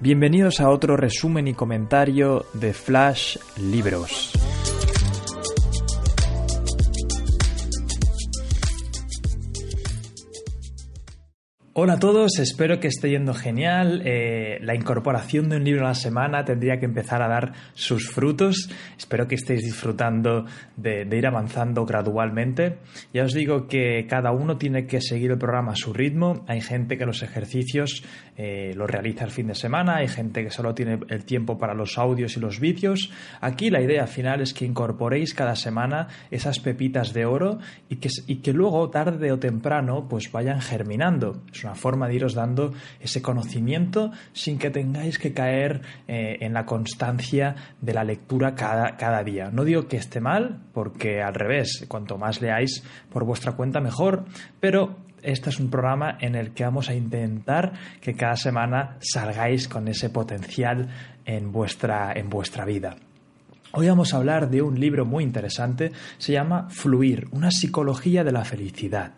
Bienvenidos 0.00 0.60
a 0.60 0.70
otro 0.70 0.96
resumen 0.96 1.48
y 1.48 1.54
comentario 1.54 2.46
de 2.52 2.72
Flash 2.72 3.36
Libros. 3.56 4.30
Hola 11.80 11.92
a 11.92 11.98
todos, 12.00 12.40
espero 12.40 12.80
que 12.80 12.88
esté 12.88 13.10
yendo 13.10 13.34
genial. 13.34 14.02
Eh, 14.04 14.58
la 14.62 14.74
incorporación 14.74 15.48
de 15.48 15.58
un 15.58 15.62
libro 15.62 15.84
a 15.84 15.90
la 15.90 15.94
semana 15.94 16.44
tendría 16.44 16.80
que 16.80 16.86
empezar 16.86 17.22
a 17.22 17.28
dar 17.28 17.52
sus 17.74 18.10
frutos. 18.10 18.68
Espero 18.98 19.28
que 19.28 19.36
estéis 19.36 19.62
disfrutando 19.62 20.44
de, 20.76 21.06
ir 21.16 21.24
avanzando 21.24 21.86
gradualmente. 21.86 22.78
Ya 23.14 23.22
os 23.22 23.32
digo 23.32 23.68
que 23.68 24.08
cada 24.08 24.32
uno 24.32 24.56
tiene 24.58 24.88
que 24.88 25.00
seguir 25.00 25.30
el 25.30 25.38
programa 25.38 25.70
a 25.70 25.76
su 25.76 25.92
ritmo. 25.92 26.44
Hay 26.48 26.62
gente 26.62 26.98
que 26.98 27.06
los 27.06 27.22
ejercicios 27.22 28.02
eh, 28.36 28.72
los 28.74 28.90
realiza 28.90 29.24
el 29.24 29.30
fin 29.30 29.46
de 29.46 29.54
semana, 29.54 29.98
hay 29.98 30.08
gente 30.08 30.42
que 30.42 30.50
solo 30.50 30.74
tiene 30.74 30.98
el 31.08 31.24
tiempo 31.24 31.58
para 31.58 31.74
los 31.74 31.96
audios 31.96 32.36
y 32.36 32.40
los 32.40 32.58
vídeos. 32.58 33.12
Aquí 33.40 33.70
la 33.70 33.80
idea 33.80 34.08
final 34.08 34.40
es 34.40 34.52
que 34.52 34.64
incorporéis 34.64 35.32
cada 35.32 35.54
semana 35.54 36.08
esas 36.32 36.58
pepitas 36.58 37.12
de 37.12 37.24
oro 37.24 37.60
y 37.88 37.96
que, 37.98 38.52
luego, 38.52 38.90
tarde 38.90 39.30
o 39.30 39.38
temprano, 39.38 40.08
pues 40.08 40.32
vayan 40.32 40.60
germinando 40.60 41.40
forma 41.74 42.08
de 42.08 42.14
iros 42.14 42.34
dando 42.34 42.72
ese 43.00 43.22
conocimiento 43.22 44.10
sin 44.32 44.58
que 44.58 44.70
tengáis 44.70 45.18
que 45.18 45.32
caer 45.32 45.82
eh, 46.06 46.38
en 46.40 46.52
la 46.52 46.64
constancia 46.64 47.54
de 47.80 47.94
la 47.94 48.04
lectura 48.04 48.54
cada, 48.54 48.96
cada 48.96 49.22
día. 49.22 49.50
No 49.50 49.64
digo 49.64 49.88
que 49.88 49.96
esté 49.96 50.20
mal, 50.20 50.60
porque 50.72 51.22
al 51.22 51.34
revés, 51.34 51.84
cuanto 51.88 52.18
más 52.18 52.40
leáis 52.40 52.82
por 53.10 53.24
vuestra 53.24 53.52
cuenta 53.52 53.80
mejor, 53.80 54.24
pero 54.60 54.96
este 55.22 55.50
es 55.50 55.58
un 55.58 55.70
programa 55.70 56.16
en 56.20 56.34
el 56.34 56.52
que 56.52 56.64
vamos 56.64 56.88
a 56.88 56.94
intentar 56.94 57.72
que 58.00 58.14
cada 58.14 58.36
semana 58.36 58.96
salgáis 59.00 59.68
con 59.68 59.88
ese 59.88 60.10
potencial 60.10 60.88
en 61.24 61.52
vuestra, 61.52 62.12
en 62.14 62.28
vuestra 62.28 62.64
vida. 62.64 62.96
Hoy 63.80 63.86
vamos 63.86 64.12
a 64.12 64.16
hablar 64.16 64.50
de 64.50 64.60
un 64.60 64.80
libro 64.80 65.06
muy 65.06 65.22
interesante, 65.22 65.92
se 66.16 66.32
llama 66.32 66.68
Fluir, 66.68 67.28
una 67.30 67.52
psicología 67.52 68.24
de 68.24 68.32
la 68.32 68.44
felicidad. 68.44 69.12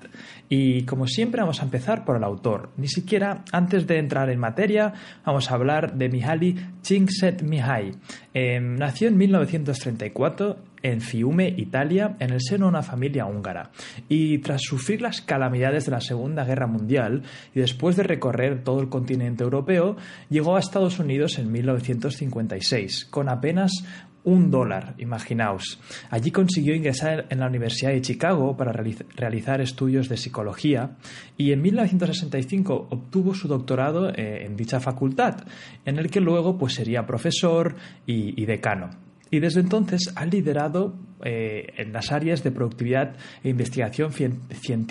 Y 0.50 0.82
como 0.82 1.06
siempre 1.06 1.40
vamos 1.40 1.62
a 1.62 1.64
empezar 1.64 2.04
por 2.04 2.18
el 2.18 2.24
autor. 2.24 2.68
Ni 2.76 2.86
siquiera 2.86 3.42
antes 3.52 3.86
de 3.86 3.96
entrar 3.96 4.28
en 4.28 4.38
materia 4.38 4.92
vamos 5.24 5.50
a 5.50 5.54
hablar 5.54 5.94
de 5.96 6.10
Mihaly 6.10 6.56
Csikszentmihalyi. 6.82 7.92
Em, 8.34 8.76
nació 8.76 9.08
en 9.08 9.16
1934 9.16 10.58
en 10.82 11.00
Fiume, 11.00 11.54
Italia, 11.56 12.16
en 12.20 12.30
el 12.30 12.40
seno 12.40 12.66
de 12.66 12.70
una 12.70 12.82
familia 12.82 13.26
húngara. 13.26 13.70
Y 14.08 14.38
tras 14.38 14.62
sufrir 14.62 15.02
las 15.02 15.20
calamidades 15.20 15.86
de 15.86 15.92
la 15.92 16.00
Segunda 16.00 16.44
Guerra 16.44 16.66
Mundial 16.66 17.22
y 17.54 17.60
después 17.60 17.96
de 17.96 18.02
recorrer 18.02 18.62
todo 18.62 18.80
el 18.80 18.88
continente 18.88 19.44
europeo, 19.44 19.96
llegó 20.30 20.56
a 20.56 20.60
Estados 20.60 20.98
Unidos 20.98 21.38
en 21.38 21.52
1956, 21.52 23.06
con 23.06 23.28
apenas 23.28 23.84
un 24.30 24.50
dólar, 24.50 24.94
imaginaos. 24.98 25.80
Allí 26.08 26.30
consiguió 26.30 26.74
ingresar 26.74 27.26
en 27.30 27.40
la 27.40 27.48
Universidad 27.48 27.90
de 27.90 28.00
Chicago 28.00 28.56
para 28.56 28.72
realizar 28.72 29.60
estudios 29.60 30.08
de 30.08 30.16
psicología 30.16 30.96
y 31.36 31.52
en 31.52 31.60
1965 31.60 32.88
obtuvo 32.90 33.34
su 33.34 33.48
doctorado 33.48 34.10
eh, 34.10 34.44
en 34.46 34.56
dicha 34.56 34.78
facultad, 34.78 35.44
en 35.84 35.98
el 35.98 36.10
que 36.10 36.20
luego 36.20 36.56
pues, 36.56 36.74
sería 36.74 37.06
profesor 37.06 37.74
y, 38.06 38.44
decano. 38.44 38.90
Y 39.32 39.40
desde 39.40 39.60
entonces 39.60 40.12
ha 40.16 40.26
liderado 40.26 40.94
eh, 41.24 41.66
en 41.76 41.92
las 41.92 42.10
áreas 42.10 42.42
de 42.42 42.50
productividad 42.50 43.16
e 43.42 43.50
investigación 43.50 44.10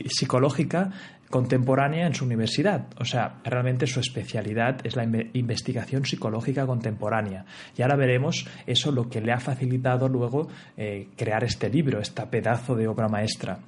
psicológica 0.07 0.91
contemporánea 1.29 2.07
en 2.07 2.13
su 2.13 2.25
universidad. 2.25 2.87
O 2.99 3.05
sea, 3.05 3.39
realmente 3.43 3.87
su 3.87 3.99
especialidad 3.99 4.85
es 4.85 4.95
la 4.95 5.03
investigación 5.33 6.05
psicológica 6.05 6.65
contemporánea. 6.65 7.45
Y 7.77 7.81
ahora 7.81 7.95
veremos 7.95 8.47
eso 8.65 8.91
lo 8.91 9.09
que 9.09 9.21
le 9.21 9.31
ha 9.31 9.39
facilitado 9.39 10.07
luego 10.07 10.47
eh, 10.77 11.07
crear 11.15 11.43
este 11.43 11.69
libro, 11.69 11.99
este 11.99 12.25
pedazo 12.27 12.75
de 12.75 12.87
obra 12.87 13.07
maestra 13.07 13.59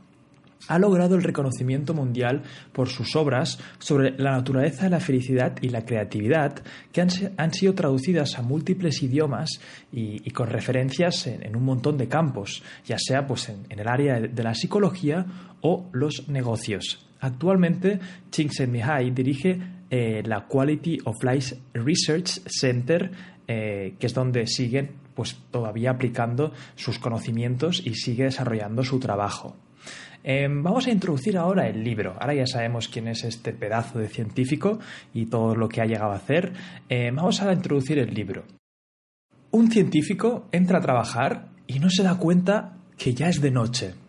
ha 0.68 0.80
logrado 0.80 1.16
el 1.16 1.24
reconocimiento 1.24 1.94
mundial 1.94 2.44
por 2.72 2.90
sus 2.90 3.16
obras 3.16 3.60
sobre 3.80 4.12
la 4.18 4.32
naturaleza 4.32 4.84
de 4.84 4.92
la 4.92 5.00
felicidad 5.00 5.56
y 5.62 5.70
la 5.70 5.86
creatividad, 5.86 6.62
que 6.92 7.02
han, 7.02 7.54
sido 7.54 7.74
traducidas 7.74 8.38
a 8.38 8.42
múltiples 8.42 9.02
idiomas 9.02 9.50
y, 9.92 10.30
con 10.32 10.48
referencias 10.48 11.28
en, 11.28 11.56
un 11.56 11.64
montón 11.64 11.98
de 11.98 12.08
campos, 12.08 12.64
ya 12.86 12.98
sea 12.98 13.26
pues 13.28 13.50
en, 13.50 13.66
el 13.70 13.88
área 13.88 14.20
de 14.20 14.44
la 14.44 14.54
psicología 14.54 15.26
o 15.62 15.90
los 15.94 16.28
negocios. 16.28 17.11
Actualmente, 17.22 18.00
Csikszentmihalyi 18.32 19.12
dirige 19.12 19.60
eh, 19.90 20.24
la 20.26 20.48
Quality 20.48 20.98
of 21.06 21.24
Life 21.24 21.56
Research 21.74 22.42
Center, 22.48 23.12
eh, 23.48 23.94
que 24.00 24.08
es 24.08 24.14
donde 24.14 24.48
siguen 24.48 24.90
pues, 25.14 25.38
todavía 25.52 25.92
aplicando 25.92 26.52
sus 26.76 26.98
conocimientos 26.98 27.82
y 27.86 27.94
sigue 27.94 28.24
desarrollando 28.24 28.84
su 28.84 29.00
trabajo. 29.00 29.56
Em, 30.24 30.64
vamos 30.64 30.88
a 30.88 30.92
introducir 30.92 31.38
ahora 31.38 31.68
el 31.68 31.84
libro. 31.84 32.16
Ahora 32.20 32.34
ya 32.34 32.48
sabemos 32.48 32.88
quién 32.88 33.08
es 33.08 33.24
este 33.24 33.54
pedazo 33.54 34.00
de 34.00 34.08
científico 34.08 34.80
y 35.14 35.28
todo 35.28 35.56
lo 35.56 35.70
que 35.70 35.82
ha 35.82 35.86
llegado 35.86 36.12
a 36.12 36.18
hacer. 36.18 36.54
Vamos 37.14 37.42
a 37.42 37.52
introducir 37.52 37.98
el 37.98 38.14
libro. 38.14 38.44
Un 39.50 39.72
científico 39.72 40.48
entra 40.52 40.78
a 40.78 40.82
trabajar 40.82 41.50
y 41.68 41.80
no 41.80 41.90
se 41.90 42.04
da 42.04 42.18
cuenta 42.18 42.78
que 42.98 43.14
ya 43.14 43.30
es 43.30 43.42
de 43.42 43.52
noche. 43.52 44.01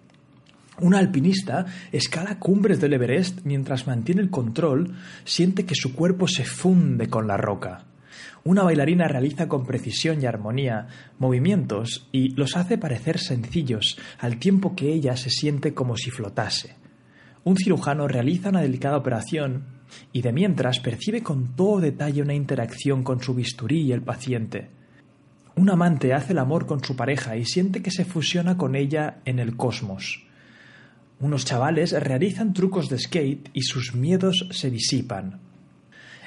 Un 0.80 0.94
alpinista 0.94 1.66
escala 1.92 2.38
cumbres 2.38 2.80
del 2.80 2.94
Everest 2.94 3.40
mientras 3.44 3.86
mantiene 3.86 4.22
el 4.22 4.30
control, 4.30 4.94
siente 5.24 5.66
que 5.66 5.74
su 5.74 5.94
cuerpo 5.94 6.26
se 6.26 6.44
funde 6.44 7.08
con 7.08 7.26
la 7.26 7.36
roca. 7.36 7.84
Una 8.44 8.62
bailarina 8.62 9.06
realiza 9.06 9.48
con 9.48 9.66
precisión 9.66 10.22
y 10.22 10.26
armonía 10.26 10.88
movimientos 11.18 12.08
y 12.10 12.30
los 12.30 12.56
hace 12.56 12.78
parecer 12.78 13.18
sencillos 13.18 13.98
al 14.18 14.38
tiempo 14.38 14.74
que 14.74 14.92
ella 14.92 15.16
se 15.16 15.30
siente 15.30 15.74
como 15.74 15.96
si 15.96 16.10
flotase. 16.10 16.74
Un 17.44 17.56
cirujano 17.56 18.08
realiza 18.08 18.48
una 18.48 18.62
delicada 18.62 18.96
operación 18.96 19.64
y 20.12 20.22
de 20.22 20.32
mientras 20.32 20.80
percibe 20.80 21.22
con 21.22 21.54
todo 21.54 21.80
detalle 21.80 22.22
una 22.22 22.34
interacción 22.34 23.04
con 23.04 23.22
su 23.22 23.34
bisturí 23.34 23.82
y 23.82 23.92
el 23.92 24.02
paciente. 24.02 24.70
Un 25.54 25.70
amante 25.70 26.14
hace 26.14 26.32
el 26.32 26.38
amor 26.38 26.66
con 26.66 26.82
su 26.82 26.96
pareja 26.96 27.36
y 27.36 27.44
siente 27.44 27.82
que 27.82 27.90
se 27.90 28.04
fusiona 28.04 28.56
con 28.56 28.74
ella 28.74 29.18
en 29.24 29.38
el 29.38 29.56
cosmos. 29.56 30.24
Unos 31.20 31.44
chavales 31.44 31.92
realizan 31.92 32.52
trucos 32.52 32.88
de 32.88 32.98
skate 32.98 33.50
y 33.52 33.62
sus 33.62 33.94
miedos 33.94 34.46
se 34.50 34.70
disipan. 34.70 35.40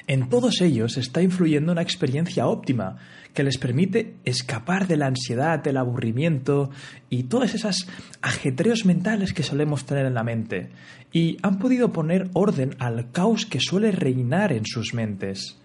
En 0.08 0.28
todos 0.28 0.60
ellos 0.60 0.96
está 0.98 1.20
influyendo 1.20 1.72
una 1.72 1.82
experiencia 1.82 2.46
óptima 2.46 2.96
que 3.34 3.42
les 3.42 3.58
permite 3.58 4.14
escapar 4.24 4.86
de 4.86 4.96
la 4.96 5.08
ansiedad, 5.08 5.58
del 5.62 5.76
aburrimiento 5.76 6.70
y 7.10 7.24
todas 7.24 7.54
esas 7.54 7.88
ajetreos 8.22 8.84
mentales 8.84 9.32
que 9.32 9.42
solemos 9.42 9.84
tener 9.84 10.06
en 10.06 10.14
la 10.14 10.22
mente. 10.22 10.70
Y 11.12 11.38
han 11.42 11.58
podido 11.58 11.92
poner 11.92 12.30
orden 12.34 12.76
al 12.78 13.10
caos 13.10 13.46
que 13.46 13.60
suele 13.60 13.90
reinar 13.90 14.52
en 14.52 14.64
sus 14.64 14.94
mentes. 14.94 15.58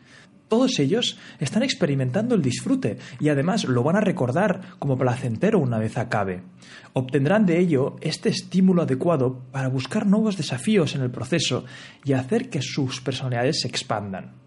Todos 0.52 0.80
ellos 0.80 1.18
están 1.40 1.64
experimentando 1.64 2.36
el 2.36 2.42
disfrute 2.42 2.98
y 3.22 3.30
además 3.30 3.64
lo 3.64 3.84
van 3.84 3.96
a 3.96 4.02
recordar 4.02 4.60
como 4.80 4.98
placentero 4.98 5.60
una 5.60 5.80
vez 5.80 5.98
acabe. 5.98 6.44
Obtendrán 6.92 7.46
de 7.46 7.58
ello 7.58 7.96
este 8.02 8.28
estímulo 8.28 8.82
adecuado 8.82 9.46
para 9.54 9.70
buscar 9.70 10.06
nuevos 10.06 10.36
desafíos 10.36 10.94
en 10.94 11.04
el 11.04 11.10
proceso 11.10 11.64
y 12.04 12.12
hacer 12.12 12.50
que 12.50 12.62
sus 12.62 13.00
personalidades 13.00 13.62
se 13.62 13.70
expandan. 13.70 14.41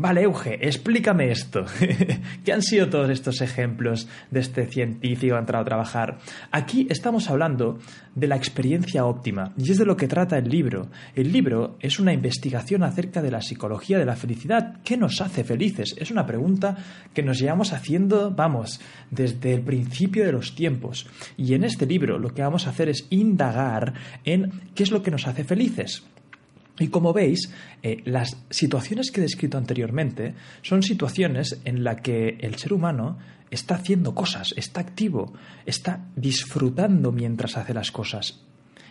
Vale, 0.00 0.22
Euge, 0.22 0.54
explícame 0.66 1.30
esto. 1.30 1.66
¿Qué 2.44 2.54
han 2.54 2.62
sido 2.62 2.88
todos 2.88 3.10
estos 3.10 3.42
ejemplos 3.42 4.08
de 4.30 4.40
este 4.40 4.64
científico 4.64 5.34
que 5.34 5.36
ha 5.36 5.40
entrado 5.40 5.60
a 5.60 5.66
trabajar? 5.66 6.18
Aquí 6.50 6.86
estamos 6.88 7.28
hablando 7.28 7.78
de 8.14 8.26
la 8.26 8.36
experiencia 8.36 9.04
óptima 9.04 9.52
y 9.58 9.70
es 9.70 9.76
de 9.76 9.84
lo 9.84 9.98
que 9.98 10.08
trata 10.08 10.38
el 10.38 10.48
libro. 10.48 10.88
El 11.14 11.30
libro 11.30 11.76
es 11.80 12.00
una 12.00 12.14
investigación 12.14 12.82
acerca 12.82 13.20
de 13.20 13.30
la 13.30 13.42
psicología 13.42 13.98
de 13.98 14.06
la 14.06 14.16
felicidad. 14.16 14.80
¿Qué 14.84 14.96
nos 14.96 15.20
hace 15.20 15.44
felices? 15.44 15.94
Es 15.98 16.10
una 16.10 16.24
pregunta 16.24 16.78
que 17.12 17.22
nos 17.22 17.38
llevamos 17.38 17.74
haciendo, 17.74 18.30
vamos, 18.30 18.80
desde 19.10 19.52
el 19.52 19.60
principio 19.60 20.24
de 20.24 20.32
los 20.32 20.54
tiempos. 20.54 21.10
Y 21.36 21.52
en 21.52 21.62
este 21.62 21.84
libro 21.84 22.18
lo 22.18 22.32
que 22.32 22.40
vamos 22.40 22.66
a 22.66 22.70
hacer 22.70 22.88
es 22.88 23.06
indagar 23.10 23.92
en 24.24 24.50
qué 24.74 24.82
es 24.82 24.92
lo 24.92 25.02
que 25.02 25.10
nos 25.10 25.26
hace 25.26 25.44
felices. 25.44 26.04
Y 26.80 26.88
como 26.88 27.12
veis, 27.12 27.52
eh, 27.82 28.02
las 28.06 28.36
situaciones 28.48 29.10
que 29.10 29.20
he 29.20 29.22
descrito 29.22 29.58
anteriormente 29.58 30.34
son 30.62 30.82
situaciones 30.82 31.60
en 31.64 31.84
las 31.84 32.00
que 32.00 32.38
el 32.40 32.56
ser 32.56 32.72
humano 32.72 33.18
está 33.50 33.74
haciendo 33.74 34.14
cosas, 34.14 34.54
está 34.56 34.80
activo, 34.80 35.34
está 35.66 36.06
disfrutando 36.16 37.12
mientras 37.12 37.58
hace 37.58 37.74
las 37.74 37.92
cosas. 37.92 38.40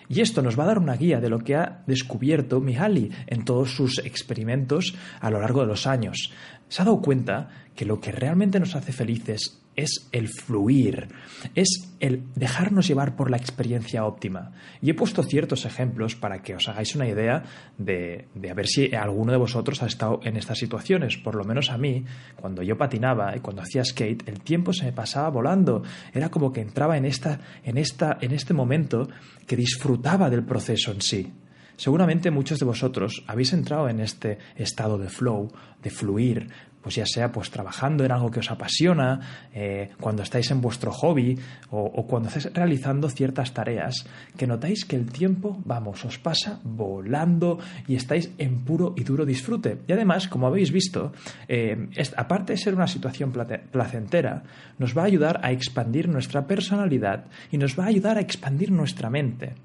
Y 0.08 0.22
esto 0.22 0.42
nos 0.42 0.58
va 0.58 0.64
a 0.64 0.68
dar 0.68 0.80
una 0.80 0.96
guía 0.96 1.20
de 1.20 1.30
lo 1.30 1.40
que 1.40 1.56
ha 1.56 1.84
descubierto 1.88 2.60
Mihaly 2.62 3.12
en 3.28 3.44
todos 3.44 3.76
sus 3.76 4.00
experimentos 4.00 4.96
a 5.20 5.30
lo 5.30 5.40
largo 5.40 5.62
de 5.62 5.68
los 5.68 5.88
años. 5.88 6.32
Se 6.68 6.82
ha 6.82 6.86
dado 6.86 7.02
cuenta 7.02 7.50
que 7.76 7.86
lo 7.86 8.00
que 8.00 8.12
realmente 8.12 8.60
nos 8.60 8.76
hace 8.76 8.92
felices 8.92 9.62
es 9.80 10.10
el 10.12 10.28
fluir, 10.28 11.08
es 11.56 11.90
el 12.00 12.24
dejarnos 12.36 12.88
llevar 12.88 13.16
por 13.16 13.32
la 13.32 13.38
experiencia 13.38 14.06
óptima. 14.06 14.52
Y 14.82 14.90
he 14.90 14.94
puesto 14.94 15.24
ciertos 15.24 15.66
ejemplos 15.66 16.16
para 16.16 16.42
que 16.42 16.56
os 16.56 16.68
hagáis 16.68 16.96
una 16.96 17.08
idea 17.08 17.44
de, 17.78 18.28
a 18.50 18.54
ver 18.54 18.68
si 18.68 18.94
alguno 18.94 19.32
de 19.32 19.38
vosotros 19.38 19.82
ha 19.82 19.88
estado 19.88 20.20
en 20.24 20.38
estas 20.38 20.60
situaciones. 20.60 21.18
Por 21.18 21.36
lo 21.36 21.44
menos 21.44 21.70
a 21.70 21.78
mí, 21.78 22.04
cuando 22.36 22.62
yo 22.62 22.78
patinaba 22.78 23.36
y 23.36 23.40
cuando 23.40 23.62
hacía 23.62 23.84
skate, 23.84 24.28
el 24.28 24.42
tiempo 24.42 24.74
se 24.74 24.86
me 24.86 24.94
pasaba 24.94 25.30
volando. 25.30 25.84
Era 26.14 26.30
como 26.30 26.52
que 26.52 26.62
entraba 26.62 26.98
en, 26.98 27.06
esta, 27.06 27.40
en, 27.64 27.78
esta, 27.78 28.18
en 28.22 28.32
este 28.32 28.54
momento 28.54 29.08
que 29.48 29.56
disfrutaba 29.56 30.30
del 30.30 30.44
proceso 30.44 30.92
en 30.92 31.02
sí. 31.02 31.34
Seguramente 31.80 32.30
muchos 32.30 32.60
de 32.60 32.66
vosotros 32.66 33.24
habéis 33.26 33.54
entrado 33.54 33.88
en 33.88 34.02
este 34.02 34.38
estado 34.58 34.98
de 34.98 35.08
flow, 35.08 35.50
de 35.82 35.90
fluir, 35.90 36.50
pues 36.82 36.96
ya 36.96 37.06
sea 37.06 37.32
pues 37.32 37.50
trabajando 37.50 38.04
en 38.04 38.12
algo 38.12 38.32
que 38.32 38.40
os 38.40 38.52
apasiona, 38.52 39.20
eh, 39.54 39.90
cuando 40.00 40.24
estáis 40.24 40.50
en 40.52 40.62
vuestro 40.62 40.92
hobby 40.92 41.38
o, 41.72 42.06
cuando 42.08 42.30
estáis 42.30 42.54
realizando 42.54 43.10
ciertas 43.10 43.54
tareas, 43.54 44.06
que 44.38 44.48
notáis 44.48 44.86
que 44.86 44.96
el 44.96 45.12
tiempo, 45.12 45.60
vamos, 45.66 46.06
os 46.06 46.18
pasa 46.20 46.60
volando 46.64 47.60
y 47.88 47.96
estáis 47.96 48.32
en 48.38 48.64
puro 48.64 48.94
y 48.96 49.04
duro 49.04 49.26
disfrute. 49.26 49.80
Y 49.88 49.94
además, 49.94 50.28
como 50.28 50.48
habéis 50.48 50.72
visto, 50.72 51.12
eh, 51.48 51.90
aparte 52.16 52.54
de 52.54 52.58
ser 52.58 52.76
una 52.76 52.88
situación 52.88 53.32
placentera, 53.72 54.44
nos 54.78 54.98
va 54.98 55.04
a 55.04 55.06
ayudar 55.06 55.40
a 55.44 55.52
expandir 55.52 56.08
nuestra 56.08 56.48
personalidad 56.48 57.26
y 57.52 57.58
nos 57.58 57.78
va 57.78 57.86
a 57.86 57.88
ayudar 57.88 58.18
a 58.18 58.22
expandir 58.22 58.72
nuestra 58.72 59.10
mente. 59.10 59.56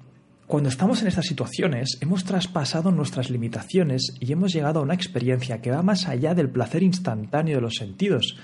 Cuando 0.47 0.69
estamos 0.69 1.01
en 1.01 1.07
estas 1.07 1.25
situaciones, 1.25 1.97
hemos 2.01 2.23
traspasado 2.23 2.91
nuestras 2.91 3.31
limitaciones 3.31 4.15
y 4.19 4.31
hemos 4.31 4.53
llegado 4.53 4.79
a 4.79 4.83
una 4.83 4.93
experiencia 4.93 5.59
que 5.59 5.71
va 5.71 5.81
más 5.81 6.07
allá 6.07 6.35
del 6.35 6.51
placer 6.51 6.83
instantáneo 6.83 7.55
de 7.55 7.61
los 7.61 7.77
sentidos, 7.77 8.37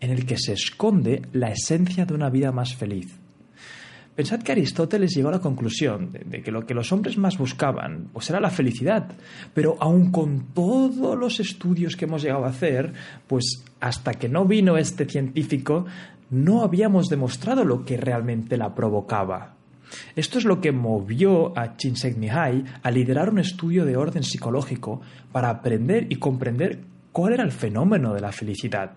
en 0.00 0.10
el 0.10 0.26
que 0.26 0.36
se 0.36 0.52
esconde 0.52 1.22
la 1.32 1.52
esencia 1.52 2.06
de 2.06 2.14
una 2.14 2.28
vida 2.28 2.50
más 2.50 2.74
feliz. 2.74 3.20
Pensad 4.16 4.42
que 4.42 4.50
Aristóteles 4.50 5.14
llegó 5.14 5.28
a 5.28 5.32
la 5.32 5.40
conclusión 5.40 6.10
de, 6.12 6.42
que 6.42 6.50
lo 6.50 6.66
que 6.66 6.74
los 6.74 6.90
hombres 6.90 7.16
más 7.18 7.38
buscaban 7.38 8.08
pues 8.12 8.28
era 8.30 8.40
la 8.40 8.50
felicidad, 8.50 9.12
pero 9.54 9.76
aun 9.78 10.10
con 10.10 10.52
todos 10.54 11.16
los 11.16 11.38
estudios 11.38 11.94
que 11.94 12.06
hemos 12.06 12.22
llegado 12.22 12.46
a 12.46 12.48
hacer, 12.48 12.92
pues 13.28 13.64
hasta 13.78 14.14
que 14.14 14.28
no 14.28 14.44
vino 14.44 14.76
este 14.76 15.04
científico, 15.04 15.86
no 16.30 16.62
habíamos 16.62 17.06
demostrado 17.06 17.64
lo 17.64 17.84
que 17.84 17.96
realmente 17.96 18.56
la 18.56 18.74
provocaba. 18.74 19.54
Esto 20.16 20.38
es 20.38 20.44
lo 20.44 20.60
que 20.60 20.72
movió 20.72 21.56
a 21.58 21.76
Csikszentmihalyi 21.76 22.64
a 22.82 22.90
liderar 22.90 23.30
un 23.30 23.38
estudio 23.38 23.84
de 23.84 23.96
orden 23.96 24.22
psicológico 24.22 25.00
para 25.32 25.50
aprender 25.50 26.06
y 26.10 26.16
comprender 26.16 26.80
cuál 27.12 27.34
era 27.34 27.44
el 27.44 27.52
fenómeno 27.52 28.14
de 28.14 28.20
la 28.20 28.32
felicidad. 28.32 28.96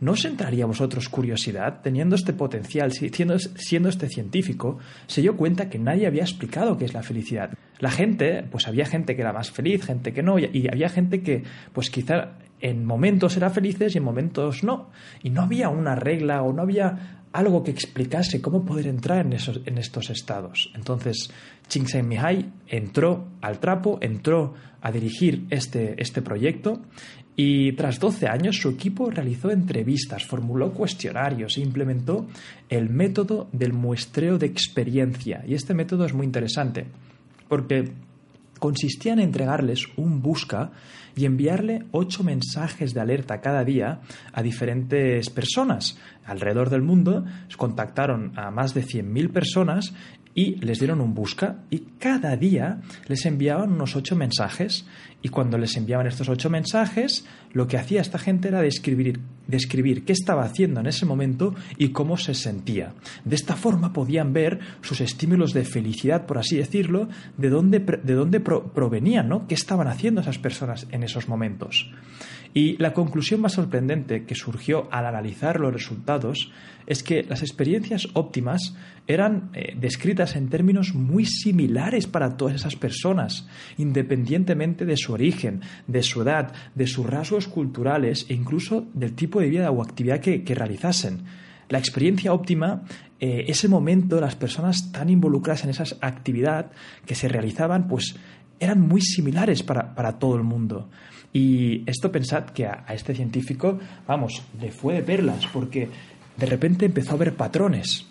¿No 0.00 0.12
os 0.12 0.24
entraría 0.24 0.64
a 0.64 0.66
vosotros 0.66 1.10
curiosidad? 1.10 1.82
Teniendo 1.82 2.16
este 2.16 2.32
potencial, 2.32 2.90
siendo, 2.90 3.38
siendo, 3.38 3.90
este 3.90 4.08
científico, 4.08 4.78
se 5.06 5.20
dio 5.20 5.36
cuenta 5.36 5.68
que 5.68 5.78
nadie 5.78 6.06
había 6.06 6.22
explicado 6.22 6.78
qué 6.78 6.86
es 6.86 6.94
la 6.94 7.02
felicidad. 7.02 7.50
La 7.80 7.90
gente, 7.90 8.42
pues 8.50 8.66
había 8.66 8.86
gente 8.86 9.14
que 9.14 9.20
era 9.20 9.34
más 9.34 9.50
feliz, 9.50 9.84
gente 9.84 10.14
que 10.14 10.22
no, 10.22 10.38
y 10.38 10.68
había 10.68 10.88
gente 10.88 11.20
que, 11.20 11.42
pues 11.74 11.90
quizá 11.90 12.38
en 12.62 12.84
momentos 12.84 13.36
era 13.36 13.50
felices 13.50 13.94
y 13.94 13.98
en 13.98 14.04
momentos 14.04 14.64
no. 14.64 14.90
Y 15.22 15.30
no 15.30 15.42
había 15.42 15.68
una 15.68 15.94
regla 15.94 16.42
o 16.42 16.52
no 16.54 16.62
había 16.62 17.19
algo 17.32 17.62
que 17.62 17.70
explicase 17.70 18.40
cómo 18.40 18.64
poder 18.64 18.86
entrar 18.86 19.26
en, 19.26 19.32
esos, 19.32 19.60
en 19.64 19.78
estos 19.78 20.10
estados. 20.10 20.72
Entonces, 20.74 21.30
Csikszentmihalyi 21.68 22.50
entró 22.66 23.28
al 23.40 23.60
trapo, 23.60 23.98
entró 24.00 24.54
a 24.80 24.90
dirigir 24.90 25.46
este, 25.50 26.00
este 26.00 26.22
proyecto 26.22 26.82
y 27.36 27.72
tras 27.72 28.00
12 28.00 28.26
años 28.26 28.56
su 28.56 28.68
equipo 28.68 29.10
realizó 29.10 29.50
entrevistas, 29.50 30.26
formuló 30.26 30.72
cuestionarios 30.72 31.56
e 31.56 31.60
implementó 31.60 32.26
el 32.68 32.90
método 32.90 33.48
del 33.52 33.72
muestreo 33.72 34.36
de 34.36 34.46
experiencia. 34.46 35.44
Y 35.46 35.54
este 35.54 35.74
método 35.74 36.04
es 36.04 36.12
muy 36.12 36.26
interesante 36.26 36.86
porque 37.48 37.92
consistía 38.60 39.14
en 39.14 39.18
entregarles 39.18 39.88
un 39.96 40.22
busca 40.22 40.70
y 41.16 41.24
enviarle 41.24 41.86
ocho 41.90 42.22
mensajes 42.22 42.94
de 42.94 43.00
alerta 43.00 43.40
cada 43.40 43.64
día 43.64 44.00
a 44.32 44.42
diferentes 44.42 45.28
personas. 45.30 45.98
Alrededor 46.24 46.70
del 46.70 46.82
mundo 46.82 47.24
contactaron 47.56 48.32
a 48.38 48.52
más 48.52 48.72
de 48.74 48.84
100.000 48.84 49.32
personas 49.32 49.92
y 50.34 50.56
les 50.56 50.78
dieron 50.78 51.00
un 51.00 51.14
busca 51.14 51.64
y 51.70 51.78
cada 51.98 52.36
día 52.36 52.80
les 53.08 53.26
enviaban 53.26 53.72
unos 53.72 53.96
ocho 53.96 54.14
mensajes 54.14 54.86
y 55.22 55.28
cuando 55.28 55.58
les 55.58 55.76
enviaban 55.76 56.06
estos 56.06 56.28
ocho 56.28 56.48
mensajes 56.50 57.26
lo 57.52 57.66
que 57.66 57.76
hacía 57.76 58.00
esta 58.00 58.18
gente 58.18 58.48
era 58.48 58.62
describir, 58.62 59.20
describir 59.48 60.04
qué 60.04 60.12
estaba 60.12 60.44
haciendo 60.44 60.80
en 60.80 60.86
ese 60.86 61.04
momento 61.04 61.54
y 61.76 61.88
cómo 61.88 62.16
se 62.16 62.34
sentía. 62.34 62.94
De 63.24 63.34
esta 63.34 63.56
forma 63.56 63.92
podían 63.92 64.32
ver 64.32 64.60
sus 64.82 65.00
estímulos 65.00 65.52
de 65.52 65.64
felicidad, 65.64 66.26
por 66.26 66.38
así 66.38 66.56
decirlo, 66.56 67.08
de 67.36 67.50
dónde, 67.50 67.80
de 67.80 68.14
dónde 68.14 68.40
provenían, 68.40 69.28
¿no? 69.28 69.46
qué 69.48 69.54
estaban 69.54 69.88
haciendo 69.88 70.20
esas 70.20 70.38
personas 70.38 70.86
en 70.90 71.02
esos 71.02 71.28
momentos. 71.28 71.90
Y 72.52 72.76
la 72.78 72.92
conclusión 72.92 73.40
más 73.40 73.52
sorprendente 73.52 74.24
que 74.24 74.34
surgió 74.34 74.88
al 74.90 75.06
analizar 75.06 75.60
los 75.60 75.72
resultados 75.72 76.50
es 76.86 77.04
que 77.04 77.22
las 77.22 77.42
experiencias 77.42 78.08
óptimas 78.14 78.74
eran 79.06 79.50
eh, 79.54 79.74
descritas 79.78 80.34
en 80.34 80.48
términos 80.48 80.94
muy 80.94 81.24
similares 81.24 82.08
para 82.08 82.36
todas 82.36 82.56
esas 82.56 82.74
personas, 82.74 83.46
independientemente 83.78 84.84
de 84.84 84.96
su 84.96 85.12
origen, 85.12 85.60
de 85.86 86.02
su 86.02 86.22
edad, 86.22 86.52
de 86.74 86.88
sus 86.88 87.06
rasgos 87.06 87.46
culturales 87.46 88.26
e 88.28 88.34
incluso 88.34 88.88
del 88.94 89.14
tipo 89.14 89.40
de 89.40 89.48
vida 89.48 89.70
o 89.70 89.82
actividad 89.82 90.20
que, 90.20 90.42
realizasen. 90.52 91.22
La 91.68 91.78
experiencia 91.78 92.32
óptima, 92.32 92.82
eh, 93.20 93.44
ese 93.46 93.68
momento, 93.68 94.20
las 94.20 94.34
personas 94.34 94.90
tan 94.90 95.08
involucradas 95.08 95.62
en 95.62 95.70
esa 95.70 95.84
actividad 96.00 96.72
que 97.06 97.14
se 97.14 97.28
realizaban, 97.28 97.86
pues 97.86 98.16
eran 98.58 98.80
muy 98.80 99.00
similares 99.00 99.62
para, 99.62 99.94
para 99.94 100.18
todo 100.18 100.34
el 100.34 100.42
mundo. 100.42 100.90
Y 101.32 101.88
esto 101.88 102.10
pensad 102.10 102.46
que 102.46 102.66
a, 102.66 102.84
este 102.88 103.14
científico, 103.14 103.78
vamos, 104.06 104.42
le 104.60 104.72
fue 104.72 104.94
de 104.94 105.02
perlas, 105.02 105.46
porque 105.46 105.88
de 106.36 106.46
repente 106.46 106.86
empezó 106.86 107.14
a 107.14 107.18
ver 107.18 107.34
patrones 107.34 108.06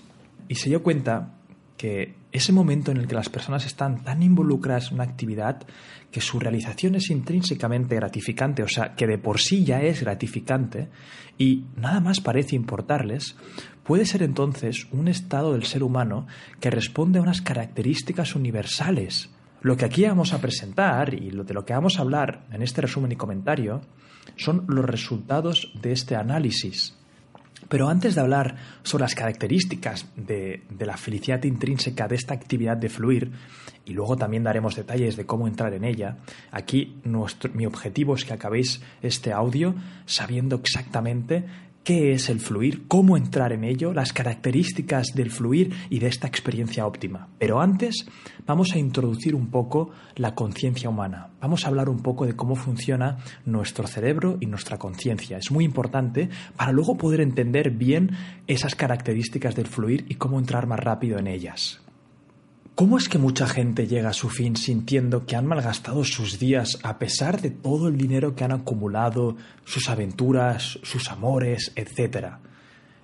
y 0.47 0.55
se 0.55 0.69
dio 0.69 0.81
cuenta 0.81 1.35
que 1.75 2.15
ese 2.31 2.51
momento 2.51 2.91
en 2.91 2.97
el 2.97 3.07
que 3.07 3.15
las 3.15 3.29
personas 3.29 3.65
están 3.65 4.03
tan 4.03 4.21
involucradas 4.21 4.89
en 4.89 4.95
una 4.95 5.05
actividad 5.05 5.65
que 6.11 6.21
su 6.21 6.39
realización 6.39 6.95
es 6.95 7.09
intrínsecamente 7.09 7.95
gratificante, 7.95 8.63
o 8.63 8.67
sea, 8.67 8.95
que 8.95 9.07
de 9.07 9.17
por 9.17 9.39
sí 9.39 9.63
ya 9.63 9.81
es 9.81 10.01
gratificante 10.01 10.89
y 11.37 11.65
nada 11.75 11.99
más 11.99 12.19
parece 12.19 12.55
importarles, 12.55 13.35
puede 13.83 14.05
ser 14.05 14.23
entonces 14.23 14.87
un 14.91 15.07
estado 15.07 15.53
del 15.53 15.63
ser 15.63 15.83
humano 15.83 16.27
que 16.59 16.69
responde 16.69 17.19
a 17.19 17.21
unas 17.21 17.41
características 17.41 18.35
universales 18.35 19.29
lo 19.61 19.75
que 19.75 19.85
aquí 19.85 20.05
vamos 20.05 20.33
a 20.33 20.39
presentar 20.39 21.13
y 21.13 21.31
de 21.31 21.53
lo 21.53 21.65
que 21.65 21.73
vamos 21.73 21.97
a 21.97 22.01
hablar 22.01 22.45
en 22.51 22.61
este 22.61 22.81
resumen 22.81 23.11
y 23.11 23.15
comentario 23.15 23.81
son 24.35 24.65
los 24.67 24.85
resultados 24.85 25.71
de 25.81 25.91
este 25.91 26.15
análisis. 26.15 26.95
Pero 27.67 27.89
antes 27.89 28.15
de 28.15 28.21
hablar 28.21 28.55
sobre 28.83 29.03
las 29.03 29.15
características 29.15 30.07
de, 30.15 30.63
la 30.79 30.97
felicidad 30.97 31.43
intrínseca 31.43 32.07
de 32.07 32.15
esta 32.15 32.33
actividad 32.33 32.77
de 32.77 32.89
fluir, 32.89 33.31
y 33.85 33.93
luego 33.93 34.15
también 34.15 34.43
daremos 34.43 34.75
detalles 34.75 35.17
de 35.17 35.25
cómo 35.25 35.47
entrar 35.47 35.73
en 35.73 35.83
ella, 35.83 36.17
aquí 36.51 37.01
mi 37.53 37.65
objetivo 37.65 38.15
es 38.15 38.23
que 38.23 38.33
acabéis 38.33 38.81
este 39.01 39.33
audio 39.33 39.75
sabiendo 40.05 40.55
exactamente 40.55 41.45
qué 41.83 42.13
es 42.13 42.29
el 42.29 42.39
fluir, 42.39 42.87
cómo 42.87 43.17
entrar 43.17 43.51
en 43.53 43.63
ello, 43.63 43.93
las 43.93 44.13
características 44.13 45.07
del 45.15 45.31
fluir 45.31 45.73
y 45.89 45.99
de 45.99 46.07
esta 46.07 46.27
experiencia 46.27 46.85
óptima. 46.85 47.29
Pero 47.37 47.61
antes 47.61 48.05
vamos 48.45 48.73
a 48.73 48.79
introducir 48.79 49.35
un 49.35 49.47
poco 49.47 49.91
la 50.15 50.35
conciencia 50.35 50.89
humana. 50.89 51.29
Vamos 51.41 51.65
a 51.65 51.69
hablar 51.69 51.89
un 51.89 52.01
poco 52.01 52.25
de 52.25 52.35
cómo 52.35 52.55
funciona 52.55 53.17
nuestro 53.45 53.87
cerebro 53.87 54.37
y 54.39 54.45
nuestra 54.45 54.77
conciencia. 54.77 55.37
Es 55.37 55.51
muy 55.51 55.65
importante 55.65 56.29
para 56.55 56.71
luego 56.71 56.97
poder 56.97 57.21
entender 57.21 57.71
bien 57.71 58.11
esas 58.47 58.75
características 58.75 59.55
del 59.55 59.67
fluir 59.67 60.05
y 60.09 60.15
cómo 60.15 60.39
entrar 60.39 60.67
más 60.67 60.79
rápido 60.79 61.17
en 61.17 61.27
ellas. 61.27 61.81
¿Cómo 62.79 62.97
es 62.97 63.09
que 63.09 63.17
mucha 63.17 63.45
gente 63.45 63.87
llega 63.87 64.11
a 64.11 64.13
su 64.13 64.29
fin 64.29 64.55
sintiendo 64.55 65.25
que 65.25 65.35
han 65.35 65.45
malgastado 65.45 66.05
sus 66.05 66.39
días 66.39 66.79
a 66.81 66.97
pesar 66.97 67.41
de 67.41 67.49
todo 67.49 67.89
el 67.89 67.97
dinero 67.97 68.35
que 68.35 68.45
han 68.45 68.53
acumulado, 68.53 69.35
sus 69.65 69.89
aventuras, 69.89 70.79
sus 70.81 71.09
amores, 71.11 71.73
etcétera? 71.75 72.39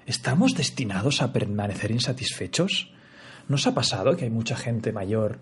¿Estamos 0.06 0.56
destinados 0.56 1.22
a 1.22 1.34
permanecer 1.34 1.92
insatisfechos? 1.92 2.94
¿Nos 3.50 3.68
ha 3.68 3.74
pasado 3.74 4.16
que 4.16 4.24
hay 4.24 4.32
mucha 4.32 4.56
gente 4.56 4.94
mayor 4.94 5.40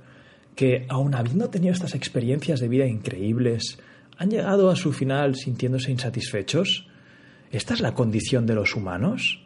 que 0.55 0.87
aun 0.89 1.13
habiendo 1.13 1.51
tenido 1.51 1.71
estas 1.71 1.93
experiencias 1.93 2.59
de 2.59 2.69
vida 2.69 2.87
increíbles, 2.87 3.77
han 4.17 4.31
llegado 4.31 4.71
a 4.71 4.75
su 4.75 4.93
final 4.93 5.35
sintiéndose 5.35 5.91
insatisfechos? 5.91 6.87
¿Esta 7.51 7.75
es 7.75 7.81
la 7.81 7.93
condición 7.93 8.47
de 8.47 8.55
los 8.55 8.75
humanos? 8.75 9.42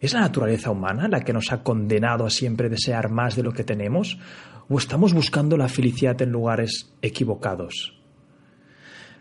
¿Es 0.00 0.12
la 0.12 0.20
naturaleza 0.20 0.70
humana 0.70 1.08
la 1.08 1.22
que 1.22 1.32
nos 1.32 1.50
ha 1.52 1.62
condenado 1.62 2.24
a 2.24 2.30
siempre 2.30 2.68
desear 2.68 3.10
más 3.10 3.34
de 3.34 3.42
lo 3.42 3.52
que 3.52 3.64
tenemos? 3.64 4.18
¿O 4.68 4.78
estamos 4.78 5.12
buscando 5.12 5.56
la 5.56 5.68
felicidad 5.68 6.20
en 6.22 6.30
lugares 6.30 6.94
equivocados? 7.02 7.98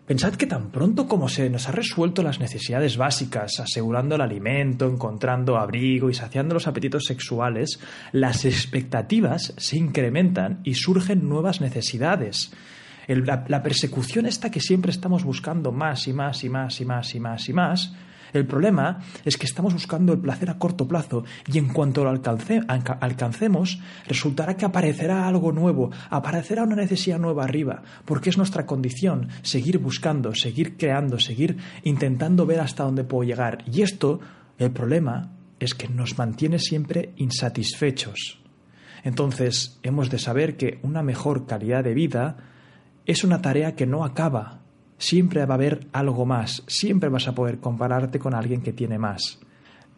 Pensad 0.05 0.36
que 0.36 0.46
tan 0.46 0.72
pronto 0.72 1.07
como 1.07 1.27
se 1.27 1.50
nos 1.50 1.67
ha 1.67 1.72
resuelto 1.72 2.22
las 2.22 2.39
necesidades 2.39 2.96
básicas, 2.96 3.60
asegurando 3.60 4.15
el 4.15 4.22
alimento, 4.22 4.88
encontrando 4.88 5.57
abrigo 5.57 6.10
y 6.10 6.13
saciando 6.13 6.53
los 6.53 6.67
apetitos 6.67 7.05
sexuales, 7.05 7.79
las 8.13 8.46
expectativas 8.46 9.53
se 9.57 9.77
incrementan 9.77 10.62
y 10.63 10.75
surgen 10.75 11.27
nuevas 11.27 11.60
necesidades. 11.60 12.53
la, 13.07 13.43
la 13.48 13.63
persecución 13.63 14.27
esta 14.27 14.51
que 14.51 14.62
siempre 14.62 14.91
estamos 14.91 15.25
buscando 15.25 15.72
más 15.72 16.07
y 16.07 16.13
más 16.13 16.43
y 16.43 16.50
más 16.50 16.79
y 16.79 16.86
más 16.86 17.15
y 17.15 17.19
más 17.19 17.50
y 17.50 17.53
más, 17.53 17.93
el 18.34 18.46
problema 18.46 19.00
es 19.25 19.38
que 19.38 19.46
estamos 19.46 19.74
buscando 19.74 20.13
el 20.13 20.19
placer 20.19 20.50
a 20.50 20.57
corto 20.57 20.88
plazo 20.88 21.24
y 21.51 21.57
en 21.57 21.67
cuanto 21.69 22.03
lo 22.03 22.10
alcancemos, 22.10 23.79
resultará 24.07 24.55
que 24.55 24.65
aparecerá 24.65 25.27
algo 25.27 25.51
nuevo, 25.51 25.91
aparecerá 26.10 26.63
una 26.63 26.75
necesidad 26.75 27.19
nueva 27.19 27.43
arriba, 27.43 27.84
porque 28.05 28.29
es 28.29 28.38
nuestra 28.38 28.65
condición 28.65 29.29
seguir 29.41 29.77
buscando, 29.77 30.34
seguir 30.36 30.77
creando, 30.77 31.19
seguir 31.19 31.57
intentando 31.84 32.46
ver 32.46 32.60
hasta 32.60 32.84
dónde 32.84 33.03
puedo 33.03 33.27
llegar. 33.27 33.63
Y 33.72 33.81
esto, 33.81 34.19
el 34.57 34.72
problema, 34.72 35.31
es 35.60 35.74
que 35.74 35.88
nos 35.88 36.17
mantiene 36.17 36.60
siempre 36.60 37.13
insatisfechos. 37.17 38.39
Entonces, 39.03 39.79
hemos 39.84 40.10
de 40.10 40.19
saber 40.19 40.57
que 40.57 40.79
una 40.84 41.01
mejor 41.01 41.46
calidad 41.46 41.84
de 41.84 41.93
vida 41.93 42.38
es 43.05 43.24
una 43.24 43.41
tarea 43.41 43.75
que 43.75 43.86
no 43.86 44.03
acaba, 44.03 44.60
Siempre 44.98 45.46
va 45.46 45.54
a 45.54 45.58
haber 45.58 45.88
algo 45.94 46.25
más, 46.25 46.63
siempre 46.68 47.10
vas 47.10 47.27
a 47.27 47.36
poder 47.36 47.60
compararte 47.60 48.20
con 48.20 48.34
alguien 48.34 48.62
que 48.62 48.74
tiene 48.74 48.98
más. 48.98 49.39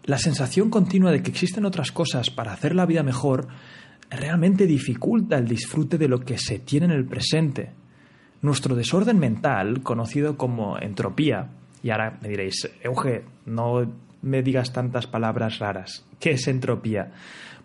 La 0.03 0.17
sensación 0.17 0.69
continua 0.69 1.11
de 1.11 1.21
que 1.21 1.31
existen 1.31 1.65
otras 1.65 1.91
cosas 1.91 2.29
para 2.29 2.53
hacer 2.53 2.75
la 2.75 2.85
vida 2.85 3.03
mejor 3.03 3.47
realmente 4.09 4.65
dificulta 4.65 5.37
el 5.37 5.47
disfrute 5.47 5.97
de 5.97 6.07
lo 6.07 6.19
que 6.19 6.37
se 6.37 6.59
tiene 6.59 6.87
en 6.87 6.91
el 6.91 7.05
presente. 7.05 7.71
Nuestro 8.41 8.75
desorden 8.75 9.19
mental, 9.19 9.83
conocido 9.83 10.37
como 10.37 10.79
entropía, 10.79 11.49
y 11.83 11.91
ahora 11.91 12.17
me 12.21 12.29
diréis, 12.29 12.69
Euge, 12.81 13.23
no 13.45 13.85
me 14.21 14.41
digas 14.41 14.73
tantas 14.73 15.07
palabras 15.07 15.59
raras. 15.59 16.05
¿Qué 16.19 16.31
es 16.31 16.47
entropía? 16.47 17.11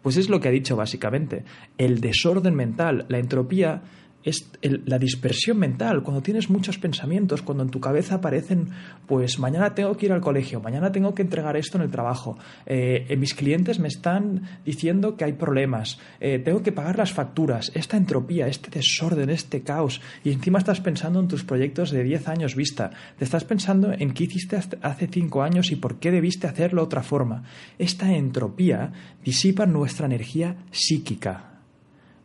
Pues 0.02 0.16
es 0.16 0.28
lo 0.28 0.40
que 0.40 0.48
ha 0.48 0.52
dicho 0.52 0.76
básicamente. 0.76 1.44
El 1.78 2.00
desorden 2.00 2.54
mental, 2.54 3.06
la 3.08 3.18
entropía 3.18 3.82
es 4.24 4.50
la 4.62 4.98
dispersión 4.98 5.58
mental, 5.58 6.02
cuando 6.02 6.22
tienes 6.22 6.48
muchos 6.48 6.78
pensamientos, 6.78 7.42
cuando 7.42 7.62
en 7.62 7.70
tu 7.70 7.78
cabeza 7.78 8.16
aparecen, 8.16 8.70
pues 9.06 9.38
mañana 9.38 9.74
tengo 9.74 9.96
que 9.96 10.06
ir 10.06 10.12
al 10.12 10.22
colegio, 10.22 10.60
mañana 10.60 10.90
tengo 10.90 11.14
que 11.14 11.22
entregar 11.22 11.56
esto 11.56 11.76
en 11.76 11.84
el 11.84 11.90
trabajo, 11.90 12.38
eh, 12.64 13.06
eh, 13.08 13.16
mis 13.16 13.34
clientes 13.34 13.78
me 13.78 13.88
están 13.88 14.60
diciendo 14.64 15.16
que 15.16 15.24
hay 15.24 15.34
problemas, 15.34 15.98
eh, 16.20 16.38
tengo 16.38 16.62
que 16.62 16.72
pagar 16.72 16.96
las 16.96 17.12
facturas, 17.12 17.70
esta 17.74 17.98
entropía, 17.98 18.46
este 18.46 18.70
desorden, 18.70 19.28
este 19.28 19.62
caos, 19.62 20.00
y 20.24 20.32
encima 20.32 20.58
estás 20.58 20.80
pensando 20.80 21.20
en 21.20 21.28
tus 21.28 21.44
proyectos 21.44 21.90
de 21.90 22.02
10 22.02 22.28
años 22.28 22.54
vista, 22.56 22.90
te 23.18 23.24
estás 23.24 23.44
pensando 23.44 23.92
en 23.92 24.12
qué 24.12 24.24
hiciste 24.24 24.58
hace 24.80 25.06
5 25.06 25.42
años 25.42 25.70
y 25.70 25.76
por 25.76 25.98
qué 25.98 26.10
debiste 26.10 26.46
hacerlo 26.46 26.82
de 26.82 26.86
otra 26.86 27.02
forma. 27.02 27.44
Esta 27.78 28.14
entropía 28.14 28.92
disipa 29.22 29.66
nuestra 29.66 30.06
energía 30.06 30.56
psíquica 30.70 31.54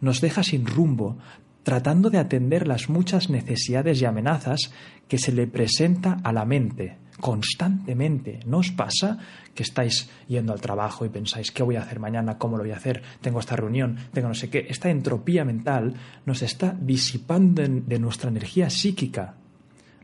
nos 0.02 0.22
deja 0.22 0.44
sin 0.44 0.66
rumbo, 0.66 1.18
tratando 1.64 2.10
de 2.10 2.18
atender 2.18 2.68
las 2.68 2.90
muchas 2.90 3.30
necesidades 3.30 4.02
y 4.02 4.06
amenazas 4.06 4.72
que 5.08 5.18
se 5.18 5.32
le 5.32 5.48
presenta 5.48 6.20
a 6.24 6.32
la 6.32 6.46
mente 6.46 6.98
constantemente. 7.20 8.40
¿No 8.46 8.60
os 8.60 8.72
pasa 8.72 9.18
que 9.54 9.64
estáis 9.64 10.10
yendo 10.28 10.54
al 10.54 10.62
trabajo 10.62 11.06
y 11.06 11.10
pensáis 11.10 11.52
qué 11.52 11.64
voy 11.64 11.76
a 11.76 11.82
hacer 11.82 12.00
mañana, 12.00 12.38
cómo 12.38 12.58
lo 12.58 12.64
voy 12.64 12.72
a 12.72 12.78
hacer, 12.78 13.04
tengo 13.22 13.40
esta 13.40 13.56
reunión, 13.56 13.98
tengo 14.14 14.30
no 14.30 14.34
sé 14.34 14.50
qué? 14.50 14.68
Esta 14.70 14.90
entropía 14.90 15.44
mental 15.44 15.96
nos 16.26 16.42
está 16.42 16.76
disipando 16.80 17.62
de 17.68 18.00
nuestra 18.00 18.30
energía 18.30 18.70
psíquica 18.70 19.36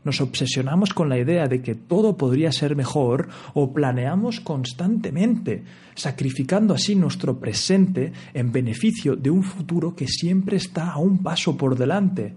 nos 0.06 0.20
obsesionamos 0.20 0.94
con 0.94 1.08
la 1.08 1.18
idea 1.18 1.48
de 1.48 1.60
que 1.60 1.74
todo 1.74 2.16
podría 2.16 2.52
ser 2.52 2.76
mejor 2.76 3.28
o 3.54 3.74
planeamos 3.74 4.40
constantemente, 4.40 5.64
sacrificando 5.96 6.72
así 6.72 6.94
nuestro 6.94 7.38
presente 7.38 8.12
en 8.32 8.52
beneficio 8.52 9.16
de 9.16 9.30
un 9.30 9.42
futuro 9.42 9.94
que 9.94 10.06
siempre 10.06 10.56
está 10.56 10.92
a 10.92 10.98
un 10.98 11.18
paso 11.22 11.56
por 11.56 11.76
delante. 11.76 12.34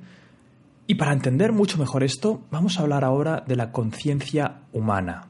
Y 0.88 0.96
para 0.96 1.14
entender 1.14 1.52
mucho 1.52 1.78
mejor 1.78 2.04
esto, 2.04 2.42
vamos 2.50 2.78
a 2.78 2.82
hablar 2.82 3.04
ahora 3.04 3.44
de 3.48 3.56
la 3.56 3.72
conciencia 3.72 4.62
humana. 4.74 5.28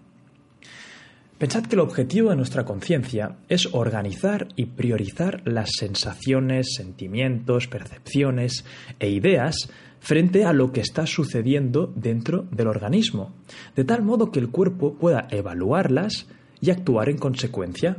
Pensad 1.37 1.63
que 1.63 1.75
el 1.75 1.81
objetivo 1.81 2.29
de 2.29 2.35
nuestra 2.35 2.65
conciencia 2.65 3.37
es 3.47 3.67
organizar 3.73 4.49
y 4.55 4.65
priorizar 4.65 5.41
las 5.45 5.71
sensaciones, 5.77 6.75
sentimientos, 6.75 7.67
percepciones 7.67 8.65
e 8.99 9.09
ideas 9.09 9.69
frente 9.99 10.45
a 10.45 10.53
lo 10.53 10.71
que 10.71 10.81
está 10.81 11.05
sucediendo 11.05 11.91
dentro 11.95 12.45
del 12.51 12.67
organismo, 12.67 13.33
de 13.75 13.83
tal 13.83 14.03
modo 14.03 14.31
que 14.31 14.39
el 14.39 14.49
cuerpo 14.49 14.93
pueda 14.93 15.27
evaluarlas 15.29 16.27
y 16.61 16.71
actuar 16.71 17.09
en 17.09 17.17
consecuencia. 17.17 17.97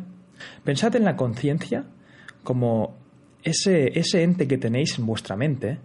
Pensad 0.65 0.97
en 0.97 1.05
la 1.05 1.17
conciencia 1.17 1.85
como 2.43 2.97
ese, 3.43 3.99
ese 3.99 4.23
ente 4.23 4.49
que 4.49 4.59
tenéis 4.59 4.99
en 4.99 5.07
vuestra 5.07 5.37
mente, 5.37 5.79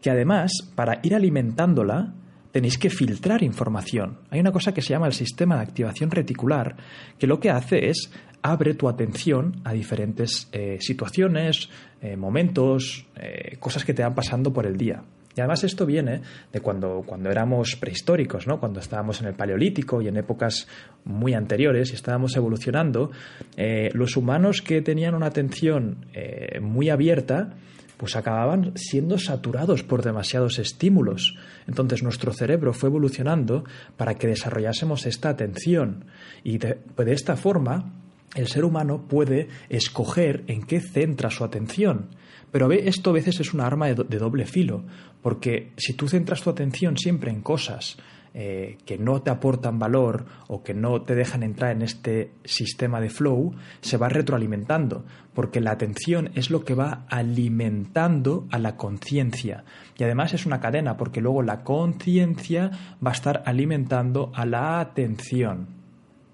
que 0.00 0.10
además, 0.10 0.52
para 0.74 1.00
ir 1.02 1.14
alimentándola, 1.14 2.14
tenéis 2.52 2.78
que 2.78 2.90
filtrar 2.90 3.42
información. 3.42 4.18
Hay 4.30 4.40
una 4.40 4.52
cosa 4.52 4.72
que 4.72 4.82
se 4.82 4.90
llama 4.90 5.06
el 5.06 5.12
sistema 5.12 5.56
de 5.56 5.62
activación 5.62 6.10
reticular, 6.10 6.76
que 7.18 7.26
lo 7.26 7.38
que 7.38 7.50
hace 7.50 7.90
es 7.90 8.10
abre 8.42 8.74
tu 8.74 8.88
atención 8.88 9.60
a 9.64 9.72
diferentes 9.72 10.48
eh, 10.52 10.78
situaciones, 10.80 11.68
eh, 12.00 12.16
momentos, 12.16 13.06
eh, 13.16 13.56
cosas 13.58 13.84
que 13.84 13.94
te 13.94 14.02
van 14.02 14.14
pasando 14.14 14.52
por 14.52 14.66
el 14.66 14.76
día. 14.76 15.02
Y 15.36 15.40
además 15.40 15.62
esto 15.62 15.86
viene 15.86 16.22
de 16.52 16.60
cuando, 16.60 17.02
cuando 17.06 17.30
éramos 17.30 17.76
prehistóricos, 17.76 18.46
¿no? 18.46 18.58
cuando 18.58 18.80
estábamos 18.80 19.20
en 19.20 19.28
el 19.28 19.34
Paleolítico 19.34 20.02
y 20.02 20.08
en 20.08 20.16
épocas 20.16 20.66
muy 21.04 21.34
anteriores 21.34 21.92
y 21.92 21.94
estábamos 21.94 22.34
evolucionando, 22.36 23.10
eh, 23.56 23.90
los 23.92 24.16
humanos 24.16 24.60
que 24.60 24.82
tenían 24.82 25.14
una 25.14 25.26
atención 25.26 26.06
eh, 26.14 26.58
muy 26.60 26.90
abierta, 26.90 27.54
pues 27.96 28.16
acababan 28.16 28.72
siendo 28.76 29.18
saturados 29.18 29.82
por 29.82 30.02
demasiados 30.02 30.58
estímulos. 30.58 31.36
Entonces 31.68 32.02
nuestro 32.02 32.32
cerebro 32.32 32.72
fue 32.72 32.88
evolucionando 32.88 33.64
para 33.96 34.14
que 34.14 34.26
desarrollásemos 34.26 35.06
esta 35.06 35.28
atención 35.28 36.06
y 36.42 36.58
de 36.58 36.78
esta 37.12 37.36
forma 37.36 37.92
el 38.34 38.48
ser 38.48 38.64
humano 38.64 39.06
puede 39.06 39.48
escoger 39.68 40.44
en 40.46 40.62
qué 40.62 40.80
centra 40.80 41.30
su 41.30 41.44
atención. 41.44 42.08
Pero 42.50 42.70
esto 42.72 43.10
a 43.10 43.14
veces 43.14 43.40
es 43.40 43.54
una 43.54 43.66
arma 43.66 43.86
de 43.88 44.18
doble 44.18 44.46
filo, 44.46 44.82
porque 45.22 45.72
si 45.76 45.94
tú 45.94 46.08
centras 46.08 46.42
tu 46.42 46.50
atención 46.50 46.96
siempre 46.96 47.30
en 47.30 47.42
cosas 47.42 47.96
eh, 48.32 48.78
que 48.86 48.96
no 48.96 49.22
te 49.22 49.30
aportan 49.30 49.80
valor 49.80 50.24
o 50.46 50.62
que 50.62 50.72
no 50.72 51.02
te 51.02 51.16
dejan 51.16 51.42
entrar 51.42 51.72
en 51.72 51.82
este 51.82 52.30
sistema 52.44 53.00
de 53.00 53.10
flow, 53.10 53.56
se 53.80 53.96
va 53.96 54.08
retroalimentando, 54.08 55.04
porque 55.34 55.60
la 55.60 55.72
atención 55.72 56.30
es 56.36 56.48
lo 56.48 56.64
que 56.64 56.74
va 56.74 57.06
alimentando 57.08 58.46
a 58.52 58.60
la 58.60 58.76
conciencia. 58.76 59.64
Y 59.98 60.04
además 60.04 60.32
es 60.32 60.46
una 60.46 60.60
cadena, 60.60 60.96
porque 60.96 61.20
luego 61.20 61.42
la 61.42 61.64
conciencia 61.64 62.70
va 63.04 63.10
a 63.10 63.14
estar 63.14 63.42
alimentando 63.46 64.30
a 64.32 64.46
la 64.46 64.78
atención. 64.78 65.79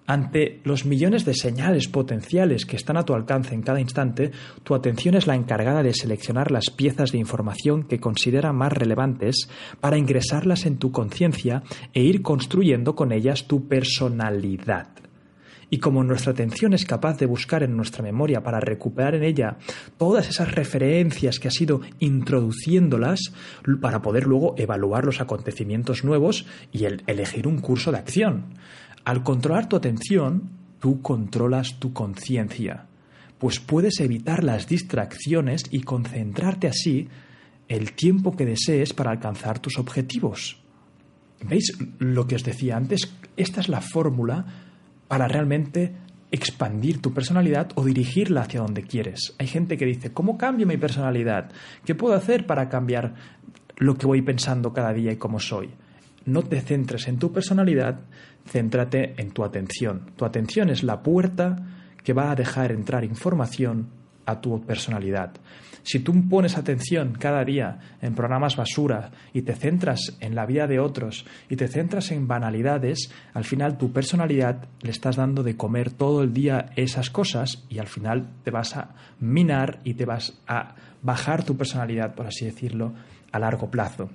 Ante 0.08 0.60
los 0.62 0.84
millones 0.84 1.24
de 1.24 1.34
señales 1.34 1.88
potenciales 1.88 2.64
que 2.64 2.76
están 2.76 2.96
a 2.96 3.04
tu 3.04 3.12
alcance 3.14 3.54
en 3.54 3.62
cada 3.62 3.80
instante, 3.80 4.30
tu 4.62 4.76
atención 4.76 5.16
es 5.16 5.26
la 5.26 5.34
encargada 5.34 5.82
de 5.82 5.94
seleccionar 5.94 6.52
las 6.52 6.70
piezas 6.70 7.10
de 7.10 7.18
información 7.18 7.82
que 7.82 7.98
considera 7.98 8.52
más 8.52 8.72
relevantes 8.72 9.48
para 9.80 9.98
ingresarlas 9.98 10.64
en 10.64 10.78
tu 10.78 10.92
conciencia 10.92 11.64
e 11.92 12.02
ir 12.02 12.22
construyendo 12.22 12.94
con 12.94 13.10
ellas 13.10 13.48
tu 13.48 13.66
personalidad. 13.66 14.88
Y 15.68 15.78
como 15.78 16.04
nuestra 16.04 16.30
atención 16.30 16.74
es 16.74 16.84
capaz 16.84 17.18
de 17.18 17.26
buscar 17.26 17.64
en 17.64 17.76
nuestra 17.76 18.04
memoria 18.04 18.44
para 18.44 18.60
recuperar 18.60 19.16
en 19.16 19.24
ella 19.24 19.56
todas 19.98 20.28
esas 20.28 20.54
referencias 20.54 21.40
que 21.40 21.48
has 21.48 21.60
ido 21.60 21.80
introduciéndolas 21.98 23.32
para 23.80 24.00
poder 24.00 24.26
luego 24.26 24.54
evaluar 24.56 25.04
los 25.04 25.20
acontecimientos 25.20 26.04
nuevos 26.04 26.46
y 26.70 26.84
elegir 26.84 27.48
un 27.48 27.58
curso 27.58 27.90
de 27.90 27.98
acción. 27.98 28.54
Al 29.06 29.22
controlar 29.22 29.68
tu 29.68 29.76
atención, 29.76 30.50
tú 30.80 31.00
controlas 31.00 31.78
tu 31.78 31.92
conciencia, 31.92 32.86
pues 33.38 33.60
puedes 33.60 34.00
evitar 34.00 34.42
las 34.42 34.66
distracciones 34.66 35.62
y 35.70 35.82
concentrarte 35.82 36.66
así 36.66 37.06
el 37.68 37.92
tiempo 37.92 38.34
que 38.36 38.44
desees 38.44 38.94
para 38.94 39.12
alcanzar 39.12 39.60
tus 39.60 39.78
objetivos. 39.78 40.60
¿Veis 41.40 41.72
lo 42.00 42.26
que 42.26 42.34
os 42.34 42.42
decía 42.42 42.76
antes? 42.76 43.14
Esta 43.36 43.60
es 43.60 43.68
la 43.68 43.80
fórmula 43.80 44.44
para 45.06 45.28
realmente 45.28 45.94
expandir 46.32 47.00
tu 47.00 47.14
personalidad 47.14 47.70
o 47.76 47.84
dirigirla 47.84 48.40
hacia 48.40 48.58
donde 48.58 48.82
quieres. 48.82 49.36
Hay 49.38 49.46
gente 49.46 49.76
que 49.76 49.86
dice, 49.86 50.12
¿cómo 50.12 50.36
cambio 50.36 50.66
mi 50.66 50.78
personalidad? 50.78 51.52
¿Qué 51.84 51.94
puedo 51.94 52.16
hacer 52.16 52.44
para 52.44 52.68
cambiar 52.68 53.14
lo 53.76 53.94
que 53.94 54.06
voy 54.08 54.22
pensando 54.22 54.72
cada 54.72 54.92
día 54.92 55.12
y 55.12 55.16
cómo 55.16 55.38
soy? 55.38 55.70
No 56.26 56.42
te 56.42 56.60
centres 56.60 57.08
en 57.08 57.18
tu 57.18 57.32
personalidad, 57.32 58.00
céntrate 58.46 59.14
en 59.16 59.30
tu 59.30 59.44
atención. 59.44 60.10
Tu 60.16 60.24
atención 60.24 60.70
es 60.70 60.82
la 60.82 61.02
puerta 61.02 61.56
que 62.02 62.12
va 62.12 62.30
a 62.30 62.34
dejar 62.36 62.72
entrar 62.72 63.04
información 63.04 63.88
a 64.26 64.40
tu 64.40 64.60
personalidad. 64.66 65.30
Si 65.84 66.00
tú 66.00 66.28
pones 66.28 66.58
atención 66.58 67.16
cada 67.16 67.44
día 67.44 67.78
en 68.02 68.16
programas 68.16 68.56
basura 68.56 69.12
y 69.32 69.42
te 69.42 69.54
centras 69.54 70.16
en 70.18 70.34
la 70.34 70.44
vida 70.44 70.66
de 70.66 70.80
otros 70.80 71.24
y 71.48 71.54
te 71.54 71.68
centras 71.68 72.10
en 72.10 72.26
banalidades, 72.26 73.12
al 73.32 73.44
final 73.44 73.78
tu 73.78 73.92
personalidad 73.92 74.68
le 74.82 74.90
estás 74.90 75.14
dando 75.14 75.44
de 75.44 75.56
comer 75.56 75.92
todo 75.92 76.24
el 76.24 76.32
día 76.32 76.70
esas 76.74 77.08
cosas 77.08 77.64
y 77.68 77.78
al 77.78 77.86
final 77.86 78.26
te 78.42 78.50
vas 78.50 78.76
a 78.76 78.96
minar 79.20 79.78
y 79.84 79.94
te 79.94 80.06
vas 80.06 80.42
a 80.48 80.74
bajar 81.02 81.44
tu 81.44 81.56
personalidad, 81.56 82.16
por 82.16 82.26
así 82.26 82.46
decirlo, 82.46 82.92
a 83.30 83.38
largo 83.38 83.70
plazo. 83.70 84.10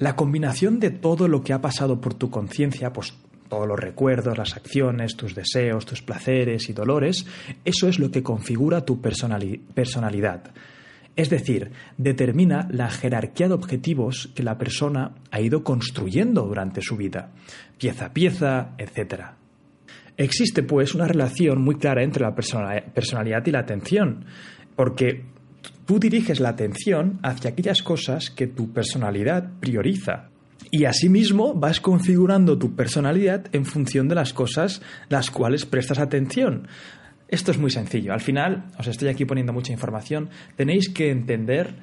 La 0.00 0.16
combinación 0.16 0.80
de 0.80 0.90
todo 0.90 1.28
lo 1.28 1.42
que 1.42 1.52
ha 1.52 1.60
pasado 1.60 2.00
por 2.00 2.14
tu 2.14 2.30
conciencia, 2.30 2.90
pues 2.90 3.12
todos 3.50 3.68
los 3.68 3.78
recuerdos, 3.78 4.38
las 4.38 4.56
acciones, 4.56 5.14
tus 5.14 5.34
deseos, 5.34 5.84
tus 5.84 6.00
placeres 6.00 6.70
y 6.70 6.72
dolores, 6.72 7.26
eso 7.66 7.86
es 7.86 7.98
lo 7.98 8.10
que 8.10 8.22
configura 8.22 8.86
tu 8.86 9.02
personalidad. 9.02 10.52
Es 11.16 11.28
decir, 11.28 11.72
determina 11.98 12.66
la 12.70 12.88
jerarquía 12.88 13.48
de 13.48 13.52
objetivos 13.52 14.30
que 14.34 14.42
la 14.42 14.56
persona 14.56 15.16
ha 15.30 15.40
ido 15.42 15.62
construyendo 15.64 16.46
durante 16.46 16.80
su 16.80 16.96
vida, 16.96 17.32
pieza 17.76 18.06
a 18.06 18.12
pieza, 18.14 18.70
etc. 18.78 19.32
Existe, 20.16 20.62
pues, 20.62 20.94
una 20.94 21.08
relación 21.08 21.60
muy 21.60 21.74
clara 21.74 22.02
entre 22.02 22.22
la 22.22 22.34
personalidad 22.34 23.44
y 23.44 23.50
la 23.50 23.60
atención, 23.60 24.24
porque 24.76 25.26
tú 25.90 25.98
diriges 25.98 26.38
la 26.38 26.50
atención 26.50 27.18
hacia 27.24 27.50
aquellas 27.50 27.82
cosas 27.82 28.30
que 28.30 28.46
tu 28.46 28.72
personalidad 28.72 29.50
prioriza. 29.58 30.28
Y 30.70 30.84
asimismo 30.84 31.52
vas 31.52 31.80
configurando 31.80 32.56
tu 32.56 32.76
personalidad 32.76 33.46
en 33.50 33.64
función 33.64 34.06
de 34.06 34.14
las 34.14 34.32
cosas 34.32 34.82
las 35.08 35.32
cuales 35.32 35.66
prestas 35.66 35.98
atención. 35.98 36.68
Esto 37.26 37.50
es 37.50 37.58
muy 37.58 37.72
sencillo. 37.72 38.12
Al 38.12 38.20
final, 38.20 38.66
os 38.78 38.86
estoy 38.86 39.08
aquí 39.08 39.24
poniendo 39.24 39.52
mucha 39.52 39.72
información, 39.72 40.30
tenéis 40.54 40.90
que 40.90 41.10
entender 41.10 41.74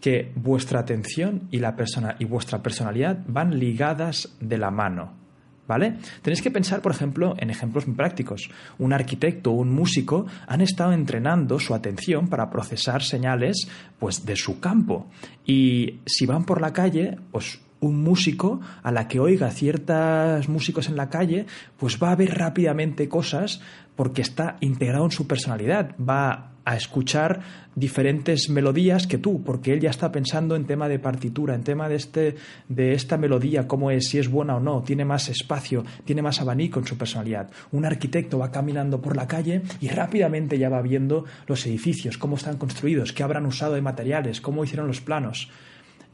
que 0.00 0.30
vuestra 0.36 0.78
atención 0.78 1.48
y, 1.50 1.58
la 1.58 1.74
persona, 1.74 2.14
y 2.20 2.24
vuestra 2.24 2.62
personalidad 2.62 3.18
van 3.26 3.58
ligadas 3.58 4.36
de 4.38 4.58
la 4.58 4.70
mano. 4.70 5.25
¿Vale? 5.66 5.96
Tenéis 6.22 6.42
que 6.42 6.50
pensar, 6.50 6.80
por 6.80 6.92
ejemplo, 6.92 7.34
en 7.38 7.50
ejemplos 7.50 7.86
muy 7.86 7.96
prácticos. 7.96 8.50
Un 8.78 8.92
arquitecto 8.92 9.50
o 9.50 9.54
un 9.54 9.74
músico 9.74 10.26
han 10.46 10.60
estado 10.60 10.92
entrenando 10.92 11.58
su 11.58 11.74
atención 11.74 12.28
para 12.28 12.50
procesar 12.50 13.02
señales 13.02 13.68
pues, 13.98 14.24
de 14.24 14.36
su 14.36 14.60
campo. 14.60 15.08
Y 15.44 16.00
si 16.06 16.24
van 16.24 16.44
por 16.44 16.60
la 16.60 16.72
calle, 16.72 17.18
pues 17.32 17.60
un 17.80 18.02
músico 18.02 18.60
a 18.82 18.90
la 18.90 19.08
que 19.08 19.20
oiga 19.20 19.50
ciertos 19.50 20.48
músicos 20.48 20.88
en 20.88 20.96
la 20.96 21.10
calle, 21.10 21.46
pues 21.76 21.98
va 22.02 22.12
a 22.12 22.16
ver 22.16 22.38
rápidamente 22.38 23.08
cosas 23.08 23.60
porque 23.96 24.22
está 24.22 24.56
integrado 24.60 25.04
en 25.04 25.10
su 25.10 25.26
personalidad, 25.26 25.94
va 25.98 26.55
a 26.66 26.76
escuchar 26.76 27.40
diferentes 27.76 28.50
melodías 28.50 29.06
que 29.06 29.18
tú, 29.18 29.44
porque 29.44 29.72
él 29.72 29.80
ya 29.80 29.90
está 29.90 30.10
pensando 30.10 30.56
en 30.56 30.66
tema 30.66 30.88
de 30.88 30.98
partitura, 30.98 31.54
en 31.54 31.62
tema 31.62 31.88
de, 31.88 31.94
este, 31.94 32.34
de 32.68 32.92
esta 32.92 33.16
melodía, 33.16 33.68
cómo 33.68 33.92
es, 33.92 34.08
si 34.08 34.18
es 34.18 34.28
buena 34.28 34.56
o 34.56 34.60
no, 34.60 34.82
tiene 34.82 35.04
más 35.04 35.28
espacio, 35.28 35.84
tiene 36.04 36.22
más 36.22 36.40
abanico 36.40 36.80
en 36.80 36.86
su 36.86 36.98
personalidad. 36.98 37.50
Un 37.70 37.84
arquitecto 37.84 38.38
va 38.38 38.50
caminando 38.50 39.00
por 39.00 39.16
la 39.16 39.28
calle 39.28 39.62
y 39.80 39.88
rápidamente 39.88 40.58
ya 40.58 40.68
va 40.68 40.82
viendo 40.82 41.24
los 41.46 41.64
edificios, 41.66 42.18
cómo 42.18 42.34
están 42.34 42.56
construidos, 42.56 43.12
qué 43.12 43.22
habrán 43.22 43.46
usado 43.46 43.74
de 43.74 43.82
materiales, 43.82 44.40
cómo 44.40 44.64
hicieron 44.64 44.88
los 44.88 45.00
planos. 45.00 45.48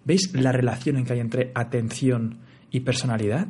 ¿Veis 0.04 0.34
la 0.34 0.52
relación 0.52 0.98
en 0.98 1.06
que 1.06 1.14
hay 1.14 1.20
entre 1.20 1.50
atención 1.54 2.40
y 2.70 2.80
personalidad? 2.80 3.48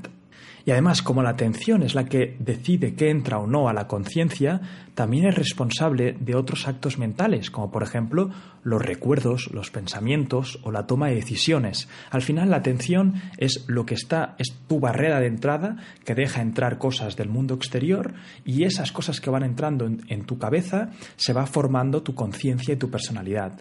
Y 0.65 0.71
además, 0.71 1.03
como 1.03 1.23
la 1.23 1.31
atención 1.31 1.83
es 1.83 1.95
la 1.95 2.05
que 2.05 2.37
decide 2.39 2.95
qué 2.95 3.11
entra 3.11 3.39
o 3.39 3.47
no 3.47 3.69
a 3.69 3.73
la 3.73 3.89
conciencia, 3.89 4.61
también 4.95 5.27
es 5.27 5.35
responsable 5.35 6.17
de 6.21 6.35
otros 6.35 6.69
actos 6.69 6.99
mentales, 6.99 7.51
como 7.51 7.71
por 7.71 7.83
ejemplo 7.83 8.31
los 8.63 8.81
recuerdos, 8.81 9.51
los 9.53 9.71
pensamientos 9.71 10.61
o 10.63 10.71
la 10.71 10.87
toma 10.87 11.09
de 11.09 11.17
decisiones. 11.17 11.89
Al 12.11 12.23
final, 12.23 12.51
la 12.51 12.59
atención 12.59 13.15
es 13.39 13.65
lo 13.67 13.87
que 13.87 13.95
está, 13.95 14.37
es 14.39 14.53
tu 14.69 14.79
barrera 14.79 15.19
de 15.19 15.27
entrada 15.27 15.77
que 16.05 16.15
deja 16.15 16.43
entrar 16.43 16.79
cosas 16.79 17.17
del 17.17 17.29
mundo 17.29 17.55
exterior 17.55 18.15
y 18.45 18.65
esas 18.65 18.93
cosas 18.93 19.21
que 19.21 19.31
van 19.31 19.43
entrando 19.43 19.87
en, 19.87 20.03
en 20.09 20.25
tu 20.25 20.39
cabeza 20.39 20.91
se 21.17 21.33
va 21.33 21.47
formando 21.47 22.03
tu 22.03 22.15
conciencia 22.15 22.75
y 22.75 22.79
tu 22.79 22.91
personalidad. 22.91 23.61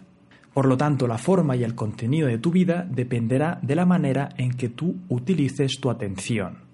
Por 0.54 0.68
lo 0.68 0.78
tanto, 0.78 1.08
la 1.08 1.18
forma 1.18 1.56
y 1.56 1.64
el 1.64 1.76
contenido 1.76 2.28
de 2.28 2.38
tu 2.38 2.52
vida 2.52 2.86
dependerá 2.90 3.58
de 3.62 3.76
la 3.76 3.86
manera 3.86 4.30
en 4.38 4.52
que 4.52 4.68
tú 4.70 4.98
utilices 5.08 5.80
tu 5.80 5.90
atención. 5.90 6.71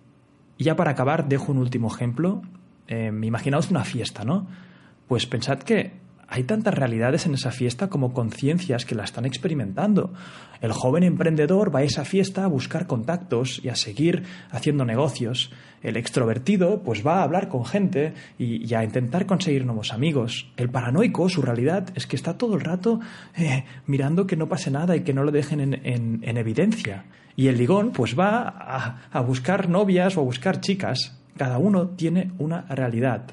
Y 0.58 0.63
ya 0.63 0.76
para 0.76 0.91
acabar, 0.91 1.28
dejo 1.28 1.52
un 1.52 1.60
último 1.60 1.88
ejemplo. 1.93 2.41
Eh, 2.88 3.12
imaginaos 3.28 3.70
una 3.70 3.84
fiesta, 3.84 4.24
¿no? 4.24 4.48
Pues 5.08 5.26
pensad 5.26 5.60
que 5.60 5.93
hay 6.30 6.44
tantas 6.44 6.74
realidades 6.74 7.26
en 7.26 7.34
esa 7.34 7.52
fiesta 7.52 7.88
como 7.88 8.13
conciencias 8.13 8.86
que 8.86 8.96
la 8.96 9.06
están 9.06 9.26
experimentando. 9.26 10.13
El 10.62 10.74
joven 10.74 11.04
emprendedor 11.04 11.74
va 11.74 11.80
a 11.80 11.84
esa 11.84 12.04
fiesta 12.04 12.44
a 12.44 12.48
buscar 12.48 12.86
contactos 12.86 13.62
y 13.63 13.70
a 13.70 13.76
seguir 13.76 14.24
haciendo 14.52 14.84
negocios. 14.84 15.52
El 15.82 15.96
extrovertido 15.96 16.82
pues 16.84 17.06
va 17.06 17.20
a 17.20 17.24
hablar 17.24 17.48
con 17.48 17.66
gente 17.66 18.13
y, 18.38 18.74
a 18.74 18.84
intentar 18.84 19.26
conseguir 19.26 19.66
nuevos 19.66 19.94
amigos. 19.94 20.52
El 20.58 20.70
paranoico, 20.70 21.30
su 21.30 21.42
realidad 21.42 21.90
es 21.96 22.08
que 22.08 22.18
está 22.18 22.38
todo 22.38 22.56
el 22.56 22.62
rato 22.62 23.00
eh, 23.38 23.63
mirando 23.86 24.28
que 24.28 24.36
no 24.36 24.50
pase 24.50 24.70
nada 24.70 24.98
y 24.98 25.02
que 25.02 25.13
no 25.13 25.24
lo 25.24 25.32
dejen 25.32 25.62
en, 25.62 25.82
en, 25.84 26.38
evidencia. 26.38 27.06
Y 27.38 27.48
el 27.48 27.58
ligón 27.58 27.92
pues 27.92 28.20
va 28.20 29.00
a 29.12 29.22
buscar 29.22 29.70
novias 29.70 30.18
o 30.18 30.22
a 30.22 30.24
buscar 30.24 30.60
chicas. 30.60 31.18
Cada 31.38 31.58
uno 31.58 31.90
tiene 31.90 32.32
una 32.40 32.63
realidad. 32.63 33.28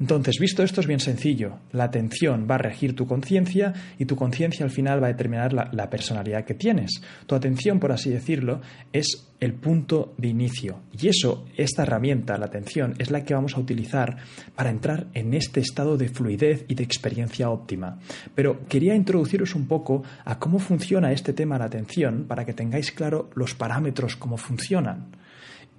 Entonces, 0.00 0.38
visto 0.38 0.62
esto 0.62 0.80
es 0.80 0.86
bien 0.86 1.00
sencillo. 1.00 1.58
La 1.72 1.84
atención 1.84 2.46
va 2.48 2.54
a 2.54 2.58
regir 2.58 2.94
tu 2.94 3.06
conciencia 3.06 3.72
y 3.98 4.04
tu 4.04 4.14
conciencia 4.14 4.64
al 4.64 4.70
final 4.70 5.02
va 5.02 5.08
a 5.08 5.12
determinar 5.12 5.52
la, 5.52 5.90
personalidad 5.90 6.44
que 6.44 6.54
tienes. 6.54 7.00
Tu 7.26 7.34
atención, 7.34 7.80
por 7.80 7.90
así 7.90 8.10
decirlo, 8.10 8.60
es 8.92 9.28
el 9.40 9.54
punto 9.54 10.14
de 10.16 10.28
inicio. 10.28 10.80
Y 11.00 11.08
eso, 11.08 11.46
esta 11.56 11.82
herramienta, 11.82 12.38
la 12.38 12.46
atención, 12.46 12.94
es 12.98 13.10
la 13.10 13.24
que 13.24 13.34
vamos 13.34 13.56
a 13.56 13.60
utilizar 13.60 14.18
para 14.54 14.70
entrar 14.70 15.08
en 15.14 15.34
este 15.34 15.60
estado 15.60 15.96
de 15.96 16.08
fluidez 16.08 16.64
y 16.68 16.74
de 16.74 16.84
experiencia 16.84 17.50
óptima. 17.50 17.98
Pero 18.34 18.66
quería 18.68 18.94
introduciros 18.94 19.56
un 19.56 19.66
poco 19.66 20.04
a 20.24 20.38
cómo 20.38 20.60
funciona 20.60 21.10
este 21.10 21.32
tema 21.32 21.56
de 21.56 21.60
la 21.60 21.66
atención 21.66 22.26
para 22.28 22.44
que 22.44 22.54
tengáis 22.54 22.92
claro 22.92 23.30
los 23.34 23.54
parámetros, 23.54 24.14
cómo 24.14 24.36
funcionan. 24.36 25.17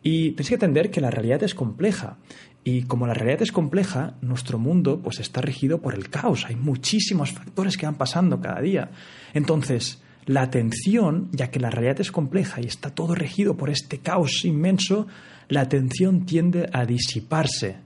Y 0.01 0.31
tenéis 0.31 0.49
que 0.49 0.55
entender 0.55 0.91
que 0.91 1.01
la 1.01 1.11
realidad 1.11 1.43
es 1.43 1.53
compleja 1.53 2.17
y 2.63 2.83
como 2.83 3.07
la 3.07 3.13
realidad 3.13 3.41
es 3.41 3.51
compleja, 3.51 4.15
nuestro 4.21 4.59
mundo 4.59 5.01
pues 5.01 5.19
está 5.19 5.41
regido 5.41 5.81
por 5.81 5.93
el 5.93 6.09
caos. 6.09 6.45
Hay 6.45 6.55
muchísimos 6.55 7.31
factores 7.31 7.77
que 7.77 7.85
van 7.85 7.95
pasando 7.95 8.39
cada 8.41 8.61
día. 8.61 8.91
Entonces, 9.33 10.01
la 10.25 10.41
atención, 10.41 11.29
ya 11.31 11.49
que 11.49 11.59
la 11.59 11.69
realidad 11.69 12.01
es 12.01 12.11
compleja 12.11 12.61
y 12.61 12.65
está 12.65 12.91
todo 12.91 13.15
regido 13.15 13.57
por 13.57 13.69
este 13.69 13.99
caos 13.99 14.45
inmenso, 14.45 15.07
la 15.47 15.61
atención 15.61 16.25
tiende 16.25 16.69
a 16.71 16.85
disiparse. 16.85 17.77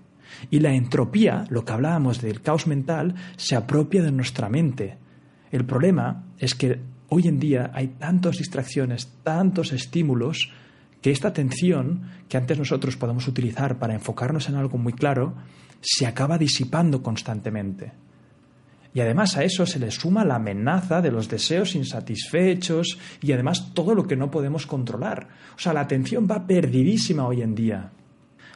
Y 0.50 0.60
la 0.60 0.74
entropía, 0.74 1.46
lo 1.50 1.64
que 1.64 1.72
hablábamos 1.72 2.22
del 2.22 2.42
caos 2.42 2.68
mental, 2.68 3.16
se 3.38 3.56
apropia 3.56 4.02
de 4.02 4.12
nuestra 4.12 4.50
mente. 4.50 4.98
El 5.52 5.66
problema 5.66 6.26
es 6.40 6.56
que 6.56 6.80
hoy 7.10 7.28
en 7.28 7.40
día 7.40 7.72
hay 7.74 7.90
tantas 7.90 8.38
distracciones, 8.38 9.08
tantos 9.24 9.72
estímulos, 9.72 10.52
que 11.04 11.12
esta 11.12 11.28
atención 11.28 12.04
que 12.30 12.38
antes 12.38 12.58
nosotros 12.58 12.96
podemos 12.96 13.28
utilizar 13.28 13.78
para 13.78 13.94
enfocarnos 13.94 14.48
en 14.48 14.56
algo 14.56 14.78
muy 14.78 14.94
claro, 14.94 15.36
se 15.82 16.08
acaba 16.08 16.38
disipando 16.38 17.04
constantemente. 17.04 17.92
Y 18.94 19.02
además 19.02 19.36
a 19.36 19.44
eso 19.44 19.66
se 19.66 19.80
le 19.80 19.92
suma 19.92 20.24
la 20.24 20.36
amenaza 20.36 21.02
de 21.02 21.12
los 21.12 21.28
deseos 21.28 21.76
insatisfechos 21.76 22.98
y 23.22 23.34
además 23.34 23.74
todo 23.74 23.96
lo 23.96 24.08
que 24.08 24.16
no 24.16 24.32
podemos 24.32 24.66
controlar. 24.66 25.28
O 25.58 25.60
sea, 25.60 25.74
la 25.74 25.82
atención 25.82 26.26
va 26.30 26.48
perdidísima 26.48 27.28
hoy 27.28 27.42
en 27.42 27.54
día. 27.54 27.92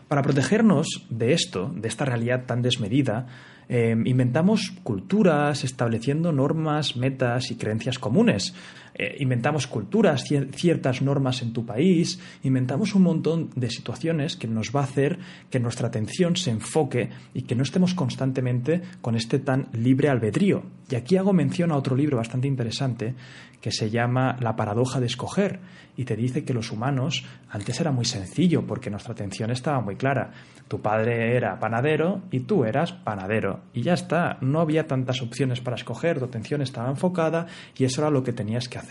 Para 0.08 0.22
protegernos 0.22 1.06
de 1.10 1.34
esto, 1.34 1.70
de 1.76 1.90
esta 1.90 2.06
realidad 2.06 2.46
tan 2.46 2.62
desmedida, 2.62 3.28
Em, 3.70 4.08
inventamos 4.08 4.72
culturas 4.84 5.66
estableciendo 5.66 6.32
normas, 6.32 6.96
metas 6.96 7.52
y 7.52 7.56
creencias 7.56 8.00
comunes. 8.00 8.54
Eh, 8.98 9.16
inventamos 9.20 9.68
culturas, 9.68 10.24
ciertas 10.24 11.02
normas 11.02 11.42
en 11.42 11.54
tu 11.54 11.66
país, 11.66 12.20
inventamos 12.44 12.96
un 12.96 13.04
montón 13.04 13.50
de 13.56 13.70
situaciones 13.70 14.36
que 14.36 14.48
nos 14.48 14.76
va 14.76 14.82
a 14.82 14.86
hacer 14.86 15.20
que 15.52 15.60
nuestra 15.60 15.88
atención 15.88 16.36
se 16.36 16.52
enfoque 16.52 17.10
y 17.34 17.44
que 17.44 17.56
no 17.56 17.64
estemos 17.64 17.94
constantemente 17.94 18.82
con 19.02 19.16
este 19.16 19.40
tan 19.40 19.68
libre 19.74 20.10
albedrío. 20.10 20.64
Y 20.90 20.96
aquí 20.96 21.18
hago 21.18 21.34
mención 21.34 21.72
a 21.72 21.78
otro 21.78 21.96
libro 21.96 22.18
bastante 22.18 22.48
interesante 22.48 23.14
que 23.62 23.72
se 23.72 23.90
llama 23.90 24.38
La 24.40 24.56
paradoja 24.56 25.00
de 25.00 25.08
escoger 25.08 25.60
y 25.96 26.06
te 26.06 26.16
dice 26.16 26.46
que 26.46 26.54
los 26.54 26.72
humanos 26.72 27.26
antes 27.50 27.80
era 27.82 27.92
muy 27.92 28.06
sencillo 28.06 28.66
porque 28.66 28.90
nuestra 28.90 29.14
atención 29.14 29.52
estaba 29.52 29.82
muy 29.82 29.96
clara. 29.96 30.32
Tu 30.68 30.80
padre 30.80 31.36
era 31.36 31.60
panadero 31.60 32.22
y 32.32 32.42
tú 32.42 32.64
eras 32.66 32.94
panadero 32.94 33.62
y 33.74 33.82
ya 33.82 33.94
está, 33.94 34.38
no 34.42 34.60
había 34.60 34.86
tantas 34.86 35.22
opciones 35.22 35.60
para 35.60 35.76
escoger, 35.76 36.20
tu 36.20 36.26
atención 36.26 36.62
estaba 36.62 36.90
enfocada 36.90 37.48
y 37.76 37.84
eso 37.84 38.02
era 38.02 38.12
lo 38.12 38.24
que 38.24 38.34
tenías 38.34 38.70
que 38.70 38.78
hacer. 38.78 38.87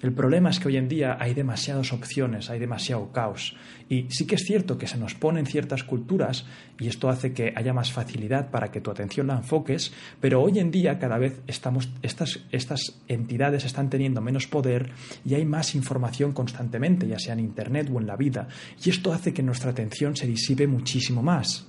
El 0.00 0.12
problema 0.12 0.50
es 0.50 0.60
que 0.60 0.68
hoy 0.68 0.76
en 0.76 0.88
día 0.88 1.16
hay 1.18 1.34
demasiadas 1.34 1.92
opciones, 1.92 2.50
hay 2.50 2.60
demasiado 2.60 3.10
caos. 3.10 3.56
Y 3.88 4.06
sí 4.10 4.26
que 4.26 4.36
es 4.36 4.44
cierto 4.44 4.78
que 4.78 4.86
se 4.86 4.96
nos 4.96 5.14
ponen 5.14 5.46
ciertas 5.46 5.82
culturas 5.82 6.46
y 6.78 6.86
esto 6.86 7.08
hace 7.08 7.32
que 7.32 7.52
haya 7.56 7.72
más 7.72 7.90
facilidad 7.90 8.50
para 8.50 8.70
que 8.70 8.80
tu 8.80 8.90
atención 8.90 9.26
la 9.26 9.36
enfoques, 9.36 9.92
pero 10.20 10.40
hoy 10.40 10.60
en 10.60 10.70
día 10.70 10.98
cada 10.98 11.18
vez 11.18 11.40
estamos, 11.46 11.88
estas, 12.02 12.40
estas 12.52 13.00
entidades 13.08 13.64
están 13.64 13.90
teniendo 13.90 14.20
menos 14.20 14.46
poder 14.46 14.90
y 15.24 15.34
hay 15.34 15.44
más 15.44 15.74
información 15.74 16.32
constantemente, 16.32 17.08
ya 17.08 17.18
sea 17.18 17.32
en 17.32 17.40
Internet 17.40 17.90
o 17.92 17.98
en 17.98 18.06
la 18.06 18.16
vida. 18.16 18.46
Y 18.84 18.90
esto 18.90 19.12
hace 19.12 19.32
que 19.32 19.42
nuestra 19.42 19.70
atención 19.70 20.14
se 20.14 20.26
disipe 20.26 20.66
muchísimo 20.68 21.22
más. 21.22 21.66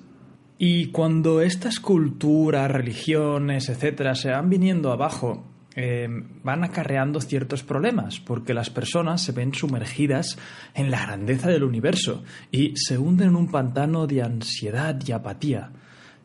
Y 0.62 0.88
cuando 0.88 1.42
estas 1.42 1.80
culturas, 1.80 2.70
religiones, 2.70 3.70
etcétera, 3.70 4.14
se 4.14 4.30
van 4.30 4.50
viniendo 4.50 4.92
abajo 4.92 5.46
Em, 5.82 6.26
van 6.44 6.66
acarreando 6.66 7.22
ciertos 7.22 7.64
problemas, 7.64 8.20
porque 8.20 8.54
las 8.54 8.70
personas 8.70 9.22
se 9.22 9.32
ven 9.32 9.54
sumergidas 9.54 10.38
en 10.74 10.92
la 10.92 11.06
grandeza 11.06 11.48
del 11.48 11.64
universo 11.64 12.22
y 12.52 12.74
se 12.76 12.98
hunden 12.98 13.30
en 13.30 13.36
un 13.38 13.50
pantano 13.50 14.06
de 14.06 14.22
ansiedad 14.22 15.00
y 15.08 15.14
apatía. 15.14 15.72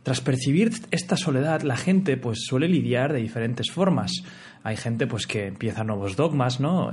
Tras 0.03 0.21
percibir 0.21 0.73
esta 0.91 1.17
soledad, 1.17 1.63
la 1.63 1.77
gente 1.77 2.17
pues 2.17 2.41
suele 2.45 2.67
lidiar 2.67 3.13
de 3.13 3.21
diferentes 3.21 3.71
formas. 3.71 4.25
Hay 4.65 4.77
gente 4.77 5.07
pues 5.07 5.27
que 5.27 5.47
empieza 5.47 5.85
nuevos 5.85 6.17
dogmas, 6.17 6.59
¿no? 6.59 6.91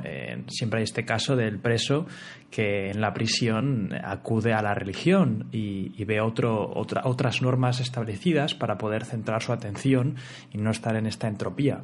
Siempre 0.48 0.80
hay 0.80 0.84
este 0.84 1.04
caso 1.04 1.36
del 1.36 1.58
preso 1.58 2.06
que 2.52 2.90
en 2.90 3.02
la 3.02 3.14
prisión 3.14 3.90
acude 4.04 4.54
a 4.54 4.62
la 4.62 4.74
religión 4.74 5.48
y, 5.52 6.04
ve 6.06 6.22
otras 6.22 7.42
normas 7.42 7.80
establecidas 7.80 8.54
para 8.54 8.78
poder 8.78 9.04
centrar 9.04 9.42
su 9.42 9.52
atención 9.52 10.16
y 10.54 10.60
no 10.60 10.70
estar 10.72 10.96
en 10.96 11.06
esta 11.06 11.28
entropía. 11.28 11.84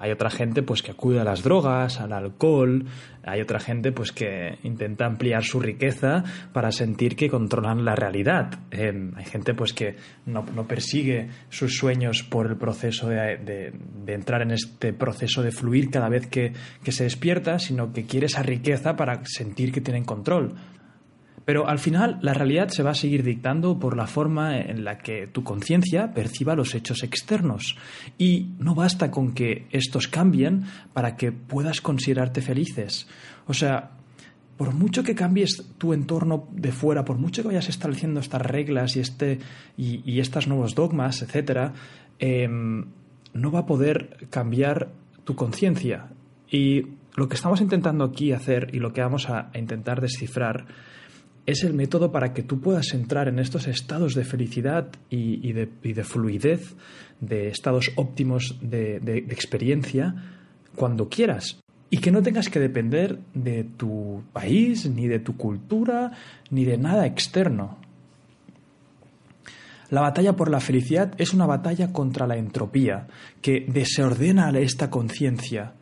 Hay 0.00 0.10
otra 0.12 0.30
gente 0.30 0.62
pues 0.62 0.82
que 0.82 0.92
acude 0.92 1.20
a 1.20 1.24
las 1.24 1.42
drogas, 1.42 2.00
al 2.00 2.14
alcohol, 2.14 2.86
hay 3.22 3.42
otra 3.42 3.60
gente 3.60 3.92
pues 3.92 4.12
que 4.12 4.58
intenta 4.62 5.04
ampliar 5.04 5.44
su 5.44 5.60
riqueza 5.60 6.24
para 6.54 6.72
sentir 6.72 7.16
que 7.16 7.28
controlan 7.28 7.84
la 7.84 7.94
realidad. 7.94 8.60
Em, 8.70 9.12
hay 9.14 9.26
gente 9.26 9.52
pues 9.52 9.74
que 9.74 9.96
no, 10.24 10.44
persigue 10.66 11.28
sus 11.50 11.76
sueños 11.76 12.22
por 12.22 12.46
el 12.46 12.56
proceso 12.56 13.08
de, 13.08 13.72
entrar 14.06 14.40
en 14.40 14.52
este 14.52 14.94
proceso 14.94 15.42
de 15.42 15.52
fluir 15.52 15.90
cada 15.90 16.08
vez 16.08 16.26
que, 16.26 16.54
que 16.82 16.92
se 16.92 17.04
despierta, 17.04 17.58
sino 17.58 17.92
que 17.92 18.06
quiere 18.06 18.26
esa 18.26 18.42
riqueza 18.42 18.96
para 18.96 19.22
sentir 19.26 19.70
que 19.70 19.82
tienen 19.82 20.04
control. 20.04 20.54
Pero 21.50 21.66
al 21.66 21.80
final 21.80 22.20
la 22.22 22.32
realidad 22.32 22.68
se 22.68 22.84
va 22.84 22.92
a 22.92 22.94
seguir 22.94 23.24
dictando 23.24 23.80
por 23.80 23.96
la 23.96 24.06
forma 24.06 24.56
en 24.56 24.84
la 24.84 24.98
que 24.98 25.26
tu 25.26 25.42
conciencia 25.42 26.14
perciba 26.14 26.54
los 26.54 26.76
hechos 26.76 27.02
externos. 27.02 27.76
Y 28.18 28.50
no 28.60 28.76
basta 28.76 29.10
con 29.10 29.34
que 29.34 29.66
estos 29.72 30.06
cambien 30.06 30.62
para 30.92 31.16
que 31.16 31.32
puedas 31.32 31.80
considerarte 31.80 32.40
felices. 32.40 33.08
O 33.48 33.52
sea, 33.52 33.90
por 34.56 34.74
mucho 34.74 35.02
que 35.02 35.16
cambies 35.16 35.64
tu 35.76 35.92
entorno 35.92 36.46
de 36.52 36.70
fuera, 36.70 37.04
por 37.04 37.18
mucho 37.18 37.42
que 37.42 37.48
vayas 37.48 37.68
estableciendo 37.68 38.20
estas 38.20 38.42
reglas 38.42 38.94
y, 38.94 39.00
este, 39.00 39.40
y, 39.76 40.20
estos 40.20 40.46
nuevos 40.46 40.76
dogmas, 40.76 41.20
etc., 41.20 41.72
em, 42.20 42.84
no 43.34 43.50
va 43.50 43.58
a 43.58 43.66
poder 43.66 44.28
cambiar 44.30 44.92
tu 45.24 45.34
conciencia. 45.34 46.10
Y 46.48 46.86
lo 47.16 47.28
que 47.28 47.34
estamos 47.34 47.60
intentando 47.60 48.04
aquí 48.04 48.30
hacer 48.30 48.68
y 48.72 48.78
lo 48.78 48.92
que 48.92 49.00
vamos 49.00 49.28
a 49.28 49.50
intentar 49.54 50.00
descifrar 50.00 50.66
es 51.50 51.64
el 51.64 51.74
método 51.74 52.12
para 52.12 52.32
que 52.32 52.42
tú 52.42 52.60
puedas 52.60 52.94
entrar 52.94 53.28
en 53.28 53.38
estos 53.38 53.66
estados 53.66 54.14
de 54.14 54.24
felicidad 54.24 54.88
y, 55.08 55.52
de, 55.52 56.04
fluidez, 56.04 56.74
de 57.20 57.48
estados 57.48 57.90
óptimos 57.96 58.58
de, 58.60 58.96
experiencia, 59.30 60.14
cuando 60.74 61.08
quieras. 61.08 61.60
Y 61.90 61.98
que 61.98 62.12
no 62.12 62.22
tengas 62.22 62.48
que 62.48 62.60
depender 62.60 63.18
de 63.34 63.64
tu 63.64 64.22
país, 64.32 64.88
ni 64.88 65.08
de 65.08 65.18
tu 65.18 65.36
cultura, 65.36 66.12
ni 66.50 66.64
de 66.64 66.78
nada 66.78 67.06
externo. 67.06 67.78
La 69.90 70.02
batalla 70.02 70.36
por 70.36 70.50
la 70.50 70.60
felicidad 70.60 71.14
es 71.18 71.34
una 71.34 71.46
batalla 71.46 71.92
contra 71.92 72.28
la 72.28 72.36
entropía, 72.36 73.08
que 73.42 73.66
desordena 73.66 74.50
esta 74.50 74.88
conciencia. 74.88 75.72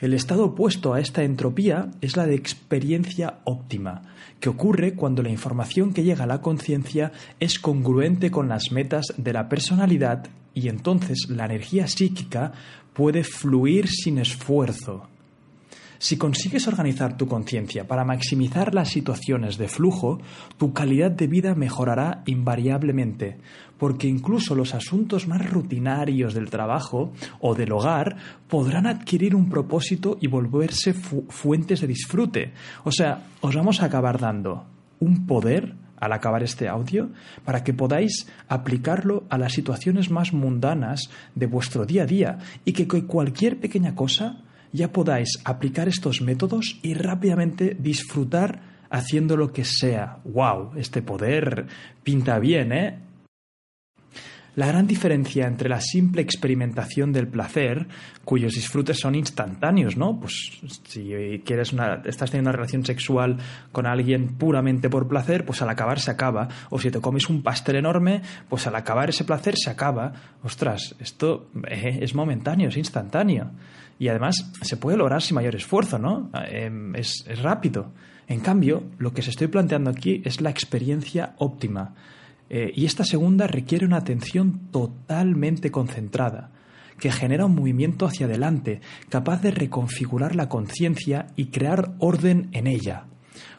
El 0.00 0.14
estado 0.14 0.44
opuesto 0.44 0.94
a 0.94 1.00
esta 1.00 1.24
entropía 1.24 1.90
es 2.00 2.16
la 2.16 2.24
de 2.24 2.36
experiencia 2.36 3.40
óptima, 3.42 4.02
que 4.38 4.48
ocurre 4.48 4.94
cuando 4.94 5.24
la 5.24 5.30
información 5.30 5.92
que 5.92 6.04
llega 6.04 6.22
a 6.22 6.28
la 6.28 6.40
conciencia 6.40 7.10
es 7.40 7.58
congruente 7.58 8.30
con 8.30 8.48
las 8.48 8.70
metas 8.70 9.06
de 9.16 9.32
la 9.32 9.48
personalidad 9.48 10.28
y 10.54 10.68
entonces 10.68 11.28
la 11.28 11.46
energía 11.46 11.88
psíquica 11.88 12.52
puede 12.92 13.24
fluir 13.24 13.88
sin 13.88 14.18
esfuerzo. 14.18 15.08
Si 16.00 16.16
consigues 16.16 16.68
organizar 16.68 17.16
tu 17.16 17.26
conciencia 17.26 17.88
para 17.88 18.04
maximizar 18.04 18.74
las 18.74 18.90
situaciones 18.90 19.58
de 19.58 19.66
flujo, 19.66 20.20
tu 20.56 20.72
calidad 20.72 21.10
de 21.10 21.26
vida 21.26 21.56
mejorará 21.56 22.22
invariablemente, 22.26 23.38
porque 23.78 24.08
incluso 24.08 24.54
los 24.54 24.74
asuntos 24.74 25.28
más 25.28 25.48
rutinarios 25.48 26.34
del 26.34 26.50
trabajo 26.50 27.12
o 27.40 27.54
del 27.54 27.72
hogar 27.72 28.16
podrán 28.48 28.86
adquirir 28.86 29.34
un 29.34 29.48
propósito 29.48 30.18
y 30.20 30.26
volverse 30.26 30.92
fuentes 30.92 31.80
de 31.80 31.86
disfrute. 31.86 32.52
O 32.84 32.92
sea, 32.92 33.26
os 33.40 33.54
vamos 33.54 33.80
a 33.80 33.86
acabar 33.86 34.18
dando 34.18 34.66
un 35.00 35.26
poder 35.26 35.74
al 36.00 36.12
acabar 36.12 36.42
este 36.42 36.68
audio 36.68 37.10
para 37.44 37.64
que 37.64 37.74
podáis 37.74 38.28
aplicarlo 38.48 39.24
a 39.30 39.38
las 39.38 39.52
situaciones 39.52 40.10
más 40.10 40.32
mundanas 40.32 41.10
de 41.34 41.46
vuestro 41.46 41.86
día 41.86 42.02
a 42.02 42.06
día 42.06 42.38
y 42.64 42.72
que 42.72 42.86
cualquier 42.86 43.58
pequeña 43.58 43.94
cosa 43.94 44.42
ya 44.72 44.92
podáis 44.92 45.40
aplicar 45.44 45.88
estos 45.88 46.20
métodos 46.20 46.78
y 46.82 46.94
rápidamente 46.94 47.76
disfrutar 47.78 48.60
haciendo 48.90 49.36
lo 49.36 49.52
que 49.52 49.64
sea. 49.64 50.18
¡Wow! 50.24 50.72
Este 50.76 51.02
poder 51.02 51.66
pinta 52.02 52.38
bien, 52.38 52.72
¿eh? 52.72 53.07
La 54.58 54.66
gran 54.66 54.88
diferencia 54.88 55.46
entre 55.46 55.68
la 55.68 55.80
simple 55.80 56.20
experimentación 56.20 57.12
del 57.12 57.28
placer, 57.28 57.86
cuyos 58.24 58.54
disfrutes 58.54 58.98
son 58.98 59.14
instantáneos, 59.14 59.96
¿no? 59.96 60.18
Pues 60.18 60.58
si 60.82 61.12
quieres 61.44 61.72
una, 61.72 62.02
estás 62.04 62.32
teniendo 62.32 62.50
una 62.50 62.56
relación 62.56 62.84
sexual 62.84 63.38
con 63.70 63.86
alguien 63.86 64.34
puramente 64.36 64.90
por 64.90 65.06
placer, 65.06 65.44
pues 65.44 65.62
al 65.62 65.70
acabar 65.70 66.00
se 66.00 66.10
acaba. 66.10 66.48
O 66.70 66.80
si 66.80 66.90
te 66.90 67.00
comes 67.00 67.28
un 67.28 67.44
pastel 67.44 67.76
enorme, 67.76 68.20
pues 68.48 68.66
al 68.66 68.74
acabar 68.74 69.08
ese 69.10 69.22
placer 69.22 69.54
se 69.56 69.70
acaba. 69.70 70.12
Ostras, 70.42 70.96
esto 70.98 71.50
eh, 71.68 72.00
es 72.02 72.16
momentáneo, 72.16 72.70
es 72.70 72.76
instantáneo. 72.76 73.52
Y 74.00 74.08
además 74.08 74.50
se 74.60 74.76
puede 74.76 74.96
lograr 74.96 75.22
sin 75.22 75.36
mayor 75.36 75.54
esfuerzo, 75.54 76.00
¿no? 76.00 76.32
Em, 76.50 76.96
es, 76.96 77.24
es 77.28 77.40
rápido. 77.42 77.92
En 78.26 78.40
cambio, 78.40 78.82
lo 78.98 79.12
que 79.12 79.22
se 79.22 79.30
estoy 79.30 79.46
planteando 79.46 79.90
aquí 79.90 80.20
es 80.24 80.40
la 80.40 80.50
experiencia 80.50 81.36
óptima. 81.38 81.94
Eh, 82.50 82.72
y 82.74 82.86
esta 82.86 83.04
segunda 83.04 83.46
requiere 83.46 83.84
una 83.84 83.98
atención 83.98 84.70
totalmente 84.70 85.70
concentrada, 85.70 86.50
que 86.98 87.12
genera 87.12 87.46
un 87.46 87.54
movimiento 87.54 88.06
hacia 88.06 88.26
adelante, 88.26 88.80
capaz 89.08 89.42
de 89.42 89.50
reconfigurar 89.50 90.34
la 90.34 90.48
conciencia 90.48 91.28
y 91.36 91.46
crear 91.46 91.94
orden 91.98 92.48
en 92.52 92.66
ella. 92.66 93.04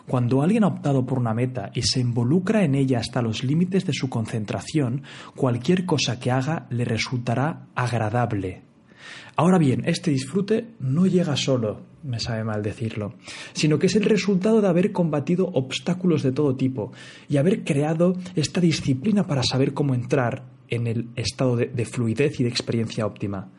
Cuando 0.07 0.41
alguien 0.41 0.63
ha 0.63 0.67
optado 0.67 1.05
por 1.05 1.19
una 1.19 1.35
meta 1.35 1.69
y 1.73 1.83
se 1.83 1.99
involucra 1.99 2.63
en 2.63 2.73
ella 2.73 2.97
hasta 2.99 3.21
los 3.21 3.43
límites 3.43 3.85
de 3.85 3.93
su 3.93 4.09
concentración, 4.09 5.03
cualquier 5.35 5.85
cosa 5.85 6.19
que 6.19 6.31
haga 6.31 6.65
le 6.71 6.83
resultará 6.83 7.67
agradable. 7.75 8.63
Ahora 9.35 9.59
bien, 9.59 9.83
este 9.85 10.09
disfrute 10.11 10.71
no 10.79 11.05
llega 11.05 11.35
solo, 11.35 11.81
me 12.03 12.19
sabe 12.19 12.43
mal 12.43 12.63
decirlo, 12.63 13.13
sino 13.53 13.79
que 13.79 13.87
es 13.87 13.95
el 13.95 14.03
resultado 14.03 14.61
de 14.61 14.67
haber 14.67 14.91
combatido 14.91 15.47
obstáculos 15.47 16.23
de 16.23 16.31
todo 16.31 16.55
tipo 16.55 16.91
y 17.27 17.37
haber 17.37 17.63
creado 17.63 18.15
esta 18.35 18.61
disciplina 18.61 19.25
para 19.25 19.43
saber 19.43 19.73
cómo 19.73 19.93
entrar 19.93 20.45
en 20.69 20.87
el 20.87 21.09
estado 21.15 21.55
de, 21.55 21.85
fluidez 21.85 22.39
y 22.39 22.43
de 22.43 22.49
experiencia 22.49 23.05
óptima. 23.05 23.51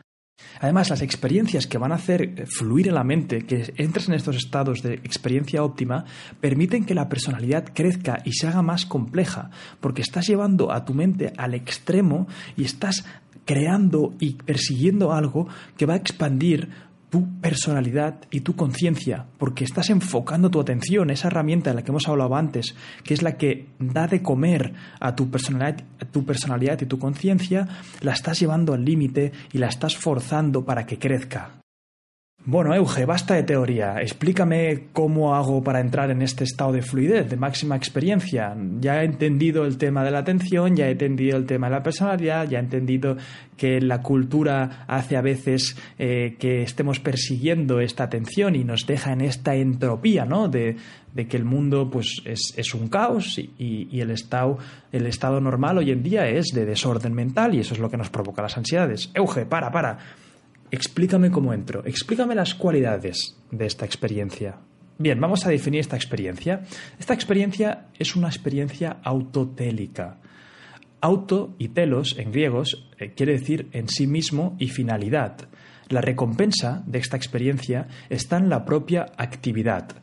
Además, 0.59 0.89
las 0.89 1.01
experiencias 1.01 1.67
que 1.67 1.77
van 1.77 1.91
a 1.91 1.95
hacer 1.95 2.45
fluir 2.47 2.87
en 2.87 2.95
la 2.95 3.03
mente, 3.03 3.45
que 3.45 3.73
entres 3.77 4.07
en 4.07 4.15
estos 4.15 4.35
estados 4.35 4.81
de 4.81 4.95
experiencia 4.95 5.63
óptima, 5.63 6.05
permiten 6.39 6.85
que 6.85 6.95
la 6.95 7.09
personalidad 7.09 7.65
crezca 7.73 8.21
y 8.25 8.33
se 8.33 8.47
haga 8.47 8.61
más 8.61 8.85
compleja, 8.85 9.51
porque 9.79 10.01
estás 10.01 10.27
llevando 10.27 10.71
a 10.71 10.83
tu 10.83 10.93
mente 10.93 11.33
al 11.37 11.53
extremo 11.53 12.27
y 12.57 12.63
estás 12.63 13.05
creando 13.45 14.13
y 14.19 14.33
persiguiendo 14.33 15.13
algo 15.13 15.47
que 15.77 15.85
va 15.85 15.93
a 15.93 15.97
expandir 15.97 16.69
tu 17.11 17.27
personalidad 17.41 18.15
y 18.31 18.39
tu 18.39 18.55
conciencia, 18.55 19.25
porque 19.37 19.65
estás 19.65 19.89
enfocando 19.89 20.49
tu 20.49 20.61
atención, 20.61 21.11
esa 21.11 21.27
herramienta 21.27 21.69
de 21.69 21.75
la 21.75 21.83
que 21.83 21.91
hemos 21.91 22.07
hablado 22.07 22.35
antes, 22.35 22.73
que 23.03 23.13
es 23.13 23.21
la 23.21 23.37
que 23.37 23.67
da 23.79 24.07
de 24.07 24.23
comer 24.23 24.73
a 24.99 25.13
tu 25.13 25.29
personalidad, 25.29 25.83
a 25.99 26.05
tu 26.05 26.25
personalidad 26.25 26.81
y 26.81 26.85
tu 26.85 26.97
conciencia, 26.97 27.67
la 27.99 28.13
estás 28.13 28.39
llevando 28.39 28.73
al 28.73 28.85
límite 28.85 29.33
y 29.51 29.57
la 29.57 29.67
estás 29.67 29.97
forzando 29.97 30.63
para 30.63 30.85
que 30.85 30.97
crezca. 30.97 31.60
Bueno, 32.43 32.73
Euge, 32.73 33.05
basta 33.05 33.35
de 33.35 33.43
teoría. 33.43 34.01
Explícame 34.01 34.87
cómo 34.93 35.35
hago 35.35 35.63
para 35.63 35.79
entrar 35.79 36.09
en 36.09 36.23
este 36.23 36.43
estado 36.43 36.71
de 36.71 36.81
fluidez, 36.81 37.29
de 37.29 37.37
máxima 37.37 37.75
experiencia. 37.75 38.57
Ya 38.79 39.03
he 39.03 39.05
entendido 39.05 39.63
el 39.63 39.77
tema 39.77 40.03
de 40.03 40.09
la 40.09 40.19
atención, 40.19 40.75
ya 40.75 40.87
he 40.87 40.91
entendido 40.91 41.37
el 41.37 41.45
tema 41.45 41.67
de 41.67 41.75
la 41.75 41.83
personalidad, 41.83 42.49
ya 42.49 42.57
he 42.57 42.61
entendido 42.61 43.15
que 43.57 43.79
la 43.79 44.01
cultura 44.01 44.85
hace 44.87 45.17
a 45.17 45.21
veces 45.21 45.77
eh, 45.99 46.35
que 46.39 46.63
estemos 46.63 46.99
persiguiendo 46.99 47.79
esta 47.79 48.05
atención 48.05 48.55
y 48.55 48.63
nos 48.63 48.87
deja 48.87 49.13
en 49.13 49.21
esta 49.21 49.53
entropía, 49.53 50.25
¿no? 50.25 50.47
De, 50.47 50.77
que 51.29 51.37
el 51.37 51.45
mundo 51.45 51.91
pues, 51.91 52.23
es, 52.25 52.73
un 52.73 52.87
caos 52.87 53.37
y, 53.37 53.51
y, 53.91 53.99
el, 53.99 54.09
estado, 54.09 54.57
el 54.91 55.05
estado 55.05 55.41
normal 55.41 55.77
hoy 55.77 55.91
en 55.91 56.01
día 56.01 56.27
es 56.27 56.47
de 56.55 56.65
desorden 56.65 57.13
mental 57.13 57.53
y 57.53 57.59
eso 57.59 57.75
es 57.75 57.79
lo 57.79 57.91
que 57.91 57.97
nos 57.97 58.09
provoca 58.09 58.41
las 58.41 58.57
ansiedades. 58.57 59.11
Euge, 59.13 59.45
para, 59.45 59.71
para 59.71 59.99
explícame 60.71 61.29
cómo 61.29 61.53
entro, 61.53 61.85
explícame 61.85 62.33
las 62.33 62.55
cualidades 62.55 63.37
de 63.51 63.65
esta 63.65 63.85
experiencia. 63.85 64.57
Bien, 64.97 65.19
vamos 65.19 65.45
a 65.45 65.49
definir 65.49 65.79
esta 65.79 65.95
experiencia. 65.95 66.61
Esta 66.99 67.13
experiencia 67.13 67.87
es 67.97 68.15
una 68.15 68.27
experiencia 68.27 68.97
autotélica. 69.03 70.19
Auto 71.01 71.55
y 71.57 71.69
telos 71.69 72.15
en 72.19 72.31
griegos 72.31 72.87
eh, 72.99 73.13
quiere 73.15 73.33
decir 73.33 73.67
en 73.71 73.89
sí 73.89 74.05
mismo 74.05 74.55
y 74.59 74.67
finalidad. 74.67 75.49
La 75.89 76.01
recompensa 76.01 76.83
de 76.85 76.99
esta 76.99 77.17
experiencia 77.17 77.87
está 78.09 78.37
en 78.37 78.49
la 78.49 78.63
propia 78.63 79.07
actividad. 79.17 80.00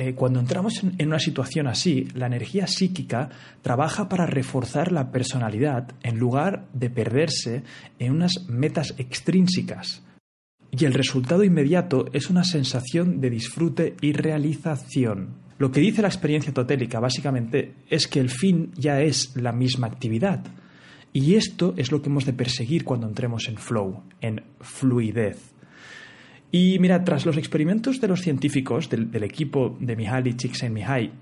Eh, 0.00 0.14
cuando 0.14 0.40
entramos 0.40 0.82
en, 0.82 1.08
una 1.08 1.18
situación 1.18 1.66
así, 1.66 2.08
la 2.14 2.24
energía 2.24 2.66
psíquica 2.66 3.28
trabaja 3.60 4.08
para 4.08 4.24
reforzar 4.24 4.92
la 4.92 5.12
personalidad 5.12 5.92
en 6.02 6.18
lugar 6.18 6.64
de 6.72 6.88
perderse 6.88 7.64
en 7.98 8.12
unas 8.12 8.48
metas 8.48 8.94
extrínsecas. 8.96 10.02
Y 10.70 10.86
el 10.86 10.94
resultado 10.94 11.44
inmediato 11.44 12.06
es 12.14 12.30
una 12.30 12.44
sensación 12.44 13.20
de 13.20 13.28
disfrute 13.28 13.94
y 14.00 14.14
realización. 14.14 15.34
Lo 15.58 15.70
que 15.70 15.82
dice 15.82 16.00
la 16.00 16.08
experiencia 16.08 16.54
totélica 16.54 16.98
básicamente 16.98 17.74
es 17.90 18.08
que 18.08 18.20
el 18.20 18.30
fin 18.30 18.72
ya 18.76 19.02
es 19.02 19.36
la 19.36 19.52
misma 19.52 19.88
actividad. 19.88 20.42
Y 21.12 21.34
esto 21.34 21.74
es 21.76 21.92
lo 21.92 22.00
que 22.00 22.08
hemos 22.08 22.24
de 22.24 22.32
perseguir 22.32 22.84
cuando 22.84 23.06
entremos 23.06 23.48
en 23.48 23.58
flow, 23.58 24.02
en 24.22 24.44
fluidez. 24.62 25.59
Y 26.52 26.78
mira, 26.80 27.04
tras 27.04 27.26
los 27.26 27.36
experimentos 27.36 28.00
de 28.00 28.08
los 28.08 28.22
científicos 28.22 28.90
del, 28.90 29.22
equipo 29.22 29.76
de 29.78 29.94
Mihaly 29.94 30.34
Csikszentmihalyi, 30.34 31.12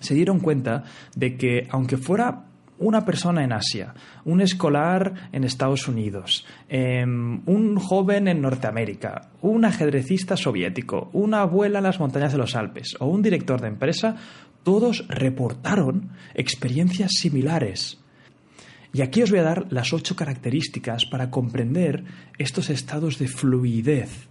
se 0.00 0.14
dieron 0.14 0.40
cuenta 0.40 0.84
de 1.16 1.36
que 1.36 1.66
aunque 1.70 1.96
fuera 1.96 2.44
una 2.78 3.04
persona 3.04 3.44
en 3.44 3.52
Asia, 3.52 3.94
un 4.24 4.40
escolar 4.40 5.30
en 5.32 5.44
Estados 5.44 5.88
Unidos, 5.88 6.44
em, 6.68 7.40
un 7.46 7.76
joven 7.76 8.28
en 8.28 8.42
Norteamérica, 8.42 9.30
un 9.40 9.64
ajedrecista 9.64 10.36
soviético, 10.36 11.08
una 11.12 11.42
abuela 11.42 11.78
en 11.78 11.84
las 11.84 12.00
montañas 12.00 12.32
de 12.32 12.38
los 12.38 12.56
Alpes 12.56 12.96
o 13.00 13.06
un 13.06 13.22
director 13.22 13.60
de 13.60 13.68
empresa, 13.68 14.16
todos 14.62 15.06
reportaron 15.08 16.10
experiencias 16.34 17.12
similares. 17.12 18.00
Y 18.92 19.02
aquí 19.02 19.22
os 19.22 19.30
voy 19.30 19.40
a 19.40 19.44
dar 19.44 19.66
las 19.70 19.92
ocho 19.92 20.16
características 20.16 21.06
para 21.06 21.30
comprender 21.30 22.04
estos 22.38 22.70
estados 22.70 23.18
de 23.18 23.28
fluidez 23.28 24.28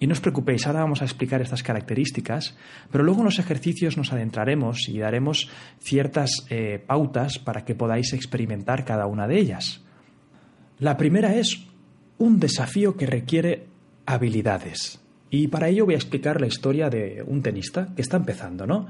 y 0.00 0.06
no 0.06 0.14
os 0.14 0.20
preocupéis, 0.20 0.66
ahora 0.66 0.80
vamos 0.80 1.02
a 1.02 1.04
explicar 1.04 1.42
estas 1.42 1.62
características, 1.62 2.56
pero 2.90 3.04
luego 3.04 3.20
en 3.20 3.26
los 3.26 3.38
ejercicios 3.38 3.98
nos 3.98 4.12
adentraremos 4.14 4.88
y 4.88 4.98
daremos 4.98 5.50
ciertas 5.78 6.46
eh, 6.48 6.82
pautas 6.84 7.38
para 7.38 7.66
que 7.66 7.74
podáis 7.74 8.14
experimentar 8.14 8.86
cada 8.86 9.06
una 9.06 9.28
de 9.28 9.38
ellas. 9.38 9.84
La 10.78 10.96
primera 10.96 11.36
es 11.36 11.66
un 12.16 12.40
desafío 12.40 12.96
que 12.96 13.04
requiere 13.04 13.66
habilidades. 14.06 15.00
Y 15.28 15.48
para 15.48 15.68
ello 15.68 15.84
voy 15.84 15.94
a 15.94 15.98
explicar 15.98 16.40
la 16.40 16.46
historia 16.46 16.88
de 16.88 17.22
un 17.24 17.42
tenista 17.42 17.94
que 17.94 18.00
está 18.00 18.16
empezando, 18.16 18.66
¿no? 18.66 18.88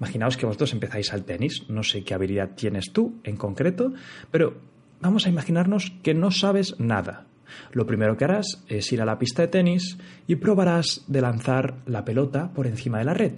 Imaginaos 0.00 0.38
que 0.38 0.46
vosotros 0.46 0.72
empezáis 0.72 1.12
al 1.12 1.24
tenis, 1.24 1.64
no 1.68 1.82
sé 1.82 2.02
qué 2.02 2.14
habilidad 2.14 2.56
tienes 2.56 2.92
tú 2.92 3.20
en 3.24 3.36
concreto, 3.36 3.92
pero 4.30 4.56
vamos 5.00 5.26
a 5.26 5.28
imaginarnos 5.28 5.92
que 6.02 6.14
no 6.14 6.30
sabes 6.30 6.80
nada, 6.80 7.26
lo 7.72 7.86
primero 7.86 8.16
que 8.16 8.24
harás 8.24 8.62
es 8.68 8.92
ir 8.92 9.00
a 9.02 9.04
la 9.04 9.18
pista 9.18 9.42
de 9.42 9.48
tenis 9.48 9.98
y 10.26 10.36
probarás 10.36 11.04
de 11.06 11.20
lanzar 11.20 11.78
la 11.86 12.04
pelota 12.04 12.52
por 12.52 12.66
encima 12.66 12.98
de 12.98 13.04
la 13.04 13.14
red. 13.14 13.34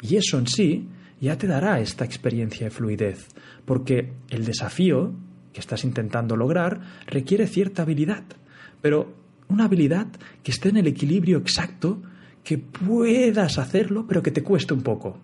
Y 0.00 0.16
eso 0.16 0.38
en 0.38 0.46
sí 0.46 0.88
ya 1.20 1.38
te 1.38 1.46
dará 1.46 1.80
esta 1.80 2.04
experiencia 2.04 2.66
de 2.66 2.70
fluidez, 2.70 3.28
porque 3.64 4.12
el 4.28 4.44
desafío 4.44 5.12
que 5.52 5.60
estás 5.60 5.84
intentando 5.84 6.36
lograr 6.36 6.80
requiere 7.06 7.46
cierta 7.46 7.82
habilidad, 7.82 8.24
pero 8.80 9.14
una 9.48 9.64
habilidad 9.64 10.08
que 10.42 10.50
esté 10.50 10.70
en 10.70 10.78
el 10.78 10.86
equilibrio 10.86 11.38
exacto, 11.38 12.02
que 12.42 12.58
puedas 12.58 13.58
hacerlo, 13.58 14.06
pero 14.08 14.22
que 14.22 14.32
te 14.32 14.42
cueste 14.42 14.74
un 14.74 14.82
poco. 14.82 15.18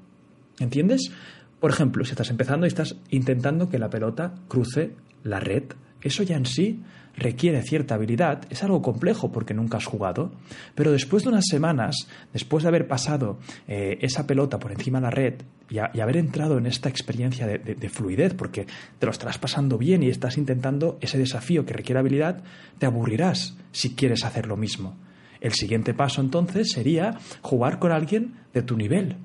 ¿Entiendes? 0.61 1.11
Por 1.59 1.71
ejemplo, 1.71 2.05
si 2.05 2.13
estás 2.13 2.31
empezando 2.31 2.67
y 2.67 2.69
estás 2.69 2.97
intentando 3.11 3.69
que 3.69 3.79
la 3.79 3.91
pelota 3.91 4.35
cruce 4.47 4.93
la 5.25 5.41
red, 5.41 5.65
eso 6.01 6.23
ya 6.23 6.37
en 6.37 6.47
sí 6.47 6.81
requiere 7.19 7.63
cierta 7.63 7.95
habilidad, 7.95 8.43
es 8.51 8.63
algo 8.63 8.81
complejo 8.81 9.31
porque 9.33 9.55
nunca 9.55 9.79
has 9.79 9.87
jugado, 9.87 10.33
pero 10.75 10.93
después 10.93 11.25
de 11.25 11.31
unas 11.31 11.45
semanas, 11.49 12.09
después 12.33 12.63
de 12.63 12.69
haber 12.69 12.87
pasado 12.87 13.39
eh, 13.67 13.99
esa 14.01 14.27
pelota 14.27 14.59
por 14.59 14.73
encima 14.73 14.99
de 14.99 15.03
la 15.03 15.11
red 15.11 15.35
y, 15.69 15.79
haber 15.79 16.17
entrado 16.17 16.59
en 16.59 16.67
esta 16.67 16.89
experiencia 16.89 17.47
de, 17.47 17.59
de, 17.59 17.89
fluidez, 17.89 18.35
porque 18.35 18.67
te 18.99 19.07
lo 19.07 19.13
estás 19.13 19.39
pasando 19.39 19.77
bien 19.77 20.03
y 20.03 20.09
estás 20.09 20.39
intentando 20.39 20.99
ese 21.01 21.19
desafío 21.19 21.67
que 21.67 21.75
requiere 21.75 22.01
habilidad, 22.01 22.43
te 22.79 22.87
aburrirás 22.87 23.57
si 23.73 23.95
quieres 23.95 24.25
hacer 24.25 24.47
lo 24.47 24.57
mismo. 24.57 24.97
El 25.41 25.53
siguiente 25.53 25.95
paso 25.95 26.21
entonces 26.21 26.73
sería 26.73 27.19
jugar 27.43 27.79
con 27.79 27.93
alguien 27.93 28.35
de 28.53 28.63
tu 28.63 28.77
nivel. 28.77 29.17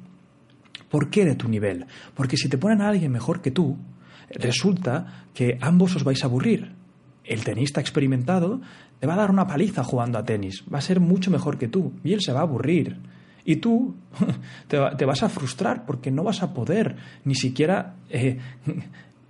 ¿Por 0.89 1.09
qué 1.09 1.25
de 1.25 1.35
tu 1.35 1.47
nivel? 1.47 1.85
Porque 2.13 2.37
si 2.37 2.49
te 2.49 2.57
ponen 2.57 2.81
a 2.81 2.89
alguien 2.89 3.11
mejor 3.11 3.41
que 3.41 3.51
tú, 3.51 3.77
resulta 4.29 5.25
que 5.33 5.57
ambos 5.61 5.95
os 5.95 6.03
vais 6.03 6.21
a 6.23 6.27
aburrir 6.27 6.82
el 7.23 7.43
tenista 7.43 7.81
experimentado 7.81 8.61
te 8.99 9.07
va 9.07 9.13
a 9.13 9.17
dar 9.17 9.31
una 9.31 9.47
paliza 9.47 9.83
jugando 9.83 10.17
a 10.17 10.23
tenis, 10.23 10.63
va 10.73 10.77
a 10.77 10.81
ser 10.81 10.99
mucho 10.99 11.31
mejor 11.31 11.57
que 11.57 11.67
tú 11.67 11.93
y 12.03 12.13
él 12.13 12.21
se 12.21 12.31
va 12.31 12.39
a 12.39 12.43
aburrir. 12.43 12.97
Y 13.45 13.57
tú 13.57 13.95
te, 14.67 15.05
vas 15.05 15.23
a 15.23 15.29
frustrar 15.29 15.85
porque 15.85 16.11
no 16.11 16.23
vas 16.23 16.41
a 16.43 16.53
poder 16.53 16.95
ni 17.25 17.35
siquiera 17.35 17.95
eh, 18.09 18.39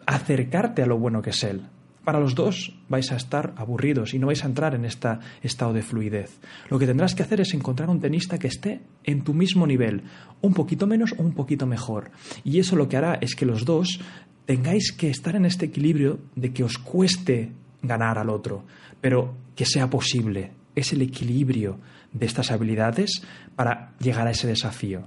acercarte 0.06 0.84
a 0.84 0.86
lo 0.86 1.00
bueno 1.00 1.22
que 1.22 1.32
es 1.32 1.44
él. 1.44 1.64
Para 2.04 2.20
los 2.20 2.36
dos 2.36 2.76
vais 2.90 3.12
a 3.14 3.16
estar 3.16 3.54
aburridos 3.56 4.14
y 4.14 4.20
no 4.20 4.28
vais 4.28 4.44
a 4.44 4.48
entrar 4.48 4.76
en 4.76 4.84
este 4.84 5.08
estado 5.42 5.72
de 5.72 5.82
fluidez. 5.82 6.38
Lo 6.70 6.78
que 6.78 6.86
tendrás 6.86 7.16
que 7.16 7.24
hacer 7.24 7.40
es 7.40 7.54
encontrar 7.54 7.90
un 7.90 8.02
tenista 8.02 8.38
que 8.38 8.48
esté 8.48 8.82
en 9.06 9.24
tu 9.24 9.34
mismo 9.34 9.66
nivel, 9.66 10.04
un 10.42 10.54
poquito 10.54 10.86
menos 10.86 11.14
o 11.18 11.24
un 11.24 11.32
poquito 11.32 11.66
mejor. 11.66 12.12
Y 12.44 12.60
eso 12.60 12.76
lo 12.76 12.90
que 12.90 12.98
hará 12.98 13.16
es 13.22 13.36
que 13.36 13.46
los 13.46 13.64
dos 13.64 14.02
tengáis 14.46 14.92
que 14.92 15.10
estar 15.10 15.36
en 15.38 15.46
este 15.46 15.66
equilibrio 15.66 16.20
de 16.36 16.52
que 16.52 16.66
os 16.66 16.78
cueste 16.78 17.54
ganar 17.84 18.18
al 18.18 18.30
otro, 18.30 18.64
pero 19.00 19.36
que 19.56 19.66
sea 19.66 19.90
posible. 19.90 20.52
Es 20.76 20.94
el 20.94 21.04
equilibrio 21.04 21.80
de 22.12 22.26
estas 22.26 22.52
habilidades 22.52 23.22
para 23.56 23.94
llegar 24.00 24.28
a 24.28 24.32
ese 24.32 24.48
desafío. 24.48 25.04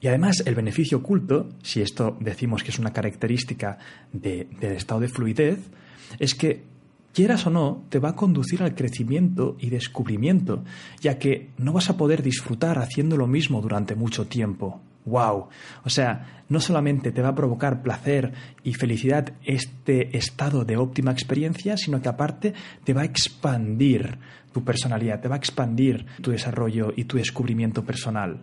Y 0.00 0.06
además 0.06 0.42
el 0.46 0.54
beneficio 0.54 0.98
oculto, 0.98 1.48
si 1.62 1.82
esto 1.82 2.16
decimos 2.20 2.62
que 2.62 2.70
es 2.70 2.78
una 2.78 2.92
característica 2.92 3.78
del 4.12 4.46
estado 4.60 5.00
de 5.00 5.08
fluidez, 5.08 5.58
es 6.18 6.34
que 6.34 6.62
quieras 7.12 7.46
o 7.46 7.50
no, 7.50 7.84
te 7.88 7.98
va 7.98 8.10
a 8.10 8.16
conducir 8.16 8.62
al 8.62 8.74
crecimiento 8.74 9.56
y 9.58 9.68
descubrimiento, 9.68 10.64
ya 11.00 11.18
que 11.18 11.50
no 11.58 11.72
vas 11.72 11.90
a 11.90 11.96
poder 11.96 12.22
disfrutar 12.22 12.78
haciendo 12.78 13.16
lo 13.16 13.26
mismo 13.26 13.60
durante 13.60 13.94
mucho 13.94 14.26
tiempo 14.26 14.80
wow. 15.10 15.48
O 15.84 15.90
sea, 15.90 16.42
no 16.48 16.60
solamente 16.60 17.12
te 17.12 17.22
va 17.22 17.28
a 17.28 17.34
provocar 17.34 17.82
placer 17.82 18.32
y 18.64 18.74
felicidad 18.74 19.34
este 19.44 20.16
estado 20.16 20.64
de 20.64 20.76
óptima 20.76 21.12
experiencia, 21.12 21.76
sino 21.76 22.00
que 22.00 22.08
aparte 22.08 22.54
te 22.84 22.94
va 22.94 23.02
a 23.02 23.04
expandir 23.04 24.18
tu 24.52 24.64
personalidad, 24.64 25.20
te 25.20 25.28
va 25.28 25.36
a 25.36 25.38
expandir 25.38 26.06
tu 26.22 26.30
desarrollo 26.30 26.92
y 26.96 27.04
tu 27.04 27.16
descubrimiento 27.16 27.84
personal. 27.84 28.40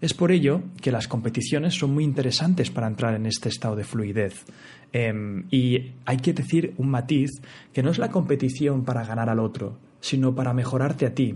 Es 0.00 0.14
por 0.14 0.30
ello 0.30 0.62
que 0.80 0.92
las 0.92 1.08
competiciones 1.08 1.74
son 1.74 1.92
muy 1.92 2.04
interesantes 2.04 2.70
para 2.70 2.86
entrar 2.86 3.14
en 3.14 3.26
este 3.26 3.48
estado 3.48 3.74
de 3.74 3.84
fluidez. 3.84 4.44
Em, 4.92 5.44
y 5.50 5.92
hay 6.04 6.18
que 6.18 6.32
decir 6.32 6.72
un 6.78 6.88
matiz 6.88 7.30
que 7.72 7.82
no 7.82 7.90
es 7.90 7.98
la 7.98 8.10
competición 8.10 8.84
para 8.84 9.04
ganar 9.04 9.28
al 9.28 9.40
otro, 9.40 9.78
sino 10.00 10.34
para 10.34 10.54
mejorarte 10.54 11.04
a 11.04 11.14
ti, 11.14 11.34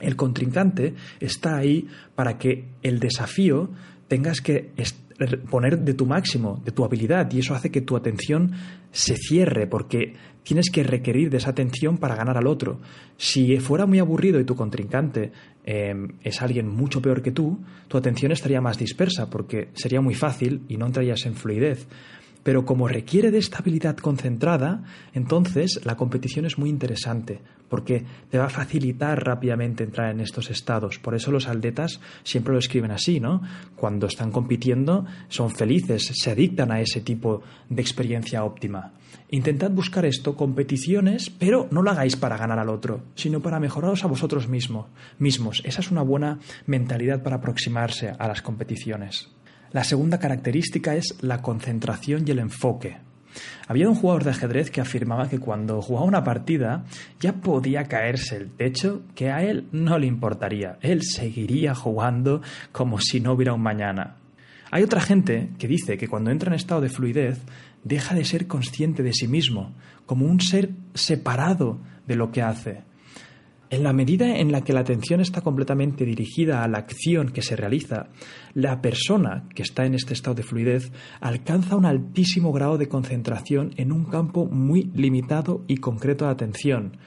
el 0.00 0.16
contrincante 0.16 0.94
está 1.20 1.56
ahí 1.56 1.86
para 2.14 2.38
que 2.38 2.66
el 2.82 2.98
desafío 3.00 3.70
tengas 4.08 4.40
que 4.40 4.70
poner 5.50 5.78
de 5.78 5.94
tu 5.94 6.06
máximo, 6.06 6.62
de 6.64 6.72
tu 6.72 6.84
habilidad, 6.84 7.30
y 7.30 7.40
eso 7.40 7.54
hace 7.54 7.70
que 7.70 7.82
tu 7.82 7.96
atención 7.96 8.52
se 8.90 9.16
cierre, 9.16 9.66
porque 9.66 10.14
tienes 10.42 10.70
que 10.70 10.82
requerir 10.82 11.30
de 11.30 11.36
esa 11.36 11.50
atención 11.50 11.98
para 11.98 12.16
ganar 12.16 12.38
al 12.38 12.46
otro. 12.46 12.80
Si 13.16 13.58
fuera 13.58 13.86
muy 13.86 13.98
aburrido 13.98 14.40
y 14.40 14.44
tu 14.44 14.56
contrincante 14.56 15.32
em, 15.64 16.08
es 16.22 16.40
alguien 16.40 16.68
mucho 16.68 17.02
peor 17.02 17.22
que 17.22 17.32
tú, 17.32 17.60
tu 17.88 17.98
atención 17.98 18.32
estaría 18.32 18.60
más 18.60 18.78
dispersa, 18.78 19.28
porque 19.28 19.68
sería 19.74 20.00
muy 20.00 20.14
fácil 20.14 20.62
y 20.68 20.76
no 20.76 20.86
entrarías 20.86 21.26
en 21.26 21.34
fluidez. 21.34 21.86
Pero 22.42 22.64
como 22.64 22.88
requiere 22.88 23.30
de 23.30 23.38
estabilidad 23.38 23.96
concentrada, 23.96 24.84
entonces 25.12 25.80
la 25.84 25.96
competición 25.96 26.46
es 26.46 26.58
muy 26.58 26.70
interesante, 26.70 27.40
porque 27.68 28.04
te 28.30 28.38
va 28.38 28.46
a 28.46 28.50
facilitar 28.50 29.24
rápidamente 29.24 29.84
entrar 29.84 30.10
en 30.10 30.20
estos 30.20 30.50
estados. 30.50 30.98
Por 30.98 31.14
eso 31.14 31.30
los 31.30 31.48
atletas 31.48 32.00
siempre 32.24 32.52
lo 32.52 32.58
escriben 32.58 32.90
así, 32.90 33.20
¿no? 33.20 33.42
Cuando 33.76 34.06
están 34.06 34.30
compitiendo 34.32 35.06
son 35.28 35.50
felices, 35.50 36.10
se 36.14 36.30
adictan 36.30 36.72
a 36.72 36.80
ese 36.80 37.00
tipo 37.00 37.42
de 37.68 37.82
experiencia 37.82 38.44
óptima. 38.44 38.92
Intentad 39.30 39.70
buscar 39.70 40.04
esto, 40.04 40.34
competiciones, 40.34 41.30
pero 41.30 41.68
no 41.70 41.82
lo 41.82 41.90
hagáis 41.90 42.16
para 42.16 42.36
ganar 42.36 42.58
al 42.58 42.68
otro, 42.68 43.02
sino 43.14 43.40
para 43.40 43.60
mejoraros 43.60 44.02
a 44.04 44.08
vosotros 44.08 44.48
mismos. 44.48 44.86
mismos. 45.18 45.62
Esa 45.64 45.80
es 45.80 45.90
una 45.90 46.02
buena 46.02 46.40
mentalidad 46.66 47.22
para 47.22 47.36
aproximarse 47.36 48.10
a 48.18 48.26
las 48.26 48.42
competiciones. 48.42 49.30
La 49.72 49.84
segunda 49.84 50.18
característica 50.18 50.96
es 50.96 51.16
la 51.20 51.42
concentración 51.42 52.24
y 52.26 52.32
el 52.32 52.40
enfoque. 52.40 52.98
Había 53.68 53.88
un 53.88 53.94
jugador 53.94 54.24
de 54.24 54.30
ajedrez 54.30 54.70
que 54.70 54.80
afirmaba 54.80 55.28
que 55.28 55.38
cuando 55.38 55.80
jugaba 55.80 56.06
una 56.06 56.24
partida 56.24 56.84
ya 57.20 57.34
podía 57.34 57.84
caerse 57.84 58.36
el 58.36 58.50
techo, 58.50 59.02
que 59.14 59.30
a 59.30 59.44
él 59.44 59.68
no 59.70 59.96
le 59.98 60.08
importaría. 60.08 60.78
Él 60.80 61.02
seguiría 61.02 61.74
jugando 61.76 62.42
como 62.72 62.98
si 62.98 63.20
no 63.20 63.32
hubiera 63.32 63.52
un 63.52 63.62
mañana. 63.62 64.16
Hay 64.72 64.82
otra 64.82 65.00
gente 65.00 65.50
que 65.58 65.68
dice 65.68 65.96
que 65.96 66.08
cuando 66.08 66.32
entra 66.32 66.48
en 66.48 66.54
estado 66.54 66.80
de 66.80 66.88
fluidez 66.88 67.40
deja 67.84 68.14
de 68.14 68.24
ser 68.24 68.48
consciente 68.48 69.04
de 69.04 69.12
sí 69.12 69.28
mismo, 69.28 69.72
como 70.06 70.26
un 70.26 70.40
ser 70.40 70.70
separado 70.94 71.78
de 72.06 72.16
lo 72.16 72.32
que 72.32 72.42
hace. 72.42 72.82
En 73.72 73.84
la 73.84 73.92
medida 73.92 74.36
en 74.36 74.50
la 74.50 74.62
que 74.64 74.72
la 74.72 74.80
atención 74.80 75.20
está 75.20 75.42
completamente 75.42 76.04
dirigida 76.04 76.64
a 76.64 76.68
la 76.68 76.78
acción 76.78 77.30
que 77.30 77.40
se 77.40 77.54
realiza, 77.54 78.08
la 78.52 78.82
persona 78.82 79.48
que 79.54 79.62
está 79.62 79.86
en 79.86 79.94
este 79.94 80.12
estado 80.12 80.34
de 80.34 80.42
fluidez 80.42 80.90
alcanza 81.20 81.76
un 81.76 81.84
altísimo 81.84 82.52
grado 82.52 82.78
de 82.78 82.88
concentración 82.88 83.72
en 83.76 83.92
un 83.92 84.06
campo 84.06 84.46
muy 84.46 84.90
limitado 84.92 85.64
y 85.68 85.76
concreto 85.76 86.24
de 86.24 86.32
atención. 86.32 86.98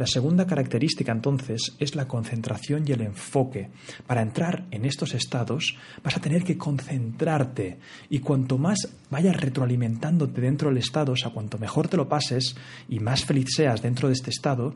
La 0.00 0.06
segunda 0.06 0.46
característica 0.46 1.12
entonces 1.12 1.76
es 1.78 1.94
la 1.94 2.08
concentración 2.08 2.84
y 2.86 2.92
el 2.92 3.02
enfoque. 3.02 3.68
Para 4.06 4.22
entrar 4.22 4.66
en 4.70 4.86
estos 4.86 5.14
estados 5.14 5.76
vas 6.02 6.16
a 6.16 6.20
tener 6.20 6.42
que 6.42 6.56
concentrarte 6.56 7.78
y 8.08 8.20
cuanto 8.20 8.56
más 8.56 8.78
vayas 9.10 9.38
retroalimentándote 9.38 10.40
dentro 10.40 10.70
del 10.70 10.78
estado, 10.78 11.12
o 11.12 11.16
sea, 11.16 11.32
cuanto 11.32 11.58
mejor 11.58 11.88
te 11.88 11.98
lo 11.98 12.08
pases 12.08 12.56
y 12.88 12.98
más 13.00 13.26
feliz 13.26 13.48
seas 13.54 13.82
dentro 13.82 14.08
de 14.08 14.14
este 14.14 14.30
estado, 14.30 14.74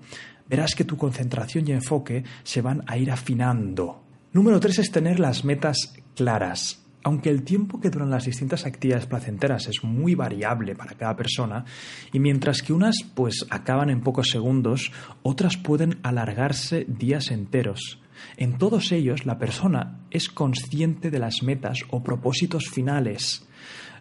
verás 0.48 0.74
que 0.74 0.84
tu 0.84 0.96
concentración 0.96 1.68
y 1.68 1.72
enfoque 1.72 2.24
se 2.42 2.62
van 2.62 2.82
a 2.86 2.96
ir 2.96 3.10
afinando. 3.10 4.02
Número 4.32 4.60
tres 4.60 4.78
es 4.78 4.90
tener 4.90 5.20
las 5.20 5.44
metas 5.44 5.94
claras. 6.16 6.80
Aunque 7.06 7.28
el 7.28 7.42
tiempo 7.42 7.80
que 7.80 7.90
duran 7.90 8.10
las 8.10 8.24
distintas 8.24 8.64
actividades 8.64 9.06
placenteras 9.06 9.66
es 9.68 9.84
muy 9.84 10.14
variable 10.14 10.74
para 10.74 10.94
cada 10.94 11.14
persona, 11.16 11.66
y 12.12 12.18
mientras 12.18 12.62
que 12.62 12.72
unas 12.72 12.96
pues 13.14 13.44
acaban 13.50 13.90
en 13.90 14.00
pocos 14.00 14.30
segundos, 14.30 14.90
otras 15.22 15.58
pueden 15.58 15.98
alargarse 16.02 16.86
días 16.88 17.30
enteros. 17.30 18.00
En 18.38 18.56
todos 18.56 18.90
ellos 18.90 19.26
la 19.26 19.38
persona 19.38 20.00
es 20.10 20.30
consciente 20.30 21.10
de 21.10 21.18
las 21.18 21.42
metas 21.42 21.80
o 21.90 22.02
propósitos 22.02 22.70
finales. 22.70 23.46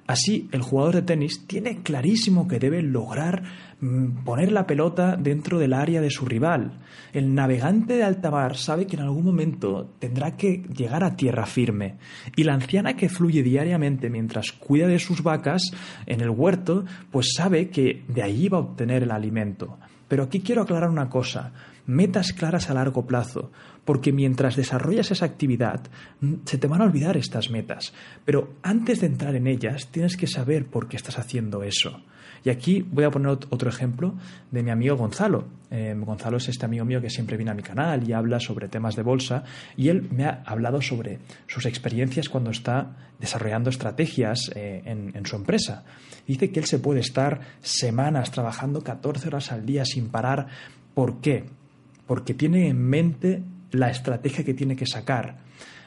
Así, 0.05 0.49
el 0.51 0.61
jugador 0.61 0.95
de 0.95 1.01
tenis 1.03 1.47
tiene 1.47 1.81
clarísimo 1.81 2.47
que 2.47 2.59
debe 2.59 2.81
lograr 2.81 3.43
mm, 3.79 4.23
poner 4.25 4.51
la 4.51 4.67
pelota 4.67 5.15
dentro 5.15 5.59
del 5.59 5.73
área 5.73 6.01
de 6.01 6.09
su 6.09 6.25
rival. 6.25 6.81
El 7.13 7.33
navegante 7.33 7.93
de 7.93 8.03
alta 8.03 8.29
mar 8.29 8.57
sabe 8.57 8.85
que 8.85 8.97
en 8.97 9.03
algún 9.03 9.23
momento 9.23 9.93
tendrá 9.99 10.35
que 10.35 10.63
llegar 10.75 11.05
a 11.05 11.15
tierra 11.15 11.45
firme. 11.45 11.95
Y 12.35 12.43
la 12.43 12.53
anciana 12.53 12.97
que 12.97 13.07
fluye 13.07 13.43
diariamente 13.43 14.09
mientras 14.09 14.51
cuida 14.51 14.87
de 14.87 14.99
sus 14.99 15.23
vacas 15.23 15.71
en 16.05 16.19
el 16.19 16.29
huerto, 16.29 16.83
pues 17.09 17.33
sabe 17.35 17.69
que 17.69 18.03
de 18.09 18.23
allí 18.23 18.49
va 18.49 18.57
a 18.57 18.61
obtener 18.61 19.03
el 19.03 19.11
alimento. 19.11 19.77
Pero 20.09 20.23
aquí 20.23 20.41
quiero 20.41 20.63
aclarar 20.63 20.89
una 20.89 21.09
cosa 21.09 21.53
metas 21.85 22.33
claras 22.33 22.69
a 22.69 22.73
largo 22.73 23.05
plazo, 23.05 23.51
porque 23.85 24.11
mientras 24.11 24.55
desarrollas 24.55 25.11
esa 25.11 25.25
actividad 25.25 25.81
mm, 26.21 26.33
se 26.45 26.57
te 26.57 26.67
van 26.67 26.81
a 26.81 26.85
olvidar 26.85 27.17
estas 27.17 27.49
metas, 27.49 27.93
pero 28.25 28.53
antes 28.61 29.01
de 29.01 29.07
entrar 29.07 29.35
en 29.35 29.47
ellas 29.47 29.87
tienes 29.91 30.17
que 30.17 30.27
saber 30.27 30.65
por 30.65 30.87
qué 30.87 30.97
estás 30.97 31.19
haciendo 31.19 31.63
eso. 31.63 32.01
Y 32.45 32.49
aquí 32.49 32.81
voy 32.81 33.05
a 33.05 33.09
poner 33.09 33.29
otro 33.29 33.69
ejemplo 33.69 34.15
de 34.51 34.63
mi 34.63 34.69
amigo 34.69 34.97
Gonzalo. 34.97 35.47
Eh, 35.71 35.95
Gonzalo 35.97 36.37
es 36.37 36.49
este 36.49 36.65
amigo 36.65 36.83
mío 36.83 36.99
que 36.99 37.09
siempre 37.09 37.37
viene 37.37 37.51
a 37.51 37.53
mi 37.53 37.63
canal 37.63 38.07
y 38.07 38.11
habla 38.11 38.39
sobre 38.39 38.67
temas 38.67 38.97
de 38.97 39.01
bolsa 39.01 39.45
y 39.77 39.87
él 39.87 40.09
me 40.11 40.25
ha 40.25 40.43
hablado 40.45 40.81
sobre 40.81 41.19
sus 41.47 41.65
experiencias 41.65 42.27
cuando 42.27 42.51
está 42.51 42.97
desarrollando 43.17 43.69
estrategias 43.69 44.51
eh, 44.55 44.81
en, 44.85 45.15
en 45.15 45.25
su 45.25 45.37
empresa. 45.37 45.85
Dice 46.27 46.51
que 46.51 46.59
él 46.59 46.65
se 46.65 46.79
puede 46.79 46.99
estar 46.99 47.39
semanas 47.61 48.31
trabajando 48.31 48.81
14 48.81 49.29
horas 49.29 49.51
al 49.53 49.65
día 49.65 49.85
sin 49.85 50.09
parar. 50.09 50.47
¿Por 50.93 51.21
qué? 51.21 51.45
Porque 52.05 52.33
tiene 52.33 52.67
en 52.67 52.81
mente 52.81 53.43
la 53.71 53.89
estrategia 53.89 54.43
que 54.43 54.53
tiene 54.53 54.75
que 54.75 54.85
sacar. 54.85 55.37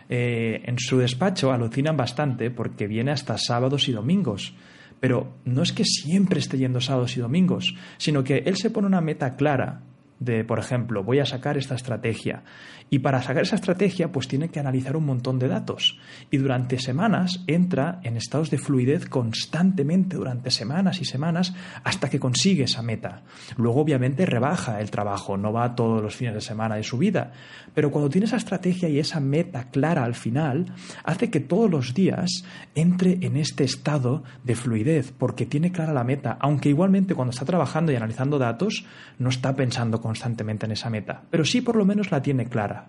Eh, 0.09 0.63
en 0.65 0.79
su 0.79 0.99
despacho 0.99 1.53
alucinan 1.53 1.97
bastante 1.97 2.51
porque 2.51 2.87
viene 2.87 3.11
hasta 3.11 3.37
sábados 3.39 3.89
y 3.89 3.93
domingos. 3.93 4.55
Pero 5.01 5.35
no 5.45 5.63
es 5.63 5.73
que 5.73 5.85
siempre 5.85 6.41
esté 6.41 6.59
yendo 6.59 6.81
sábados 6.81 7.17
y 7.17 7.21
domingos, 7.21 7.75
sino 7.99 8.25
que 8.25 8.39
él 8.39 8.57
se 8.57 8.71
pone 8.71 8.87
una 8.87 9.01
meta 9.01 9.37
clara 9.37 9.83
de, 10.19 10.45
por 10.45 10.59
ejemplo, 10.59 11.05
voy 11.05 11.19
a 11.19 11.27
sacar 11.27 11.57
esta 11.57 11.75
estrategia. 11.75 12.43
Y 12.89 13.01
para 13.01 13.21
sacar 13.21 13.43
esa 13.43 13.57
estrategia, 13.57 14.13
pues 14.13 14.29
tiene 14.29 14.49
que 14.49 14.61
analizar 14.61 14.97
un 14.97 15.07
montón 15.07 15.39
de 15.39 15.49
datos. 15.49 15.99
Y 16.31 16.37
durante 16.37 16.79
semanas 16.79 17.43
entra 17.49 18.01
en 18.05 18.17
estados 18.17 18.51
de 18.51 18.59
fluidez 18.59 19.09
constantemente, 19.09 20.17
durante 20.17 20.51
semanas 20.51 21.01
y 21.01 21.05
semanas, 21.05 21.53
hasta 21.83 22.09
que 22.09 22.21
consigue 22.21 22.65
esa 22.65 22.83
meta. 22.83 23.23
Luego, 23.57 23.81
obviamente, 23.81 24.25
rebaja 24.25 24.81
el 24.81 24.91
trabajo, 24.91 25.37
no 25.37 25.53
va 25.53 25.75
todos 25.75 26.01
los 26.01 26.15
fines 26.15 26.35
de 26.35 26.41
semana 26.41 26.77
de 26.77 26.85
su 26.85 26.97
vida. 26.97 27.33
Pero 27.75 27.91
cuando 27.91 28.09
tiene 28.09 28.27
esa 28.27 28.37
estrategia 28.37 28.89
y 28.89 29.01
esa 29.01 29.19
meta 29.19 29.69
clara 29.71 30.05
al 30.05 30.15
final, 30.15 30.73
hace 31.03 31.29
que 31.29 31.41
todos 31.41 31.71
los 31.71 31.93
días 31.93 32.45
entre 32.77 33.19
en 33.23 33.37
este 33.37 33.65
estado 33.65 34.23
de 34.45 34.55
fluidez, 34.55 35.13
porque 35.13 35.45
tiene 35.45 35.73
clara 35.73 35.93
la 35.93 36.05
meta, 36.05 36.39
aunque 36.41 36.69
igualmente 36.69 37.15
cuando 37.15 37.31
está 37.33 37.45
trabajando 37.45 37.91
y 37.91 37.97
analizando 37.97 38.39
datos, 38.39 38.87
no 39.19 39.29
está 39.29 39.57
pensando 39.57 40.01
constantemente 40.07 40.67
en 40.67 40.73
esa 40.73 40.89
meta, 40.89 41.25
pero 41.31 41.45
sí 41.45 41.61
por 41.61 41.77
lo 41.77 41.85
menos 41.85 42.11
la 42.11 42.23
tiene 42.23 42.47
clara. 42.47 42.89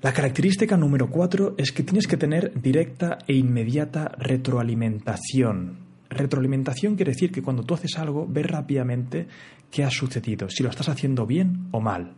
La 0.00 0.12
característica 0.12 0.76
número 0.76 1.10
cuatro 1.10 1.56
es 1.58 1.72
que 1.72 1.82
tienes 1.82 2.06
que 2.06 2.16
tener 2.16 2.60
directa 2.60 3.18
e 3.26 3.34
inmediata 3.34 4.12
retroalimentación. 4.16 5.78
Retroalimentación 6.08 6.94
quiere 6.94 7.12
decir 7.12 7.32
que 7.32 7.42
cuando 7.42 7.64
tú 7.64 7.74
haces 7.74 7.98
algo, 7.98 8.26
ves 8.28 8.46
rápidamente 8.46 9.26
qué 9.72 9.82
ha 9.82 9.90
sucedido, 9.90 10.48
si 10.48 10.62
lo 10.62 10.70
estás 10.70 10.88
haciendo 10.88 11.26
bien 11.26 11.66
o 11.72 11.80
mal. 11.80 12.14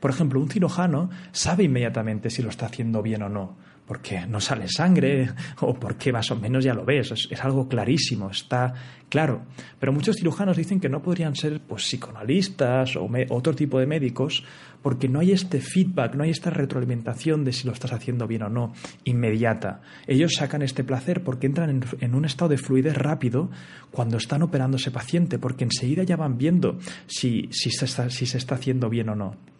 Por 0.00 0.10
ejemplo, 0.10 0.40
un 0.40 0.48
cirujano 0.48 1.10
sabe 1.30 1.64
inmediatamente 1.64 2.30
si 2.30 2.40
lo 2.42 2.48
está 2.48 2.66
haciendo 2.66 3.02
bien 3.02 3.22
o 3.22 3.28
no 3.28 3.67
porque 3.88 4.26
no 4.26 4.38
sale 4.38 4.68
sangre 4.68 5.30
o 5.60 5.74
porque 5.74 6.12
más 6.12 6.30
o 6.30 6.36
menos 6.36 6.62
ya 6.62 6.74
lo 6.74 6.84
ves, 6.84 7.10
es, 7.10 7.44
algo 7.44 7.66
clarísimo, 7.66 8.30
está 8.30 8.74
claro. 9.08 9.46
Pero 9.80 9.92
muchos 9.92 10.16
cirujanos 10.16 10.58
dicen 10.58 10.78
que 10.78 10.90
no 10.90 11.02
podrían 11.02 11.34
ser 11.34 11.60
pues, 11.60 11.84
psicoanalistas 11.84 12.94
o 12.96 13.08
otro 13.30 13.54
tipo 13.54 13.80
de 13.80 13.86
médicos 13.86 14.44
porque 14.82 15.08
no 15.08 15.20
hay 15.20 15.32
este 15.32 15.60
feedback, 15.60 16.14
no 16.14 16.22
hay 16.22 16.30
esta 16.30 16.50
retroalimentación 16.50 17.44
de 17.44 17.52
si 17.52 17.66
lo 17.66 17.72
estás 17.72 17.92
haciendo 17.92 18.26
bien 18.26 18.42
o 18.42 18.48
no, 18.48 18.74
inmediata. 19.04 19.80
Ellos 20.06 20.34
sacan 20.34 20.62
este 20.62 20.84
placer 20.84 21.24
porque 21.24 21.46
entran 21.46 21.82
en, 22.00 22.14
un 22.14 22.24
estado 22.24 22.50
de 22.50 22.58
fluidez 22.58 22.96
rápido 22.96 23.50
cuando 23.90 24.18
están 24.18 24.42
operando 24.42 24.76
ese 24.76 24.90
paciente, 24.90 25.38
porque 25.38 25.64
enseguida 25.64 26.02
ya 26.04 26.16
van 26.16 26.38
viendo 26.38 26.78
si, 27.06 27.48
si, 27.50 27.70
si 27.70 28.26
se 28.26 28.38
está 28.38 28.54
haciendo 28.54 28.88
bien 28.88 29.08
o 29.08 29.16
no. 29.16 29.57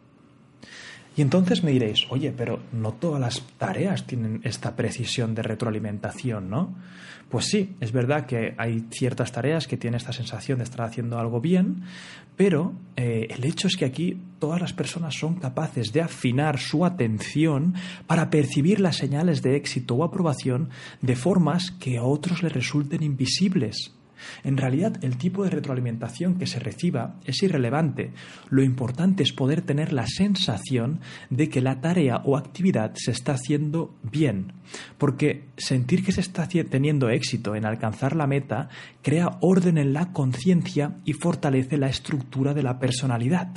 Y 1.18 1.22
entonces 1.22 1.64
me 1.64 1.72
diréis, 1.72 2.06
oye, 2.10 2.30
pero 2.30 2.60
no 2.70 2.92
todas 2.92 3.20
las 3.20 3.42
tareas 3.58 4.06
tienen 4.06 4.40
esta 4.44 4.76
precisión 4.76 5.34
de 5.34 5.42
retroalimentación, 5.42 6.48
¿no? 6.48 6.76
Pues 7.28 7.46
sí, 7.46 7.74
es 7.80 7.90
verdad 7.90 8.24
que 8.26 8.54
hay 8.56 8.84
ciertas 8.92 9.32
tareas 9.32 9.66
que 9.66 9.76
tienen 9.76 9.96
esta 9.96 10.12
sensación 10.12 10.58
de 10.58 10.64
estar 10.64 10.82
haciendo 10.82 11.18
algo 11.18 11.40
bien, 11.40 11.82
pero 12.36 12.72
eh, 12.94 13.26
el 13.30 13.44
hecho 13.44 13.66
es 13.66 13.76
que 13.76 13.84
aquí 13.84 14.16
todas 14.38 14.60
las 14.60 14.72
personas 14.72 15.16
son 15.16 15.34
capaces 15.34 15.92
de 15.92 16.02
afinar 16.02 16.60
su 16.60 16.84
atención 16.84 17.74
para 18.06 18.30
percibir 18.30 18.78
las 18.78 18.94
señales 18.94 19.42
de 19.42 19.56
éxito 19.56 19.96
o 19.96 20.04
aprobación 20.04 20.68
de 21.02 21.16
formas 21.16 21.72
que 21.72 21.98
a 21.98 22.04
otros 22.04 22.44
les 22.44 22.52
resulten 22.52 23.02
invisibles. 23.02 23.97
En 24.44 24.56
realidad, 24.56 24.96
el 25.02 25.16
tipo 25.16 25.44
de 25.44 25.50
retroalimentación 25.50 26.36
que 26.36 26.46
se 26.46 26.58
reciba 26.58 27.16
es 27.24 27.42
irrelevante. 27.42 28.12
Lo 28.48 28.62
importante 28.62 29.22
es 29.22 29.32
poder 29.32 29.62
tener 29.62 29.92
la 29.92 30.06
sensación 30.06 31.00
de 31.30 31.48
que 31.48 31.60
la 31.60 31.80
tarea 31.80 32.22
o 32.24 32.36
actividad 32.36 32.92
se 32.94 33.10
está 33.10 33.32
haciendo 33.32 33.94
bien, 34.02 34.52
porque 34.96 35.48
sentir 35.56 36.04
que 36.04 36.12
se 36.12 36.20
está 36.20 36.48
teniendo 36.48 37.10
éxito 37.10 37.54
en 37.54 37.66
alcanzar 37.66 38.16
la 38.16 38.26
meta 38.26 38.68
crea 39.02 39.38
orden 39.40 39.78
en 39.78 39.92
la 39.92 40.12
conciencia 40.12 40.96
y 41.04 41.12
fortalece 41.12 41.76
la 41.76 41.88
estructura 41.88 42.54
de 42.54 42.62
la 42.62 42.78
personalidad. 42.78 43.48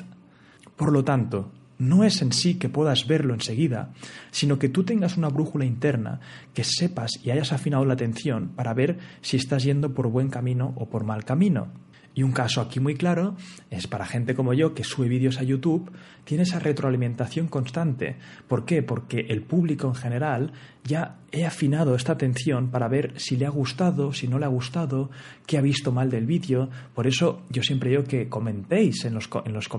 Por 0.75 0.91
lo 0.91 1.03
tanto, 1.03 1.51
no 1.81 2.03
es 2.03 2.21
en 2.21 2.31
sí 2.31 2.59
que 2.59 2.69
puedas 2.69 3.07
verlo 3.07 3.33
enseguida, 3.33 3.91
sino 4.29 4.59
que 4.59 4.69
tú 4.69 4.83
tengas 4.83 5.17
una 5.17 5.29
brújula 5.29 5.65
interna, 5.65 6.19
que 6.53 6.63
sepas 6.63 7.11
y 7.23 7.31
hayas 7.31 7.53
afinado 7.53 7.83
la 7.85 7.95
atención 7.95 8.49
para 8.55 8.75
ver 8.75 8.99
si 9.21 9.37
estás 9.37 9.63
yendo 9.63 9.95
por 9.95 10.07
buen 10.07 10.29
camino 10.29 10.73
o 10.77 10.89
por 10.89 11.03
mal 11.03 11.25
camino. 11.25 11.69
Y 12.13 12.23
un 12.23 12.33
caso 12.33 12.61
aquí 12.61 12.79
muy 12.79 12.95
claro 12.95 13.35
es 13.69 13.87
para 13.87 14.05
gente 14.05 14.35
como 14.35 14.53
yo 14.53 14.75
que 14.75 14.83
sube 14.83 15.07
vídeos 15.07 15.39
a 15.39 15.43
YouTube, 15.43 15.91
tiene 16.23 16.43
esa 16.43 16.59
retroalimentación 16.59 17.47
constante. 17.47 18.15
¿Por 18.47 18.65
qué? 18.65 18.83
Porque 18.83 19.25
el 19.29 19.41
público 19.41 19.87
en 19.87 19.95
general 19.95 20.53
ya 20.83 21.17
he 21.31 21.45
afinado 21.45 21.95
esta 21.95 22.13
atención 22.13 22.71
para 22.71 22.87
ver 22.87 23.13
si 23.17 23.37
le 23.37 23.45
ha 23.45 23.49
gustado, 23.49 24.13
si 24.13 24.27
no 24.27 24.39
le 24.39 24.45
ha 24.45 24.49
gustado, 24.49 25.09
qué 25.45 25.57
ha 25.57 25.61
visto 25.61 25.91
mal 25.91 26.09
del 26.09 26.25
vídeo. 26.25 26.69
Por 26.93 27.07
eso 27.07 27.43
yo 27.49 27.61
siempre 27.63 27.91
digo 27.91 28.03
que 28.03 28.27
comentéis 28.27 29.05
en 29.05 29.13
los, 29.13 29.29
en 29.45 29.53
los, 29.53 29.69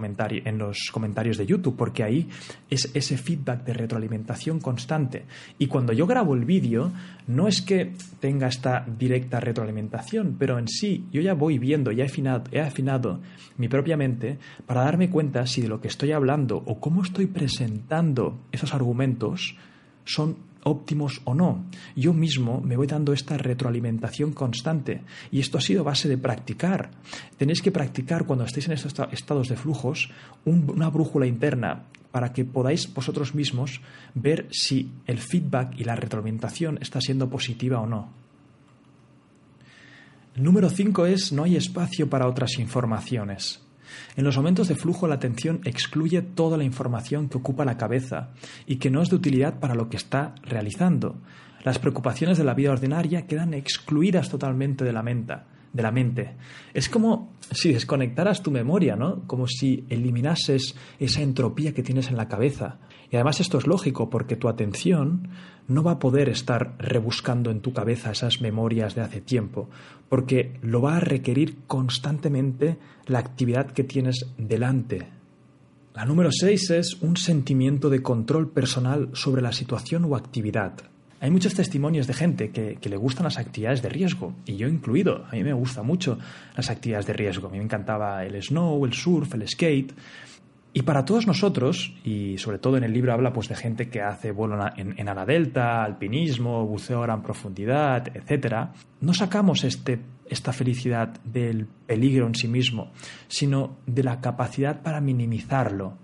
en 0.45 0.59
los 0.59 0.79
comentarios 0.93 1.37
de 1.37 1.47
YouTube, 1.47 1.77
porque 1.77 2.05
ahí 2.05 2.29
es 2.71 2.91
ese 2.95 3.19
feedback 3.19 3.65
de 3.65 3.75
retroalimentación 3.75 4.61
constante. 4.61 5.25
Y 5.59 5.67
cuando 5.67 5.93
yo 5.93 6.07
grabo 6.07 6.35
el 6.35 6.45
vídeo, 6.45 6.93
no 7.27 7.49
es 7.49 7.61
que 7.61 7.93
tenga 8.21 8.47
esta 8.47 8.87
directa 8.87 9.41
retroalimentación, 9.41 10.37
pero 10.39 10.59
en 10.59 10.69
sí 10.69 11.07
yo 11.13 11.21
ya 11.21 11.35
voy 11.35 11.59
viendo, 11.59 11.93
ya 11.93 12.05
he 12.05 12.07
afinado, 12.07 12.45
he 12.53 12.61
afinado 12.61 13.21
mi 13.59 13.69
propia 13.69 13.97
mente 13.97 14.39
para 14.67 14.85
darme 14.85 15.11
cuenta 15.11 15.47
si 15.47 15.61
de 15.61 15.69
lo 15.69 15.81
que 15.81 15.89
estoy 15.89 16.13
hablando 16.13 16.32
o 16.33 16.81
cómo 16.81 17.03
estoy 17.03 17.27
presentando 17.27 18.41
esos 18.53 18.73
argumentos 18.73 19.57
son 20.05 20.37
óptimos 20.65 21.21
o 21.25 21.35
no. 21.35 21.67
Yo 21.95 22.15
mismo 22.15 22.61
me 22.61 22.77
voy 22.77 22.87
dando 22.87 23.13
esta 23.13 23.37
retroalimentación 23.37 24.33
constante 24.33 25.03
y 25.31 25.41
esto 25.41 25.59
ha 25.59 25.61
sido 25.61 25.85
base 25.85 26.09
de 26.09 26.17
practicar. 26.17 26.91
Tenéis 27.37 27.61
que 27.61 27.71
practicar 27.71 28.25
cuando 28.25 28.45
estéis 28.45 28.67
en 28.67 28.73
estos 28.73 28.95
estados 29.13 29.49
de 29.49 29.57
flujos 29.57 30.11
una 30.47 30.89
brújula 30.89 31.27
interna 31.27 31.85
para 32.11 32.33
que 32.33 32.45
podáis 32.45 32.93
vosotros 32.95 33.35
mismos 33.35 33.81
ver 34.15 34.49
si 34.51 34.91
el 35.07 35.19
feedback 35.19 35.75
y 35.79 35.85
la 35.85 35.97
retroalimentación 35.97 36.79
está 36.81 37.01
siendo 37.01 37.29
positiva 37.29 37.81
o 37.81 37.87
no. 37.87 38.09
número 40.37 40.71
5 40.71 41.07
es 41.07 41.33
no 41.33 41.45
hay 41.45 41.57
espacio 41.57 42.09
para 42.09 42.27
otras 42.27 42.59
informaciones. 42.59 43.61
En 44.17 44.25
los 44.25 44.37
momentos 44.37 44.69
de 44.69 44.75
flujo 44.75 45.07
la 45.09 45.17
atención 45.17 45.61
excluye 45.65 46.23
toda 46.23 46.57
la 46.57 46.65
información 46.65 47.29
que 47.29 47.39
ocupa 47.39 47.65
la 47.65 47.77
cabeza 47.77 48.31
y 48.67 48.77
que 48.77 48.91
no 48.91 49.03
es 49.03 49.09
de 49.09 49.17
utilidad 49.17 49.59
para 49.59 49.75
lo 49.75 49.89
que 49.89 49.97
está 49.97 50.35
realizando. 50.43 51.17
Las 51.65 51.79
preocupaciones 51.79 52.39
de 52.39 52.45
la 52.45 52.55
vida 52.55 52.73
ordinaria 52.73 53.27
quedan 53.27 53.55
excluidas 53.55 54.29
totalmente 54.29 54.85
de 54.85 54.93
la 54.93 55.03
mente. 55.03 55.35
De 55.73 55.83
la 55.83 55.91
mente. 55.91 56.35
Es 56.75 56.89
como 56.89 57.33
si 57.51 57.73
desconectaras 57.73 58.43
tu 58.43 58.51
memoria, 58.51 58.97
¿no? 58.97 59.27
Como 59.27 59.47
si 59.47 59.87
eliminases 59.89 60.75
esa 60.99 61.23
entropía 61.23 61.73
que 61.73 61.83
tienes 61.83 62.09
en 62.09 62.17
la 62.17 62.29
cabeza. 62.29 62.79
Y 63.13 63.17
además 63.17 63.41
esto 63.41 63.59
es 63.59 63.67
lógico 63.67 64.09
porque 64.09 64.37
tu 64.37 64.49
atención 64.49 65.29
no 65.69 65.83
va 65.83 65.93
a 65.93 65.99
poder 65.99 66.31
estar 66.31 66.75
rebuscando 66.79 67.51
en 67.51 67.61
tu 67.61 67.75
cabeza 67.75 68.11
esas 68.11 68.41
memorias 68.41 68.95
de 68.95 69.03
hace 69.03 69.21
tiempo, 69.21 69.69
porque 70.09 70.59
lo 70.63 70.81
va 70.81 70.97
a 70.97 71.01
requerir 71.01 71.59
constantemente 71.67 72.79
la 73.07 73.19
actividad 73.19 73.71
que 73.71 73.85
tienes 73.85 74.27
delante. 74.39 75.09
La 75.95 76.07
número 76.07 76.33
6 76.33 76.71
es 76.71 77.03
un 77.03 77.19
sentimiento 77.19 77.91
de 77.91 78.03
control 78.03 78.49
personal 78.49 79.11
sobre 79.13 79.43
la 79.43 79.53
situación 79.53 80.07
o 80.07 80.17
actividad. 80.17 80.73
Hay 81.21 81.31
muchos 81.31 81.55
testimonios 81.55 82.07
de 82.07 82.15
gente 82.15 82.51
que, 82.51 82.79
le 82.83 82.97
gustan 82.97 83.25
las 83.25 83.39
actividades 83.39 83.83
de 83.83 83.91
riesgo, 83.91 84.35
y 84.47 84.57
yo 84.57 84.69
incluido. 84.69 85.27
A 85.31 85.37
mí 85.37 85.45
me 85.45 85.53
gustan 85.53 85.87
mucho 85.87 86.19
las 86.57 86.71
actividades 86.71 87.07
de 87.07 87.13
riesgo. 87.13 87.49
A 87.49 87.51
mí 87.51 87.59
me 87.59 87.65
encantaba 87.65 88.25
el 88.25 88.43
snow, 88.43 88.85
el 88.87 88.95
surf, 88.95 89.35
el 89.35 89.47
skate. 89.47 89.93
Y 90.75 90.83
para 90.83 91.05
todos 91.05 91.27
nosotros, 91.27 91.95
y 92.03 92.39
sobre 92.39 92.59
todo 92.59 92.79
en 92.79 92.85
el 92.85 92.95
libro 92.95 93.13
habla 93.13 93.33
pues 93.33 93.49
de 93.49 93.57
gente 93.57 93.91
que 93.91 94.01
hace 94.01 94.31
vuelo 94.33 94.59
en, 94.77 94.99
en 94.99 95.09
ala 95.09 95.27
delta, 95.27 95.85
alpinismo, 95.85 96.67
buceo 96.67 97.01
a 97.01 97.07
gran 97.07 97.23
profundidad, 97.23 98.09
etc., 98.17 98.71
no 99.03 99.13
sacamos 99.13 99.65
este, 99.65 100.01
esta 100.31 100.53
felicidad 100.53 101.09
del 101.25 101.67
peligro 101.67 102.27
en 102.27 102.35
sí 102.35 102.49
mismo, 102.49 102.91
sino 103.29 103.77
de 103.87 104.03
la 104.03 104.21
capacidad 104.23 104.81
para 104.81 105.03
minimizarlo. 105.03 105.99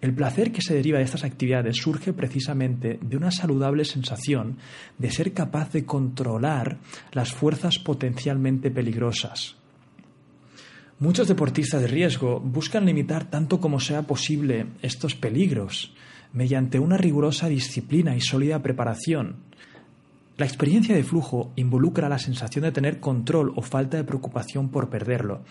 El 0.00 0.14
placer 0.14 0.52
que 0.52 0.62
se 0.62 0.74
deriva 0.74 0.98
de 0.98 1.04
estas 1.04 1.24
actividades 1.24 1.78
surge 1.78 2.12
precisamente 2.12 2.98
de 3.00 3.16
una 3.16 3.30
saludable 3.30 3.84
sensación 3.84 4.58
de 4.98 5.10
ser 5.10 5.32
capaz 5.32 5.72
de 5.72 5.86
controlar 5.86 6.78
las 7.12 7.32
fuerzas 7.32 7.78
potencialmente 7.78 8.70
peligrosas, 8.70 9.56
Muchos 11.00 11.26
deportistas 11.26 11.80
de 11.82 11.88
riesgo 11.88 12.38
buscan 12.40 12.86
limitar 12.86 13.28
tanto 13.28 13.60
como 13.60 13.80
sea 13.80 14.02
posible 14.02 14.66
estos 14.80 15.16
peligros 15.16 15.92
mediante 16.32 16.78
una 16.78 16.96
rigurosa 16.96 17.48
disciplina 17.48 18.16
y 18.16 18.20
sólida 18.20 18.62
preparación. 18.62 19.36
La 20.36 20.46
experiencia 20.46 20.94
de 20.94 21.04
flujo 21.04 21.52
involucra 21.56 22.08
la 22.08 22.18
sensación 22.18 22.64
de 22.64 22.72
tener 22.72 23.00
control 23.00 23.52
o 23.56 23.62
falta 23.62 23.96
de 23.96 24.04
preocupación 24.04 24.68
por 24.68 24.88
perderlo. 24.88 25.44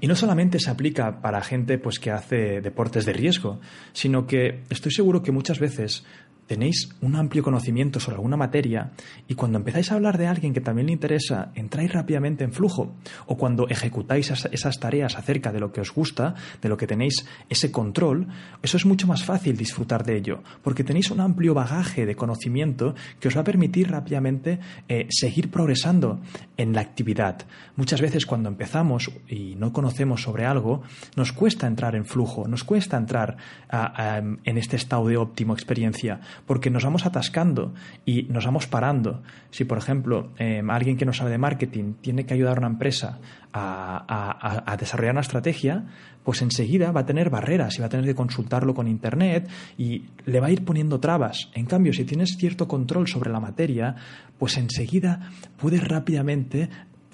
Y 0.00 0.06
no 0.06 0.16
solamente 0.16 0.58
se 0.58 0.70
aplica 0.70 1.20
para 1.20 1.42
gente 1.42 1.78
pues, 1.78 1.98
que 1.98 2.10
hace 2.10 2.60
deportes 2.60 3.06
de 3.06 3.12
riesgo, 3.12 3.60
sino 3.92 4.26
que 4.26 4.62
estoy 4.70 4.92
seguro 4.92 5.22
que 5.22 5.32
muchas 5.32 5.60
veces 5.60 6.04
tenéis 6.46 6.90
un 7.00 7.16
amplio 7.16 7.42
conocimiento 7.42 8.00
sobre 8.00 8.16
alguna 8.16 8.36
materia 8.36 8.92
y 9.28 9.34
cuando 9.34 9.58
empezáis 9.58 9.90
a 9.90 9.94
hablar 9.94 10.18
de 10.18 10.26
alguien 10.26 10.52
que 10.52 10.60
también 10.60 10.86
le 10.86 10.92
interesa, 10.92 11.52
entráis 11.54 11.92
rápidamente 11.92 12.44
en 12.44 12.52
flujo. 12.52 12.94
O 13.26 13.36
cuando 13.36 13.68
ejecutáis 13.68 14.30
esas 14.30 14.80
tareas 14.80 15.16
acerca 15.16 15.52
de 15.52 15.60
lo 15.60 15.72
que 15.72 15.80
os 15.80 15.92
gusta, 15.92 16.34
de 16.60 16.68
lo 16.68 16.76
que 16.76 16.86
tenéis 16.86 17.26
ese 17.48 17.70
control, 17.70 18.28
eso 18.62 18.76
es 18.76 18.86
mucho 18.86 19.06
más 19.06 19.24
fácil 19.24 19.56
disfrutar 19.56 20.04
de 20.04 20.16
ello, 20.16 20.42
porque 20.62 20.84
tenéis 20.84 21.10
un 21.10 21.20
amplio 21.20 21.54
bagaje 21.54 22.06
de 22.06 22.16
conocimiento 22.16 22.94
que 23.20 23.28
os 23.28 23.36
va 23.36 23.40
a 23.40 23.44
permitir 23.44 23.90
rápidamente 23.90 24.60
eh, 24.88 25.06
seguir 25.10 25.50
progresando 25.50 26.20
en 26.56 26.72
la 26.72 26.80
actividad. 26.80 27.46
Muchas 27.76 28.00
veces 28.00 28.26
cuando 28.26 28.48
empezamos 28.48 29.10
y 29.28 29.54
no 29.56 29.72
conocemos 29.72 30.22
sobre 30.22 30.44
algo, 30.44 30.82
nos 31.16 31.32
cuesta 31.32 31.66
entrar 31.66 31.96
en 31.96 32.04
flujo, 32.04 32.46
nos 32.48 32.64
cuesta 32.64 32.96
entrar 32.96 33.36
en 33.70 34.58
este 34.58 34.76
estado 34.76 35.08
de 35.08 35.16
óptimo 35.16 35.54
experiencia 35.54 36.20
porque 36.46 36.70
nos 36.70 36.84
vamos 36.84 37.06
atascando 37.06 37.74
y 38.04 38.24
nos 38.24 38.44
vamos 38.44 38.66
parando. 38.66 39.22
Si, 39.50 39.64
por 39.64 39.78
ejemplo, 39.78 40.30
em, 40.38 40.70
alguien 40.70 40.96
que 40.96 41.04
no 41.04 41.12
sabe 41.12 41.30
de 41.30 41.38
marketing 41.38 41.94
tiene 42.00 42.26
que 42.26 42.34
ayudar 42.34 42.56
a 42.56 42.60
una 42.60 42.68
empresa 42.68 43.18
a, 43.52 44.76
desarrollar 44.78 45.12
una 45.12 45.20
estrategia, 45.20 45.84
pues 46.24 46.42
enseguida 46.42 46.90
va 46.90 47.00
a 47.00 47.06
tener 47.06 47.30
barreras 47.30 47.76
y 47.76 47.80
va 47.80 47.86
a 47.86 47.88
tener 47.88 48.04
que 48.04 48.14
consultarlo 48.14 48.74
con 48.74 48.88
Internet 48.88 49.48
y 49.78 50.04
le 50.24 50.40
va 50.40 50.48
a 50.48 50.50
ir 50.50 50.64
poniendo 50.64 50.98
trabas. 50.98 51.50
En 51.54 51.66
cambio, 51.66 51.92
si 51.92 52.04
tienes 52.04 52.36
cierto 52.36 52.66
control 52.66 53.06
sobre 53.06 53.30
la 53.30 53.40
materia, 53.40 53.94
pues 54.38 54.56
enseguida 54.56 55.30
puedes 55.56 55.86
rápidamente 55.86 56.68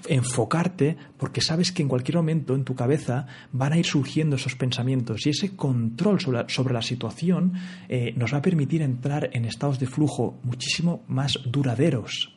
enfocarte 0.08 0.96
porque 1.16 1.40
sabes 1.40 1.72
que 1.72 1.82
en 1.82 1.88
cualquier 1.88 2.16
momento 2.16 2.54
en 2.54 2.64
tu 2.64 2.74
cabeza 2.74 3.26
van 3.52 3.72
a 3.72 3.78
ir 3.78 3.86
surgiendo 3.86 4.36
esos 4.36 4.56
pensamientos 4.56 5.26
y 5.26 5.30
ese 5.30 5.56
control 5.56 6.20
sobre 6.20 6.74
la, 6.74 6.82
situación 6.82 7.52
eh, 7.88 8.12
nos 8.16 8.32
va 8.32 8.38
a 8.38 8.42
permitir 8.42 8.82
entrar 8.82 9.30
en 9.32 9.44
estados 9.44 9.78
de 9.78 9.86
flujo 9.86 10.38
muchísimo 10.42 11.04
más 11.08 11.38
duraderos. 11.44 12.34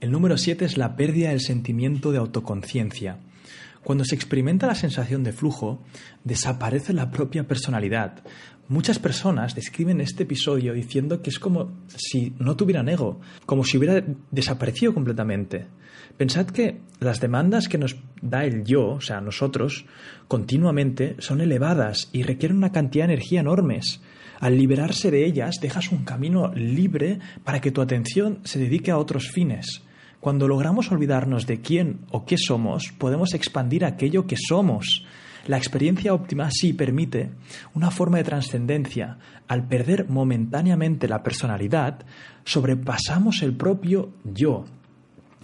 El 0.00 0.12
número 0.12 0.38
7 0.38 0.64
es 0.64 0.78
la 0.78 0.96
pérdida 0.96 1.30
del 1.30 1.40
sentimiento 1.40 2.12
de 2.12 2.18
autoconciencia. 2.18 3.18
Cuando 3.82 4.04
se 4.04 4.14
experimenta 4.14 4.66
la 4.66 4.74
sensación 4.74 5.24
de 5.24 5.32
flujo, 5.32 5.82
desaparece 6.24 6.92
la 6.92 7.10
propia 7.10 7.46
personalidad. 7.46 8.22
Muchas 8.68 8.98
personas 8.98 9.54
describen 9.54 10.00
este 10.00 10.24
episodio 10.24 10.74
diciendo 10.74 11.22
que 11.22 11.30
es 11.30 11.38
como 11.38 11.72
si 11.86 12.34
no 12.38 12.54
tuvieran 12.54 12.88
ego, 12.88 13.20
como 13.46 13.64
si 13.64 13.78
hubiera 13.78 14.04
desaparecido 14.30 14.92
completamente. 14.92 15.66
Pensad 16.18 16.46
que 16.46 16.80
las 16.98 17.20
demandas 17.20 17.68
que 17.68 17.78
nos 17.78 17.96
da 18.20 18.44
el 18.44 18.64
yo, 18.64 18.88
o 18.88 19.00
sea, 19.00 19.20
nosotros, 19.20 19.86
continuamente 20.26 21.14
son 21.20 21.40
elevadas 21.40 22.10
y 22.12 22.24
requieren 22.24 22.56
una 22.56 22.72
cantidad 22.72 23.06
de 23.06 23.14
energía 23.14 23.38
enormes. 23.38 24.02
Al 24.40 24.58
liberarse 24.58 25.12
de 25.12 25.24
ellas, 25.24 25.60
dejas 25.62 25.92
un 25.92 26.04
camino 26.04 26.52
libre 26.54 27.20
para 27.44 27.60
que 27.60 27.70
tu 27.70 27.80
atención 27.80 28.40
se 28.42 28.58
dedique 28.58 28.90
a 28.90 28.98
otros 28.98 29.30
fines. 29.30 29.84
Cuando 30.18 30.48
logramos 30.48 30.90
olvidarnos 30.90 31.46
de 31.46 31.60
quién 31.60 32.00
o 32.10 32.26
qué 32.26 32.36
somos, 32.36 32.92
podemos 32.98 33.32
expandir 33.34 33.84
aquello 33.84 34.26
que 34.26 34.36
somos. 34.36 35.06
La 35.46 35.56
experiencia 35.56 36.12
óptima 36.12 36.50
sí 36.50 36.72
permite 36.72 37.30
una 37.74 37.92
forma 37.92 38.18
de 38.18 38.24
trascendencia. 38.24 39.18
Al 39.46 39.68
perder 39.68 40.08
momentáneamente 40.08 41.06
la 41.06 41.22
personalidad, 41.22 42.00
sobrepasamos 42.44 43.40
el 43.42 43.56
propio 43.56 44.10
yo, 44.24 44.64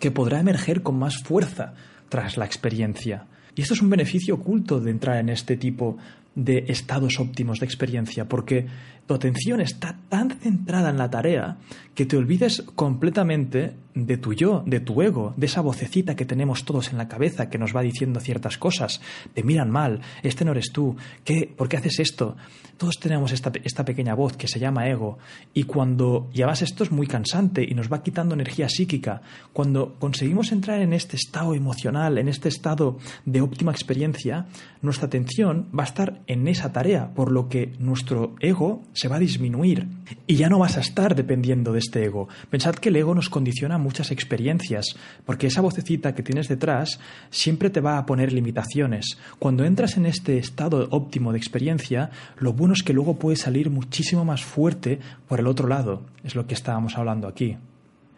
que 0.05 0.11
podrá 0.11 0.39
emerger 0.39 0.83
con 0.83 0.99
más 0.99 1.23
fuerza 1.23 1.73
tras 2.11 2.37
la 2.37 2.45
experiencia. 2.45 3.25
Y 3.55 3.63
esto 3.63 3.73
es 3.73 3.81
un 3.81 3.89
beneficio 3.89 4.35
oculto 4.35 4.79
de 4.79 4.91
entrar 4.91 5.17
en 5.17 5.31
este 5.31 5.57
tipo 5.57 5.97
de 6.35 6.67
estados 6.69 7.19
óptimos 7.19 7.59
de 7.59 7.65
experiencia, 7.65 8.29
porque 8.29 8.67
tu 9.07 9.15
atención 9.15 9.63
está 9.63 9.97
tan 10.11 10.31
centrada 10.33 10.91
en 10.91 10.99
la 10.99 11.09
tarea 11.09 11.57
que 11.95 12.05
te 12.05 12.19
olvides 12.19 12.61
completamente 12.75 13.73
de 13.95 14.17
tu 14.17 14.33
yo, 14.33 14.63
de 14.67 14.81
tu 14.81 15.01
ego, 15.03 15.35
de 15.37 15.47
esa 15.47 15.61
vocecita 15.61 16.17
que 16.17 16.25
tenemos 16.25 16.65
todos 16.65 16.91
en 16.91 16.99
la 16.99 17.09
cabeza 17.09 17.49
que 17.49 17.59
nos 17.59 17.75
va 17.75 17.83
diciendo 17.83 18.21
ciertas 18.21 18.59
cosas, 18.59 19.01
te 19.35 19.43
miran 19.43 19.71
mal, 19.71 20.01
este 20.23 20.45
no 20.45 20.53
eres 20.53 20.73
tú, 20.73 20.97
¿qué, 21.25 21.53
¿por 21.57 21.69
qué 21.69 21.77
haces 21.77 22.01
esto? 22.01 22.37
Todos 22.77 22.99
tenemos 22.99 23.33
esta, 23.33 23.53
esta 23.63 23.85
pequeña 23.85 24.15
voz 24.15 24.37
que 24.37 24.49
se 24.49 24.59
llama 24.59 24.89
ego 24.89 25.19
y 25.53 25.65
cuando, 25.65 26.29
además 26.35 26.63
esto 26.63 26.83
es 26.83 26.91
muy 26.91 27.07
cansante 27.07 27.63
y 27.63 27.75
nos 27.75 27.93
va 27.93 28.03
quitando 28.03 28.35
energía 28.35 28.69
psíquica, 28.69 29.23
cuando 29.53 29.95
conseguimos 29.99 30.51
entrar 30.51 30.81
en 30.81 30.93
este 30.93 31.17
estado 31.17 31.55
emocional, 31.55 32.19
en 32.19 32.29
este 32.29 32.49
estado 32.49 32.99
de 33.25 33.41
óptima 33.43 33.71
experiencia, 33.71 34.47
nuestra 34.83 35.07
atención 35.07 35.69
va 35.77 35.85
a 35.85 35.87
estar 35.87 36.21
en 36.27 36.49
esa 36.49 36.73
tarea, 36.73 37.15
por 37.15 37.31
lo 37.31 37.49
que 37.49 37.73
nuestro 37.79 38.35
ego 38.41 38.83
se 38.93 39.09
va 39.09 39.17
a 39.17 39.21
disminuir 39.21 39.87
y 40.27 40.35
ya 40.35 40.49
no 40.49 40.59
vas 40.59 40.77
a 40.77 40.81
estar 40.81 41.15
dependiendo 41.15 41.73
de 41.73 41.79
este 41.79 42.05
ego. 42.05 42.29
Pensad 42.51 42.75
que 42.75 42.89
el 42.89 42.97
ego 42.97 43.15
nos 43.15 43.31
condiciona 43.31 43.79
muchas 43.85 44.11
experiencias, 44.11 44.97
porque 45.25 45.47
esa 45.47 45.61
vocecita 45.61 46.15
que 46.15 46.25
tienes 46.25 46.49
detrás 46.49 46.99
siempre 47.31 47.71
te 47.71 47.81
va 47.81 47.99
a 47.99 48.07
poner 48.07 48.33
limitaciones. 48.33 49.19
Cuando 49.39 49.65
entras 49.65 49.97
en 49.97 50.07
este 50.07 50.39
estado 50.39 50.89
óptimo 50.91 51.31
de 51.31 51.39
experiencia, 51.39 52.11
lo 52.39 52.53
bueno 52.53 52.75
es 52.75 52.83
que 52.83 52.93
luego 52.93 53.19
puedes 53.19 53.41
salir 53.41 53.71
muchísimo 53.71 54.25
más 54.25 54.43
fuerte 54.43 54.99
por 55.29 55.39
el 55.39 55.47
otro 55.47 55.69
lado, 55.69 56.03
es 56.25 56.35
lo 56.35 56.49
que 56.49 56.55
estábamos 56.55 56.99
hablando 56.99 57.29
aquí. 57.29 57.57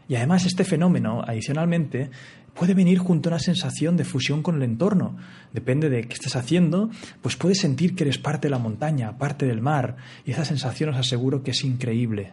Y 0.08 0.14
además 0.14 0.46
este 0.46 0.64
fenómeno, 0.64 1.22
adicionalmente, 1.26 2.10
puede 2.54 2.74
venir 2.74 2.98
junto 2.98 3.28
a 3.28 3.32
una 3.32 3.38
sensación 3.38 3.96
de 3.96 4.04
fusión 4.04 4.42
con 4.42 4.56
el 4.56 4.62
entorno. 4.62 5.16
Depende 5.52 5.90
de 5.90 6.06
qué 6.06 6.14
estés 6.14 6.36
haciendo, 6.36 6.90
pues 7.22 7.36
puedes 7.36 7.58
sentir 7.58 7.94
que 7.94 8.04
eres 8.04 8.18
parte 8.18 8.46
de 8.46 8.52
la 8.52 8.58
montaña, 8.58 9.18
parte 9.18 9.46
del 9.46 9.60
mar, 9.60 9.96
y 10.24 10.30
esa 10.30 10.44
sensación 10.44 10.90
os 10.90 10.96
aseguro 10.96 11.42
que 11.42 11.50
es 11.50 11.64
increíble. 11.64 12.32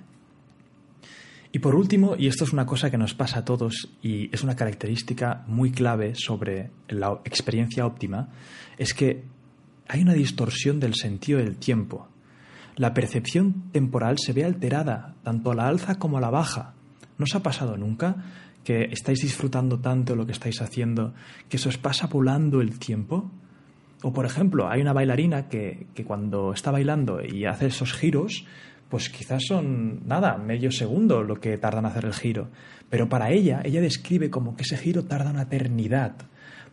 Y 1.55 1.59
por 1.59 1.75
último, 1.75 2.15
y 2.17 2.25
esto 2.25 2.45
es 2.45 2.51
una 2.51 2.65
cosa 2.65 2.89
que 2.89 2.97
nos 2.97 3.13
pasa 3.13 3.39
a 3.39 3.45
todos 3.45 3.87
y 4.01 4.27
es 4.33 4.43
una 4.43 4.55
característica 4.55 5.43
muy 5.45 5.71
clave 5.71 6.15
sobre 6.15 6.71
la 6.87 7.19
experiencia 7.25 7.85
óptima, 7.85 8.29
es 8.79 8.95
que 8.95 9.23
hay 9.87 10.01
una 10.01 10.13
distorsión 10.13 10.79
del 10.79 10.95
sentido 10.95 11.37
del 11.37 11.57
tiempo. 11.57 12.07
La 12.75 12.95
percepción 12.95 13.69
temporal 13.71 14.17
se 14.17 14.33
ve 14.33 14.43
alterada, 14.43 15.13
tanto 15.21 15.51
a 15.51 15.55
la 15.55 15.67
alza 15.67 15.99
como 15.99 16.17
a 16.17 16.21
la 16.21 16.31
baja. 16.31 16.73
¿No 17.19 17.25
os 17.25 17.35
ha 17.35 17.43
pasado 17.43 17.77
nunca 17.77 18.15
que 18.63 18.85
estáis 18.85 19.21
disfrutando 19.21 19.79
tanto 19.79 20.15
lo 20.15 20.25
que 20.25 20.31
estáis 20.31 20.59
haciendo 20.59 21.13
que 21.49 21.59
se 21.59 21.69
os 21.69 21.77
pasa 21.77 22.07
volando 22.07 22.61
el 22.61 22.79
tiempo? 22.79 23.29
O 24.01 24.11
por 24.11 24.25
ejemplo, 24.25 24.67
hay 24.71 24.81
una 24.81 24.91
bailarina 24.91 25.49
que, 25.49 25.85
que 25.93 26.03
cuando 26.03 26.51
está 26.51 26.71
bailando 26.71 27.21
y 27.23 27.45
hace 27.45 27.67
esos 27.67 27.93
giros, 27.93 28.43
pues 28.93 29.09
quizás 29.09 29.41
son 29.47 30.05
nada, 30.05 30.37
medio 30.37 30.69
segundo 30.71 31.23
lo 31.23 31.39
que 31.39 31.57
tardan 31.57 31.85
en 31.85 31.89
hacer 31.89 32.05
el 32.05 32.13
giro. 32.13 32.49
Pero 32.91 33.09
para 33.09 33.31
ella, 33.31 33.63
ella 33.63 33.81
describe 33.81 34.29
como 34.29 34.55
que 34.55 34.61
ese 34.61 34.77
giro 34.77 35.05
tarda 35.05 35.31
una 35.31 35.41
eternidad. 35.41 36.13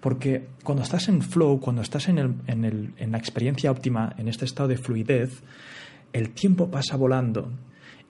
Porque 0.00 0.48
cuando 0.62 0.82
estás 0.82 1.08
en 1.08 1.22
flow, 1.22 1.60
cuando 1.60 1.80
estás 1.80 2.10
en, 2.10 2.18
el, 2.18 2.34
en, 2.46 2.66
el, 2.66 2.92
en 2.98 3.12
la 3.12 3.16
experiencia 3.16 3.70
óptima, 3.70 4.14
en 4.18 4.28
este 4.28 4.44
estado 4.44 4.68
de 4.68 4.76
fluidez, 4.76 5.42
el 6.12 6.28
tiempo 6.34 6.70
pasa 6.70 6.94
volando 6.94 7.52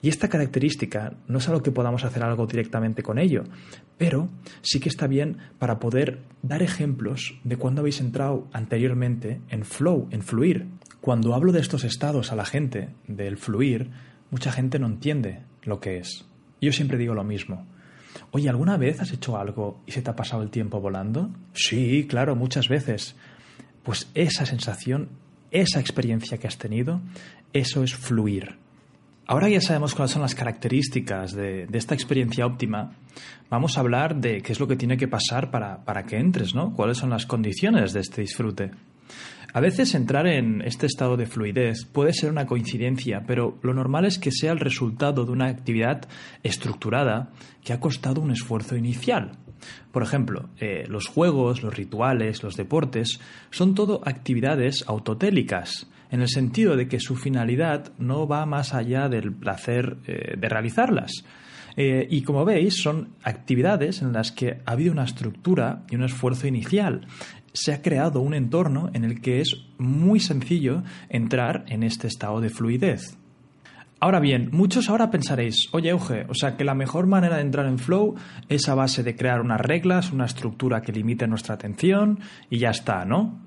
y 0.01 0.09
esta 0.09 0.27
característica 0.27 1.13
no 1.29 1.37
es 1.37 1.47
algo 1.47 1.63
que 1.63 1.71
podamos 1.71 2.03
hacer 2.03 2.21
algo 2.21 2.45
directamente 2.47 3.03
con 3.03 3.17
ello, 3.17 3.45
pero 3.97 4.27
sí 4.61 4.81
que 4.81 4.89
está 4.89 5.07
bien 5.07 5.37
para 5.57 5.79
poder 5.79 6.19
dar 6.41 6.61
ejemplos 6.61 7.39
de 7.45 7.55
cuando 7.55 7.79
habéis 7.79 8.01
entrado 8.01 8.49
anteriormente 8.51 9.39
en 9.47 9.63
flow, 9.63 10.09
en 10.11 10.21
fluir. 10.21 10.67
Cuando 11.01 11.33
hablo 11.33 11.51
de 11.51 11.59
estos 11.59 11.83
estados 11.83 12.31
a 12.31 12.35
la 12.35 12.45
gente, 12.45 12.89
del 13.07 13.37
fluir, 13.37 13.89
mucha 14.29 14.51
gente 14.51 14.77
no 14.77 14.85
entiende 14.85 15.39
lo 15.63 15.79
que 15.79 15.97
es. 15.97 16.25
Yo 16.61 16.71
siempre 16.71 16.99
digo 16.99 17.15
lo 17.15 17.23
mismo. 17.23 17.65
Oye, 18.29 18.49
¿alguna 18.49 18.77
vez 18.77 19.01
has 19.01 19.11
hecho 19.11 19.35
algo 19.35 19.81
y 19.87 19.93
se 19.93 20.03
te 20.03 20.11
ha 20.11 20.15
pasado 20.15 20.43
el 20.43 20.51
tiempo 20.51 20.79
volando? 20.79 21.31
Sí, 21.53 22.05
claro, 22.07 22.35
muchas 22.35 22.67
veces. 22.67 23.15
Pues 23.81 24.11
esa 24.13 24.45
sensación, 24.45 25.09
esa 25.49 25.79
experiencia 25.79 26.37
que 26.37 26.47
has 26.47 26.59
tenido, 26.59 27.01
eso 27.51 27.83
es 27.83 27.95
fluir. 27.95 28.57
Ahora 29.25 29.49
ya 29.49 29.61
sabemos 29.61 29.95
cuáles 29.95 30.11
son 30.11 30.21
las 30.21 30.35
características 30.35 31.33
de, 31.33 31.67
esta 31.71 31.95
experiencia 31.95 32.45
óptima, 32.45 32.91
vamos 33.49 33.77
a 33.77 33.79
hablar 33.79 34.17
de 34.17 34.41
qué 34.41 34.51
es 34.51 34.59
lo 34.59 34.67
que 34.67 34.75
tiene 34.75 34.97
que 34.97 35.07
pasar 35.07 35.49
para, 35.49 35.83
para 35.83 36.03
que 36.03 36.17
entres, 36.17 36.53
¿no? 36.53 36.73
¿Cuáles 36.73 36.97
son 36.97 37.09
las 37.09 37.25
condiciones 37.25 37.93
de 37.93 38.01
este 38.01 38.21
disfrute? 38.21 38.71
A 39.53 39.59
veces 39.59 39.95
entrar 39.95 40.27
en 40.27 40.61
este 40.61 40.85
estado 40.85 41.17
de 41.17 41.25
fluidez 41.25 41.85
puede 41.85 42.13
ser 42.13 42.31
una 42.31 42.45
coincidencia, 42.45 43.23
pero 43.27 43.57
lo 43.63 43.73
normal 43.73 44.05
es 44.05 44.17
que 44.17 44.31
sea 44.31 44.53
el 44.53 44.59
resultado 44.59 45.25
de 45.25 45.31
una 45.31 45.47
actividad 45.47 46.07
estructurada 46.41 47.31
que 47.63 47.73
ha 47.73 47.79
costado 47.79 48.21
un 48.21 48.31
esfuerzo 48.31 48.77
inicial. 48.77 49.33
Por 49.91 50.03
ejemplo, 50.03 50.49
eh, 50.57 50.85
los 50.87 51.07
juegos, 51.07 51.63
los 51.63 51.75
rituales, 51.75 52.43
los 52.43 52.55
deportes 52.55 53.19
son 53.49 53.75
todo 53.75 54.01
actividades 54.05 54.85
autotélicas 54.87 55.87
en 56.09 56.21
el 56.21 56.29
sentido 56.29 56.75
de 56.75 56.87
que 56.87 56.99
su 56.99 57.15
finalidad 57.15 57.91
no 57.97 58.27
va 58.27 58.45
más 58.45 58.73
allá 58.73 59.09
del 59.09 59.33
placer 59.33 59.97
eh, 60.07 60.35
de 60.37 60.49
realizarlas. 60.49 61.25
Eh, 61.77 62.07
y 62.09 62.23
como 62.23 62.43
veis, 62.43 62.81
son 62.81 63.15
actividades 63.23 64.01
en 64.01 64.11
las 64.11 64.31
que 64.31 64.61
ha 64.65 64.71
habido 64.71 64.91
una 64.91 65.05
estructura 65.05 65.83
y 65.89 65.95
un 65.95 66.03
esfuerzo 66.03 66.47
inicial. 66.47 67.07
Se 67.53 67.73
ha 67.73 67.81
creado 67.81 68.21
un 68.21 68.33
entorno 68.33 68.89
en 68.93 69.03
el 69.03 69.21
que 69.21 69.41
es 69.41 69.65
muy 69.77 70.19
sencillo 70.19 70.83
entrar 71.09 71.65
en 71.67 71.83
este 71.83 72.07
estado 72.07 72.41
de 72.41 72.49
fluidez. 72.49 73.17
Ahora 73.99 74.19
bien, 74.19 74.49
muchos 74.51 74.89
ahora 74.89 75.11
pensaréis, 75.11 75.69
oye 75.73 75.89
Euge, 75.89 76.25
o 76.27 76.33
sea 76.33 76.57
que 76.57 76.63
la 76.63 76.73
mejor 76.73 77.05
manera 77.05 77.35
de 77.35 77.43
entrar 77.43 77.67
en 77.67 77.77
flow 77.77 78.15
es 78.49 78.67
a 78.67 78.73
base 78.73 79.03
de 79.03 79.15
crear 79.15 79.41
unas 79.41 79.61
reglas, 79.61 80.11
una 80.11 80.25
estructura 80.25 80.81
que 80.81 80.91
limite 80.91 81.27
nuestra 81.27 81.53
atención 81.53 82.19
y 82.49 82.57
ya 82.57 82.71
está, 82.71 83.05
¿no? 83.05 83.39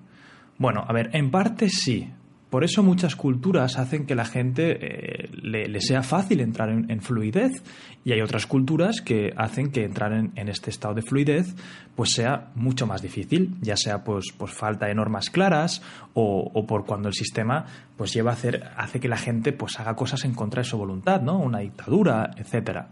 Bueno, 0.56 0.84
a 0.86 0.92
ver, 0.92 1.10
en 1.12 1.32
parte 1.32 1.68
sí, 1.68 2.08
por 2.54 2.62
eso 2.62 2.84
muchas 2.84 3.16
culturas 3.16 3.80
hacen 3.80 4.06
que 4.06 4.14
la 4.14 4.24
gente 4.24 4.78
eh, 4.80 5.28
le, 5.42 5.80
sea 5.80 6.04
fácil 6.04 6.40
entrar 6.40 6.68
en, 6.68 7.00
fluidez 7.00 7.64
y 8.04 8.12
hay 8.12 8.20
otras 8.20 8.46
culturas 8.46 9.00
que 9.00 9.32
hacen 9.36 9.72
que 9.72 9.82
entrar 9.82 10.12
en, 10.12 10.48
este 10.48 10.70
estado 10.70 10.94
de 10.94 11.02
fluidez 11.02 11.52
pues 11.96 12.12
sea 12.12 12.52
mucho 12.54 12.86
más 12.86 13.02
difícil, 13.02 13.56
ya 13.60 13.76
sea 13.76 14.04
pues 14.04 14.26
por 14.30 14.50
falta 14.50 14.86
de 14.86 14.94
normas 14.94 15.30
claras 15.30 15.82
o, 16.12 16.64
por 16.68 16.86
cuando 16.86 17.08
el 17.08 17.14
sistema 17.14 17.66
pues 17.96 18.14
lleva 18.14 18.30
a 18.30 18.34
hacer 18.34 18.70
hace 18.76 19.00
que 19.00 19.08
la 19.08 19.16
gente 19.18 19.52
pues 19.52 19.80
haga 19.80 19.96
cosas 19.96 20.24
en 20.24 20.32
contra 20.32 20.62
de 20.62 20.68
su 20.68 20.78
voluntad, 20.78 21.22
¿no? 21.22 21.36
Una 21.40 21.58
dictadura, 21.58 22.30
etcétera. 22.36 22.86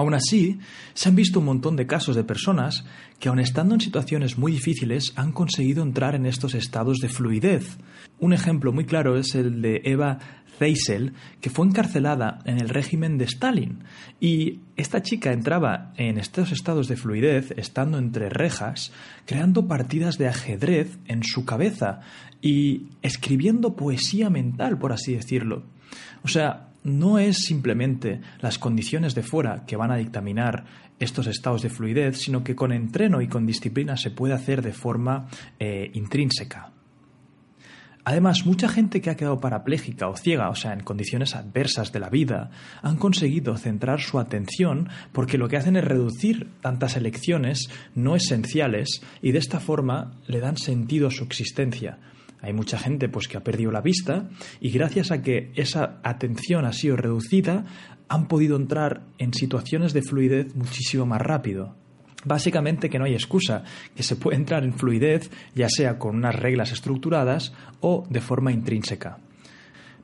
Aún 0.00 0.14
así, 0.14 0.58
se 0.94 1.10
han 1.10 1.14
visto 1.14 1.40
un 1.40 1.44
montón 1.44 1.76
de 1.76 1.86
casos 1.86 2.16
de 2.16 2.24
personas 2.24 2.86
que, 3.18 3.28
aun 3.28 3.38
estando 3.38 3.74
en 3.74 3.82
situaciones 3.82 4.38
muy 4.38 4.50
difíciles, 4.50 5.12
han 5.14 5.30
conseguido 5.30 5.82
entrar 5.82 6.14
en 6.14 6.24
estos 6.24 6.54
estados 6.54 7.00
de 7.02 7.10
fluidez. 7.10 7.76
Un 8.18 8.32
ejemplo 8.32 8.72
muy 8.72 8.86
claro 8.86 9.18
es 9.18 9.34
el 9.34 9.60
de 9.60 9.82
Eva 9.84 10.18
Zeisel, 10.58 11.12
que 11.42 11.50
fue 11.50 11.66
encarcelada 11.66 12.38
en 12.46 12.58
el 12.58 12.70
régimen 12.70 13.18
de 13.18 13.26
Stalin. 13.26 13.84
Y 14.20 14.60
esta 14.74 15.02
chica 15.02 15.34
entraba 15.34 15.92
en 15.98 16.16
estos 16.16 16.50
estados 16.50 16.88
de 16.88 16.96
fluidez, 16.96 17.52
estando 17.58 17.98
entre 17.98 18.30
rejas, 18.30 18.92
creando 19.26 19.68
partidas 19.68 20.16
de 20.16 20.28
ajedrez 20.28 20.98
en 21.08 21.24
su 21.24 21.44
cabeza 21.44 22.00
y 22.40 22.86
escribiendo 23.02 23.76
poesía 23.76 24.30
mental, 24.30 24.78
por 24.78 24.94
así 24.94 25.12
decirlo. 25.12 25.64
O 26.24 26.28
sea, 26.28 26.69
no 26.82 27.18
es 27.18 27.44
simplemente 27.44 28.20
las 28.40 28.58
condiciones 28.58 29.14
de 29.14 29.22
fuera 29.22 29.64
que 29.66 29.76
van 29.76 29.90
a 29.90 29.96
dictaminar 29.96 30.64
estos 30.98 31.26
estados 31.26 31.62
de 31.62 31.70
fluidez, 31.70 32.18
sino 32.18 32.44
que 32.44 32.54
con 32.54 32.72
entreno 32.72 33.22
y 33.22 33.28
con 33.28 33.46
disciplina 33.46 33.96
se 33.96 34.10
puede 34.10 34.34
hacer 34.34 34.62
de 34.62 34.72
forma 34.72 35.28
eh, 35.58 35.90
intrínseca. 35.94 36.72
Además, 38.02 38.46
mucha 38.46 38.68
gente 38.68 39.00
que 39.00 39.10
ha 39.10 39.16
quedado 39.16 39.40
parapléjica 39.40 40.08
o 40.08 40.16
ciega, 40.16 40.48
o 40.48 40.54
sea, 40.54 40.72
en 40.72 40.80
condiciones 40.80 41.34
adversas 41.36 41.92
de 41.92 42.00
la 42.00 42.08
vida, 42.08 42.50
han 42.82 42.96
conseguido 42.96 43.56
centrar 43.56 44.00
su 44.00 44.18
atención 44.18 44.88
porque 45.12 45.36
lo 45.36 45.48
que 45.48 45.58
hacen 45.58 45.76
es 45.76 45.84
reducir 45.84 46.50
tantas 46.62 46.96
elecciones 46.96 47.68
no 47.94 48.16
esenciales 48.16 49.02
y 49.20 49.32
de 49.32 49.38
esta 49.38 49.60
forma 49.60 50.18
le 50.26 50.40
dan 50.40 50.56
sentido 50.56 51.08
a 51.08 51.10
su 51.10 51.24
existencia, 51.24 51.98
hay 52.42 52.52
mucha 52.52 52.78
gente 52.78 53.08
pues, 53.08 53.28
que 53.28 53.36
ha 53.36 53.44
perdido 53.44 53.70
la 53.70 53.80
vista 53.80 54.28
y 54.60 54.70
gracias 54.70 55.10
a 55.10 55.22
que 55.22 55.52
esa 55.54 56.00
atención 56.02 56.64
ha 56.64 56.72
sido 56.72 56.96
reducida, 56.96 57.64
han 58.08 58.28
podido 58.28 58.56
entrar 58.56 59.02
en 59.18 59.32
situaciones 59.34 59.92
de 59.92 60.02
fluidez 60.02 60.54
muchísimo 60.54 61.06
más 61.06 61.20
rápido. 61.20 61.76
Básicamente 62.24 62.90
que 62.90 62.98
no 62.98 63.06
hay 63.06 63.14
excusa, 63.14 63.64
que 63.94 64.02
se 64.02 64.16
puede 64.16 64.36
entrar 64.36 64.64
en 64.64 64.74
fluidez 64.74 65.30
ya 65.54 65.68
sea 65.70 65.98
con 65.98 66.16
unas 66.16 66.36
reglas 66.36 66.72
estructuradas 66.72 67.54
o 67.80 68.06
de 68.10 68.20
forma 68.20 68.52
intrínseca. 68.52 69.18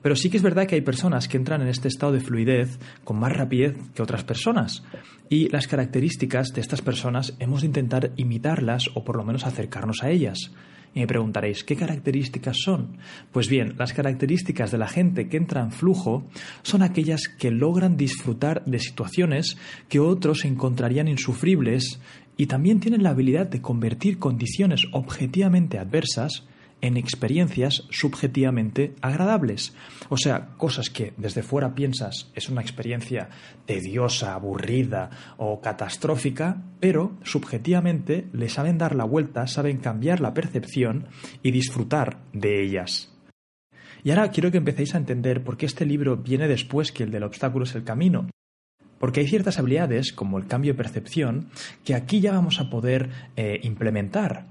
Pero 0.03 0.15
sí 0.15 0.31
que 0.31 0.37
es 0.37 0.43
verdad 0.43 0.67
que 0.67 0.77
hay 0.77 0.83
personas 0.83 1.27
que 1.27 1.37
entran 1.37 1.63
en 1.63 1.69
este 1.69 1.89
estado 1.89 2.13
de 2.13 2.21
fluidez 2.21 2.79
con 3.03 3.19
más 3.19 3.33
rapidez 3.33 3.77
que 3.93 4.03
otras 4.03 4.25
personas. 4.25 4.85
Y 5.29 5.49
las 5.49 5.67
características 5.67 6.53
de 6.55 6.61
estas 6.61 6.81
personas 6.81 7.35
hemos 7.41 7.63
de 7.63 7.67
intentar 7.67 8.13
imitarlas 8.17 8.89
o 8.95 9.05
por 9.05 9.17
lo 9.17 9.25
menos 9.25 9.45
acercarnos 9.45 10.05
a 10.05 10.11
ellas. 10.11 10.53
Y 10.97 11.01
me 11.01 11.07
preguntaréis, 11.07 11.63
¿qué 11.63 11.77
características 11.77 12.57
son? 12.65 12.97
Pues 13.31 13.51
bien, 13.51 13.75
las 13.77 13.93
características 13.93 14.71
de 14.71 14.79
la 14.79 14.89
gente 14.89 15.29
que 15.29 15.37
entra 15.37 15.61
en 15.61 15.71
flujo 15.71 16.25
son 16.63 16.81
aquellas 16.81 17.29
que 17.29 17.51
logran 17.51 17.99
disfrutar 17.99 18.65
de 18.65 18.79
situaciones 18.79 19.59
que 19.91 20.01
otros 20.01 20.47
encontrarían 20.47 21.07
insufribles 21.07 22.01
y 22.39 22.47
también 22.47 22.81
tienen 22.81 23.03
la 23.03 23.11
habilidad 23.11 23.47
de 23.47 23.61
convertir 23.61 24.19
condiciones 24.19 24.87
objetivamente 24.93 25.79
adversas 25.79 26.47
en 26.81 26.97
experiencias 26.97 27.85
subjetivamente 27.91 28.95
agradables. 29.01 29.75
O 30.09 30.17
sea, 30.17 30.49
cosas 30.57 30.91
que 30.91 31.13
desde 31.17 31.43
fuera 31.43 31.75
piensas 31.75 32.31
es 32.35 32.49
una 32.49 32.61
experiencia 32.61 33.29
tediosa, 33.65 34.35
aburrida 34.35 35.11
o 35.37 35.61
catastrófica, 35.61 36.63
pero 36.81 37.17
subjetivamente 37.23 38.29
le 38.33 38.49
saben 38.49 38.79
dar 38.79 38.95
la 38.95 39.05
vuelta, 39.05 39.47
saben 39.47 39.79
cambiar 39.79 40.21
la 40.21 40.35
percepción 40.35 41.07
y 41.43 41.51
disfrutar 41.51 42.19
de 42.33 42.63
ellas. 42.63 43.13
Y 44.05 44.11
ahora 44.11 44.31
quiero 44.31 44.53
que 44.53 44.59
empecéis 44.59 44.95
a 44.95 44.99
entender 44.99 45.43
por 45.43 45.57
qué 45.57 45.67
este 45.67 45.85
libro 45.85 46.17
viene 46.17 46.47
después 46.47 46.93
que 46.93 47.03
el 47.03 47.11
del 47.11 47.25
obstáculo 47.25 47.65
es 47.65 47.75
el 47.75 47.83
camino. 47.83 48.29
Porque 48.99 49.21
hay 49.21 49.27
ciertas 49.27 49.59
habilidades, 49.59 50.13
como 50.13 50.39
el 50.39 50.47
cambio 50.47 50.73
de 50.73 50.79
percepción, 50.79 51.49
que 51.85 51.95
aquí 51.95 52.21
ya 52.21 52.33
vamos 52.33 52.61
a 52.61 52.71
poder 52.71 53.11
eh, 53.37 53.61
implementar. 53.63 54.47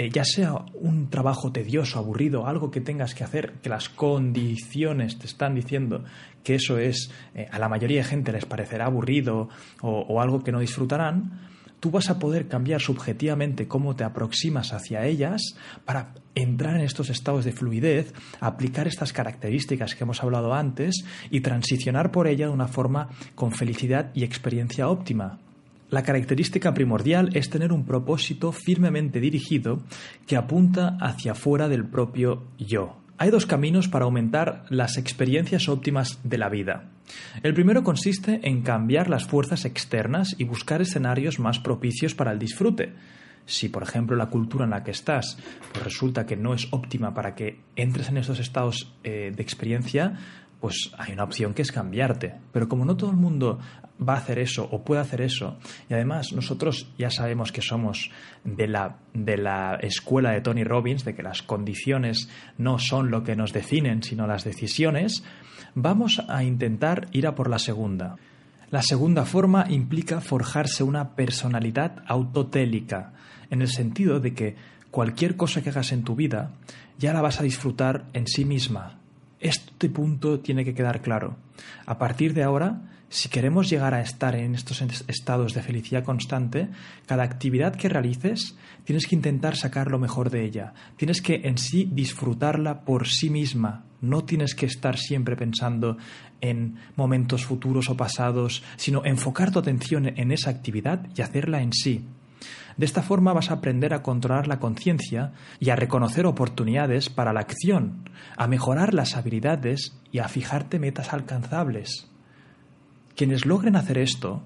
Eh, 0.00 0.08
ya 0.08 0.24
sea 0.24 0.54
un 0.72 1.10
trabajo 1.10 1.52
tedioso, 1.52 1.98
aburrido, 1.98 2.46
algo 2.46 2.70
que 2.70 2.80
tengas 2.80 3.14
que 3.14 3.22
hacer, 3.22 3.56
que 3.60 3.68
las 3.68 3.90
condiciones 3.90 5.18
te 5.18 5.26
están 5.26 5.54
diciendo 5.54 6.04
que 6.42 6.54
eso 6.54 6.78
es, 6.78 7.10
eh, 7.34 7.48
a 7.52 7.58
la 7.58 7.68
mayoría 7.68 7.98
de 7.98 8.04
gente 8.04 8.32
les 8.32 8.46
parecerá 8.46 8.86
aburrido 8.86 9.50
o, 9.82 10.22
algo 10.22 10.42
que 10.42 10.52
no 10.52 10.60
disfrutarán, 10.60 11.42
tú 11.80 11.90
vas 11.90 12.08
a 12.08 12.18
poder 12.18 12.48
cambiar 12.48 12.80
subjetivamente 12.80 13.68
cómo 13.68 13.94
te 13.94 14.04
aproximas 14.04 14.72
hacia 14.72 15.04
ellas 15.04 15.54
para 15.84 16.14
entrar 16.34 16.76
en 16.76 16.80
estos 16.80 17.10
estados 17.10 17.44
de 17.44 17.52
fluidez, 17.52 18.14
aplicar 18.40 18.88
estas 18.88 19.12
características 19.12 19.94
que 19.94 20.04
hemos 20.04 20.22
hablado 20.22 20.54
antes 20.54 21.04
y 21.30 21.42
transicionar 21.42 22.10
por 22.10 22.26
ella 22.26 22.46
de 22.46 22.54
una 22.54 22.68
forma 22.68 23.10
con 23.34 23.52
felicidad 23.52 24.12
y 24.14 24.24
experiencia 24.24 24.88
óptima. 24.88 25.40
La 25.90 26.04
característica 26.04 26.72
primordial 26.72 27.30
es 27.34 27.50
tener 27.50 27.72
un 27.72 27.84
propósito 27.84 28.52
firmemente 28.52 29.18
dirigido 29.18 29.82
que 30.24 30.36
apunta 30.36 30.96
hacia 31.00 31.34
fuera 31.34 31.68
del 31.68 31.84
propio 31.84 32.44
yo. 32.58 32.96
Hay 33.18 33.30
dos 33.30 33.44
caminos 33.44 33.88
para 33.88 34.04
aumentar 34.04 34.64
las 34.70 34.96
experiencias 34.96 35.68
óptimas 35.68 36.20
de 36.22 36.38
la 36.38 36.48
vida. 36.48 36.90
El 37.42 37.54
primero 37.54 37.82
consiste 37.82 38.40
en 38.44 38.62
cambiar 38.62 39.10
las 39.10 39.26
fuerzas 39.26 39.64
externas 39.64 40.36
y 40.38 40.44
buscar 40.44 40.80
escenarios 40.80 41.40
más 41.40 41.58
propicios 41.58 42.14
para 42.14 42.30
el 42.30 42.38
disfrute. 42.38 42.94
Si, 43.44 43.68
por 43.68 43.82
ejemplo, 43.82 44.16
la 44.16 44.30
cultura 44.30 44.64
en 44.64 44.70
la 44.70 44.84
que 44.84 44.92
estás 44.92 45.38
pues 45.72 45.84
resulta 45.84 46.24
que 46.24 46.36
no 46.36 46.54
es 46.54 46.68
óptima 46.70 47.14
para 47.14 47.34
que 47.34 47.58
entres 47.74 48.08
en 48.10 48.18
esos 48.18 48.38
estados 48.38 48.94
eh, 49.02 49.32
de 49.34 49.42
experiencia, 49.42 50.14
pues 50.60 50.92
hay 50.98 51.12
una 51.12 51.24
opción 51.24 51.54
que 51.54 51.62
es 51.62 51.72
cambiarte. 51.72 52.34
Pero 52.52 52.68
como 52.68 52.84
no 52.84 52.96
todo 52.96 53.10
el 53.10 53.16
mundo 53.16 53.58
va 54.06 54.14
a 54.14 54.18
hacer 54.18 54.38
eso 54.38 54.68
o 54.70 54.82
puede 54.82 55.00
hacer 55.00 55.20
eso, 55.20 55.58
y 55.88 55.94
además 55.94 56.32
nosotros 56.32 56.92
ya 56.98 57.10
sabemos 57.10 57.52
que 57.52 57.62
somos 57.62 58.10
de 58.44 58.66
la, 58.66 58.96
de 59.12 59.36
la 59.36 59.78
escuela 59.80 60.30
de 60.32 60.40
Tony 60.40 60.64
Robbins, 60.64 61.04
de 61.04 61.14
que 61.14 61.22
las 61.22 61.42
condiciones 61.42 62.28
no 62.56 62.78
son 62.78 63.10
lo 63.10 63.24
que 63.24 63.36
nos 63.36 63.52
definen, 63.52 64.02
sino 64.02 64.26
las 64.26 64.44
decisiones, 64.44 65.22
vamos 65.74 66.22
a 66.28 66.44
intentar 66.44 67.08
ir 67.12 67.26
a 67.26 67.34
por 67.34 67.50
la 67.50 67.58
segunda. 67.58 68.16
La 68.70 68.82
segunda 68.82 69.24
forma 69.24 69.66
implica 69.68 70.20
forjarse 70.20 70.84
una 70.84 71.16
personalidad 71.16 72.04
autotélica, 72.06 73.12
en 73.50 73.62
el 73.62 73.68
sentido 73.68 74.20
de 74.20 74.32
que 74.32 74.56
cualquier 74.90 75.36
cosa 75.36 75.60
que 75.60 75.70
hagas 75.70 75.92
en 75.92 76.04
tu 76.04 76.14
vida 76.14 76.52
ya 76.98 77.12
la 77.12 77.22
vas 77.22 77.40
a 77.40 77.42
disfrutar 77.42 78.06
en 78.12 78.26
sí 78.26 78.44
misma, 78.44 78.99
este 79.40 79.88
punto 79.88 80.40
tiene 80.40 80.64
que 80.64 80.74
quedar 80.74 81.00
claro. 81.02 81.36
A 81.86 81.98
partir 81.98 82.34
de 82.34 82.42
ahora, 82.42 82.82
si 83.08 83.28
queremos 83.28 83.68
llegar 83.68 83.92
a 83.92 84.02
estar 84.02 84.36
en 84.36 84.54
estos 84.54 84.82
estados 85.08 85.52
de 85.52 85.62
felicidad 85.62 86.04
constante, 86.04 86.68
cada 87.06 87.24
actividad 87.24 87.74
que 87.74 87.88
realices 87.88 88.56
tienes 88.84 89.06
que 89.06 89.16
intentar 89.16 89.56
sacar 89.56 89.90
lo 89.90 89.98
mejor 89.98 90.30
de 90.30 90.44
ella. 90.44 90.74
Tienes 90.96 91.20
que 91.20 91.40
en 91.44 91.58
sí 91.58 91.88
disfrutarla 91.90 92.82
por 92.82 93.08
sí 93.08 93.28
misma. 93.28 93.84
No 94.00 94.22
tienes 94.22 94.54
que 94.54 94.66
estar 94.66 94.96
siempre 94.96 95.36
pensando 95.36 95.98
en 96.40 96.76
momentos 96.94 97.44
futuros 97.44 97.90
o 97.90 97.96
pasados, 97.96 98.62
sino 98.76 99.04
enfocar 99.04 99.50
tu 99.50 99.58
atención 99.58 100.06
en 100.06 100.30
esa 100.30 100.50
actividad 100.50 101.06
y 101.16 101.22
hacerla 101.22 101.62
en 101.62 101.72
sí. 101.72 102.04
De 102.76 102.86
esta 102.86 103.02
forma 103.02 103.32
vas 103.32 103.50
a 103.50 103.54
aprender 103.54 103.92
a 103.94 104.02
controlar 104.02 104.46
la 104.46 104.58
conciencia 104.58 105.32
y 105.58 105.70
a 105.70 105.76
reconocer 105.76 106.26
oportunidades 106.26 107.10
para 107.10 107.32
la 107.32 107.40
acción, 107.40 108.08
a 108.36 108.46
mejorar 108.46 108.94
las 108.94 109.16
habilidades 109.16 109.96
y 110.12 110.18
a 110.18 110.28
fijarte 110.28 110.78
metas 110.78 111.12
alcanzables. 111.12 112.08
Quienes 113.16 113.44
logren 113.44 113.76
hacer 113.76 113.98
esto, 113.98 114.42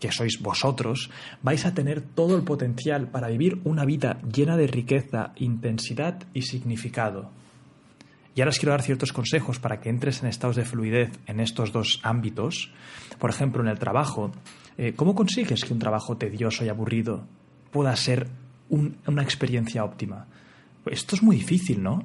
que 0.00 0.12
sois 0.12 0.40
vosotros, 0.40 1.10
vais 1.42 1.64
a 1.66 1.74
tener 1.74 2.00
todo 2.00 2.36
el 2.36 2.44
potencial 2.44 3.08
para 3.08 3.28
vivir 3.28 3.60
una 3.64 3.84
vida 3.84 4.20
llena 4.22 4.56
de 4.56 4.66
riqueza, 4.66 5.32
intensidad 5.36 6.24
y 6.34 6.42
significado. 6.42 7.30
Y 8.34 8.40
ahora 8.40 8.50
os 8.50 8.58
quiero 8.60 8.70
dar 8.70 8.82
ciertos 8.82 9.12
consejos 9.12 9.58
para 9.58 9.80
que 9.80 9.88
entres 9.88 10.22
en 10.22 10.28
estados 10.28 10.54
de 10.54 10.64
fluidez 10.64 11.10
en 11.26 11.40
estos 11.40 11.72
dos 11.72 11.98
ámbitos. 12.04 12.70
Por 13.18 13.30
ejemplo, 13.30 13.62
en 13.62 13.68
el 13.68 13.80
trabajo. 13.80 14.30
Eh, 14.78 14.94
¿Cómo 14.94 15.14
consigues 15.14 15.64
que 15.64 15.74
un 15.74 15.78
trabajo 15.78 16.16
tedioso 16.16 16.64
y 16.64 16.68
aburrido 16.68 17.26
pueda 17.70 17.94
ser 17.96 18.28
una 18.70 19.22
experiencia 19.22 19.84
óptima. 19.84 20.26
Pues 20.84 20.98
esto 20.98 21.16
es 21.16 21.22
muy 21.22 21.36
difícil, 21.36 21.82
¿no? 21.82 22.02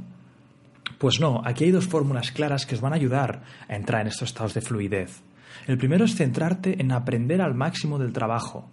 Pues 0.97 1.19
no, 1.19 1.41
aquí 1.43 1.65
hay 1.65 1.71
dos 1.71 1.87
fórmulas 1.87 2.31
claras 2.31 2.65
que 2.65 2.75
os 2.75 2.81
van 2.81 2.93
a 2.93 2.95
ayudar 2.95 3.43
a 3.67 3.75
entrar 3.75 4.01
en 4.01 4.07
estos 4.07 4.29
estados 4.29 4.53
de 4.53 4.61
fluidez. 4.61 5.21
El 5.67 5.77
primero 5.77 6.05
es 6.05 6.15
centrarte 6.15 6.81
en 6.81 6.91
aprender 6.91 7.41
al 7.41 7.53
máximo 7.53 7.99
del 7.99 8.13
trabajo. 8.13 8.69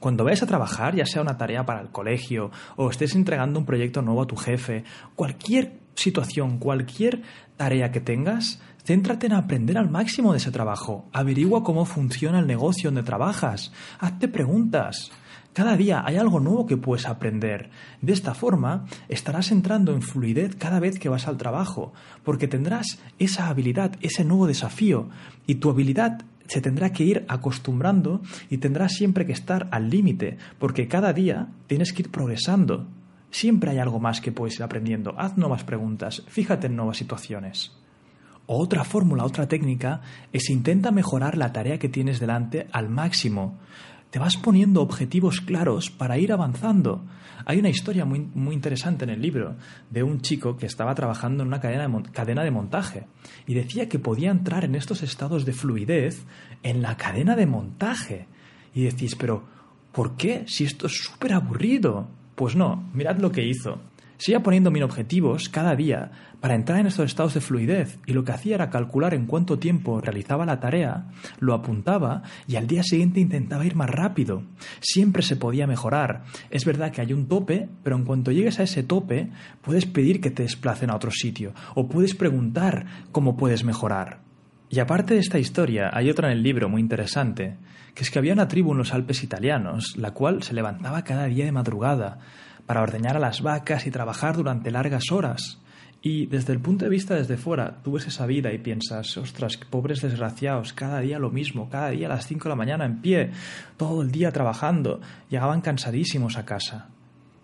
Cuando 0.00 0.24
vayas 0.24 0.42
a 0.42 0.46
trabajar, 0.46 0.94
ya 0.94 1.06
sea 1.06 1.22
una 1.22 1.36
tarea 1.36 1.66
para 1.66 1.80
el 1.80 1.90
colegio 1.90 2.50
o 2.76 2.90
estés 2.90 3.14
entregando 3.14 3.58
un 3.58 3.66
proyecto 3.66 4.00
nuevo 4.00 4.22
a 4.22 4.26
tu 4.26 4.36
jefe, 4.36 4.84
cualquier 5.14 5.80
situación, 5.94 6.58
cualquier 6.58 7.22
tarea 7.56 7.90
que 7.90 8.00
tengas, 8.00 8.60
céntrate 8.88 9.26
en 9.26 9.34
aprender 9.34 9.76
al 9.76 9.90
máximo 9.90 10.32
de 10.32 10.38
ese 10.38 10.50
trabajo. 10.50 11.10
Averigua 11.12 11.62
cómo 11.62 11.84
funciona 11.84 12.38
el 12.38 12.46
negocio 12.46 12.88
donde 12.88 13.02
trabajas. 13.02 13.70
Hazte 13.98 14.28
preguntas. 14.28 15.10
Cada 15.52 15.76
día 15.76 16.02
hay 16.06 16.16
algo 16.16 16.40
nuevo 16.40 16.64
que 16.64 16.78
puedes 16.78 17.06
aprender. 17.06 17.68
De 18.00 18.14
esta 18.14 18.32
forma 18.32 18.86
estarás 19.10 19.52
entrando 19.52 19.92
en 19.92 20.00
fluidez 20.00 20.56
cada 20.56 20.80
vez 20.80 20.98
que 20.98 21.10
vas 21.10 21.28
al 21.28 21.36
trabajo, 21.36 21.92
porque 22.24 22.48
tendrás 22.48 22.98
esa 23.18 23.48
habilidad, 23.48 23.92
ese 24.00 24.24
nuevo 24.24 24.46
desafío, 24.46 25.10
y 25.46 25.56
tu 25.56 25.68
habilidad 25.68 26.22
se 26.46 26.62
tendrá 26.62 26.90
que 26.90 27.04
ir 27.04 27.26
acostumbrando 27.28 28.22
y 28.48 28.56
tendrás 28.56 28.94
siempre 28.94 29.26
que 29.26 29.32
estar 29.32 29.68
al 29.70 29.90
límite, 29.90 30.38
porque 30.58 30.88
cada 30.88 31.12
día 31.12 31.48
tienes 31.66 31.92
que 31.92 32.04
ir 32.04 32.10
progresando. 32.10 32.86
Siempre 33.30 33.70
hay 33.70 33.80
algo 33.80 34.00
más 34.00 34.22
que 34.22 34.32
puedes 34.32 34.56
ir 34.56 34.62
aprendiendo. 34.62 35.14
Haz 35.18 35.36
nuevas 35.36 35.64
preguntas, 35.64 36.24
fíjate 36.26 36.68
en 36.68 36.76
nuevas 36.76 36.96
situaciones. 36.96 37.78
Otra 38.50 38.82
fórmula, 38.84 39.24
otra 39.24 39.46
técnica 39.46 40.00
es 40.32 40.50
intenta 40.50 40.90
mejorar 40.90 41.36
la 41.36 41.52
tarea 41.52 41.78
que 41.78 41.88
tienes 41.88 42.18
delante 42.18 42.66
al 42.72 42.88
máximo 42.88 43.58
te 44.10 44.18
vas 44.18 44.36
poniendo 44.36 44.80
objetivos 44.80 45.40
claros 45.40 45.90
para 45.90 46.18
ir 46.18 46.32
avanzando. 46.32 47.04
Hay 47.44 47.58
una 47.58 47.68
historia 47.68 48.04
muy, 48.04 48.20
muy 48.20 48.54
interesante 48.54 49.04
en 49.04 49.10
el 49.10 49.20
libro 49.20 49.56
de 49.90 50.02
un 50.02 50.20
chico 50.20 50.56
que 50.56 50.66
estaba 50.66 50.94
trabajando 50.94 51.42
en 51.42 51.48
una 51.48 51.60
cadena 51.60 51.88
de, 51.88 52.10
cadena 52.10 52.42
de 52.42 52.50
montaje 52.50 53.06
y 53.46 53.54
decía 53.54 53.88
que 53.88 53.98
podía 53.98 54.30
entrar 54.30 54.64
en 54.64 54.74
estos 54.74 55.02
estados 55.02 55.44
de 55.44 55.52
fluidez 55.52 56.24
en 56.62 56.82
la 56.82 56.96
cadena 56.96 57.36
de 57.36 57.46
montaje. 57.46 58.28
Y 58.74 58.84
decís, 58.84 59.14
pero 59.14 59.44
¿por 59.92 60.16
qué? 60.16 60.44
Si 60.46 60.64
esto 60.64 60.86
es 60.86 60.94
súper 60.94 61.34
aburrido. 61.34 62.08
Pues 62.34 62.54
no, 62.54 62.88
mirad 62.94 63.18
lo 63.18 63.32
que 63.32 63.44
hizo. 63.44 63.80
Se 64.18 64.32
iba 64.32 64.42
poniendo 64.42 64.72
mil 64.72 64.82
objetivos 64.82 65.48
cada 65.48 65.76
día 65.76 66.10
para 66.40 66.56
entrar 66.56 66.80
en 66.80 66.88
estos 66.88 67.06
estados 67.06 67.34
de 67.34 67.40
fluidez 67.40 68.00
y 68.04 68.12
lo 68.12 68.24
que 68.24 68.32
hacía 68.32 68.56
era 68.56 68.68
calcular 68.68 69.14
en 69.14 69.26
cuánto 69.26 69.60
tiempo 69.60 70.00
realizaba 70.00 70.44
la 70.44 70.58
tarea, 70.58 71.06
lo 71.38 71.54
apuntaba 71.54 72.22
y 72.48 72.56
al 72.56 72.66
día 72.66 72.82
siguiente 72.82 73.20
intentaba 73.20 73.64
ir 73.64 73.76
más 73.76 73.88
rápido. 73.88 74.42
Siempre 74.80 75.22
se 75.22 75.36
podía 75.36 75.68
mejorar. 75.68 76.24
Es 76.50 76.64
verdad 76.64 76.90
que 76.90 77.00
hay 77.00 77.12
un 77.12 77.28
tope, 77.28 77.68
pero 77.84 77.94
en 77.94 78.04
cuanto 78.04 78.32
llegues 78.32 78.58
a 78.58 78.64
ese 78.64 78.82
tope 78.82 79.30
puedes 79.62 79.86
pedir 79.86 80.20
que 80.20 80.32
te 80.32 80.42
desplacen 80.42 80.90
a 80.90 80.96
otro 80.96 81.12
sitio 81.12 81.52
o 81.76 81.88
puedes 81.88 82.16
preguntar 82.16 82.86
cómo 83.12 83.36
puedes 83.36 83.62
mejorar. 83.62 84.18
Y 84.68 84.80
aparte 84.80 85.14
de 85.14 85.20
esta 85.20 85.38
historia, 85.38 85.90
hay 85.92 86.10
otra 86.10 86.30
en 86.30 86.38
el 86.38 86.42
libro 86.42 86.68
muy 86.68 86.82
interesante, 86.82 87.56
que 87.94 88.02
es 88.02 88.10
que 88.10 88.18
había 88.18 88.34
una 88.34 88.48
tribu 88.48 88.72
en 88.72 88.78
los 88.78 88.92
Alpes 88.92 89.22
italianos, 89.22 89.96
la 89.96 90.10
cual 90.10 90.42
se 90.42 90.54
levantaba 90.54 91.04
cada 91.04 91.24
día 91.26 91.46
de 91.46 91.52
madrugada, 91.52 92.18
para 92.68 92.82
ordeñar 92.82 93.16
a 93.16 93.20
las 93.20 93.40
vacas 93.40 93.86
y 93.86 93.90
trabajar 93.90 94.36
durante 94.36 94.70
largas 94.70 95.10
horas. 95.10 95.58
Y 96.02 96.26
desde 96.26 96.52
el 96.52 96.60
punto 96.60 96.84
de 96.84 96.90
vista 96.90 97.14
desde 97.14 97.38
fuera, 97.38 97.78
tú 97.82 97.92
ves 97.92 98.06
esa 98.06 98.26
vida 98.26 98.52
y 98.52 98.58
piensas, 98.58 99.16
ostras, 99.16 99.56
pobres 99.56 100.02
desgraciados, 100.02 100.74
cada 100.74 101.00
día 101.00 101.18
lo 101.18 101.30
mismo, 101.30 101.70
cada 101.70 101.88
día 101.88 102.08
a 102.08 102.10
las 102.10 102.26
5 102.26 102.44
de 102.44 102.48
la 102.50 102.56
mañana 102.56 102.84
en 102.84 103.00
pie, 103.00 103.30
todo 103.78 104.02
el 104.02 104.10
día 104.10 104.32
trabajando, 104.32 105.00
llegaban 105.30 105.62
cansadísimos 105.62 106.36
a 106.36 106.44
casa. 106.44 106.90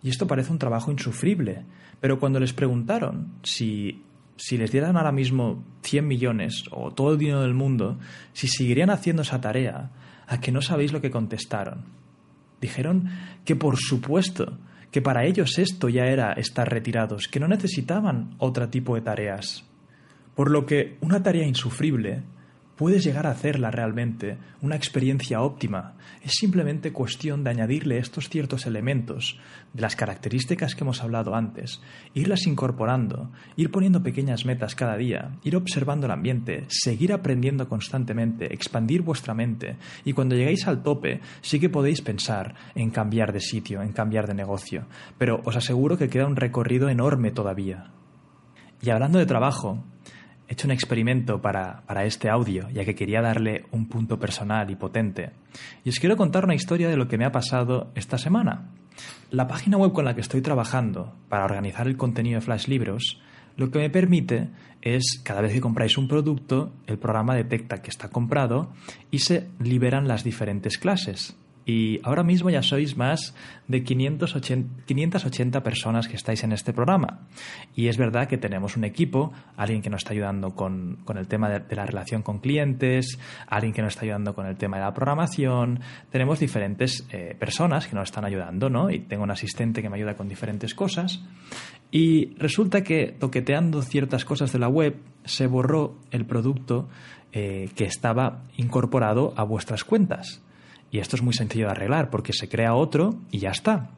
Y 0.02 0.10
esto 0.10 0.26
parece 0.26 0.52
un 0.52 0.58
trabajo 0.58 0.92
insufrible, 0.92 1.64
pero 2.02 2.20
cuando 2.20 2.38
les 2.38 2.52
preguntaron 2.52 3.32
si, 3.42 4.02
si 4.36 4.58
les 4.58 4.72
dieran 4.72 4.98
ahora 4.98 5.10
mismo 5.10 5.64
100 5.84 6.06
millones 6.06 6.64
o 6.70 6.92
todo 6.92 7.12
el 7.12 7.18
dinero 7.18 7.40
del 7.40 7.54
mundo, 7.54 7.98
si 8.34 8.46
seguirían 8.46 8.90
haciendo 8.90 9.22
esa 9.22 9.40
tarea, 9.40 9.90
a 10.26 10.38
que 10.38 10.52
no 10.52 10.60
sabéis 10.60 10.92
lo 10.92 11.00
que 11.00 11.10
contestaron. 11.10 11.86
Dijeron 12.60 13.08
que 13.46 13.56
por 13.56 13.78
supuesto, 13.78 14.58
que 14.94 15.02
para 15.02 15.24
ellos 15.24 15.58
esto 15.58 15.88
ya 15.88 16.04
era 16.04 16.34
estar 16.34 16.70
retirados, 16.70 17.26
que 17.26 17.40
no 17.40 17.48
necesitaban 17.48 18.36
otro 18.38 18.68
tipo 18.68 18.94
de 18.94 19.00
tareas. 19.00 19.64
Por 20.36 20.52
lo 20.52 20.66
que 20.66 20.98
una 21.00 21.20
tarea 21.20 21.44
insufrible 21.44 22.22
puedes 22.76 23.04
llegar 23.04 23.26
a 23.26 23.30
hacerla 23.30 23.70
realmente 23.70 24.38
una 24.62 24.76
experiencia 24.76 25.40
óptima. 25.40 25.94
Es 26.22 26.32
simplemente 26.34 26.92
cuestión 26.92 27.44
de 27.44 27.50
añadirle 27.50 27.98
estos 27.98 28.28
ciertos 28.28 28.66
elementos 28.66 29.38
de 29.72 29.82
las 29.82 29.96
características 29.96 30.74
que 30.74 30.84
hemos 30.84 31.02
hablado 31.02 31.34
antes, 31.34 31.80
irlas 32.14 32.46
incorporando, 32.46 33.30
ir 33.56 33.70
poniendo 33.70 34.02
pequeñas 34.02 34.44
metas 34.44 34.74
cada 34.74 34.96
día, 34.96 35.36
ir 35.42 35.56
observando 35.56 36.06
el 36.06 36.12
ambiente, 36.12 36.64
seguir 36.68 37.12
aprendiendo 37.12 37.68
constantemente, 37.68 38.52
expandir 38.52 39.02
vuestra 39.02 39.34
mente 39.34 39.76
y 40.04 40.12
cuando 40.12 40.34
lleguéis 40.34 40.66
al 40.66 40.82
tope 40.82 41.20
sí 41.40 41.60
que 41.60 41.68
podéis 41.68 42.02
pensar 42.02 42.54
en 42.74 42.90
cambiar 42.90 43.32
de 43.32 43.40
sitio, 43.40 43.82
en 43.82 43.92
cambiar 43.92 44.26
de 44.26 44.34
negocio, 44.34 44.86
pero 45.18 45.40
os 45.44 45.56
aseguro 45.56 45.96
que 45.98 46.08
queda 46.08 46.26
un 46.26 46.36
recorrido 46.36 46.88
enorme 46.88 47.30
todavía. 47.30 47.90
Y 48.82 48.90
hablando 48.90 49.18
de 49.18 49.26
trabajo, 49.26 49.82
he 50.48 50.52
hecho 50.52 50.66
un 50.66 50.72
experimento 50.72 51.40
para, 51.40 51.82
para, 51.86 52.04
este 52.04 52.28
audio, 52.28 52.68
ya 52.70 52.84
que 52.84 52.94
quería 52.94 53.20
darle 53.20 53.64
un 53.70 53.88
punto 53.88 54.18
personal 54.18 54.70
y 54.70 54.76
potente. 54.76 55.30
Y 55.84 55.88
os 55.88 55.98
quiero 55.98 56.16
contar 56.16 56.44
una 56.44 56.54
historia 56.54 56.88
de 56.88 56.96
lo 56.96 57.08
que 57.08 57.18
me 57.18 57.24
ha 57.24 57.32
pasado 57.32 57.90
esta 57.94 58.18
semana. 58.18 58.70
La 59.30 59.48
página 59.48 59.76
web 59.76 59.92
con 59.92 60.04
la 60.04 60.14
que 60.14 60.20
estoy 60.20 60.40
trabajando 60.40 61.14
para 61.28 61.44
organizar 61.44 61.86
el 61.86 61.96
contenido 61.96 62.40
de 62.40 62.44
Flash 62.44 62.68
Libros 62.68 63.20
lo 63.56 63.70
que 63.70 63.78
me 63.78 63.90
permite 63.90 64.48
es, 64.82 65.20
cada 65.22 65.40
vez 65.40 65.52
que 65.52 65.60
compráis 65.60 65.96
un 65.96 66.08
producto, 66.08 66.72
el 66.86 66.98
programa 66.98 67.34
detecta 67.34 67.82
que 67.82 67.90
está 67.90 68.08
comprado 68.08 68.72
y 69.10 69.20
se 69.20 69.48
liberan 69.60 70.08
las 70.08 70.24
diferentes 70.24 70.76
clases. 70.78 71.36
Y 71.66 72.00
ahora 72.02 72.22
mismo 72.22 72.50
ya 72.50 72.62
sois 72.62 72.96
más 72.96 73.34
de 73.68 73.82
580, 73.82 74.84
580, 74.84 75.62
personas 75.62 76.08
que 76.08 76.16
estáis 76.16 76.44
en 76.44 76.52
este 76.52 76.72
programa. 76.72 77.20
Y 77.74 77.88
es 77.88 77.96
verdad 77.96 78.28
que 78.28 78.36
tenemos 78.36 78.76
un 78.76 78.84
equipo, 78.84 79.32
alguien 79.56 79.80
que 79.80 79.88
nos 79.88 80.02
está 80.02 80.12
ayudando 80.12 80.54
con, 80.54 80.98
el 81.16 81.26
tema 81.26 81.48
de, 81.48 81.60
de, 81.60 81.76
la 81.76 81.86
relación 81.86 82.22
con 82.22 82.38
clientes, 82.40 83.18
alguien 83.46 83.72
que 83.72 83.80
nos 83.80 83.94
está 83.94 84.04
ayudando 84.04 84.34
con 84.34 84.46
el 84.46 84.56
tema 84.56 84.76
de 84.76 84.82
la 84.82 84.92
programación. 84.92 85.80
Tenemos 86.10 86.38
diferentes 86.38 87.06
eh, 87.10 87.34
personas 87.38 87.86
que 87.86 87.96
nos 87.96 88.08
están 88.08 88.26
ayudando, 88.26 88.68
¿no? 88.68 88.90
Y 88.90 89.00
tengo 89.00 89.24
un 89.24 89.30
asistente 89.30 89.80
que 89.80 89.88
me 89.88 89.96
ayuda 89.96 90.16
con 90.16 90.28
diferentes 90.28 90.74
cosas. 90.74 91.22
Y 91.90 92.34
resulta 92.36 92.82
que 92.82 93.14
toqueteando 93.18 93.80
ciertas 93.80 94.24
cosas 94.24 94.52
de 94.52 94.58
la 94.58 94.68
web 94.68 94.96
se 95.24 95.46
borró 95.46 95.96
el 96.10 96.26
producto 96.26 96.88
eh, 97.32 97.70
que 97.74 97.84
estaba 97.84 98.44
incorporado 98.56 99.32
a 99.36 99.44
vuestras 99.44 99.84
cuentas. 99.84 100.43
Y 100.94 101.00
esto 101.00 101.16
es 101.16 101.22
muy 101.22 101.34
sencillo 101.34 101.66
de 101.66 101.72
arreglar 101.72 102.08
porque 102.08 102.32
se 102.32 102.48
crea 102.48 102.76
otro 102.76 103.16
y 103.32 103.40
ya 103.40 103.50
está. 103.50 103.90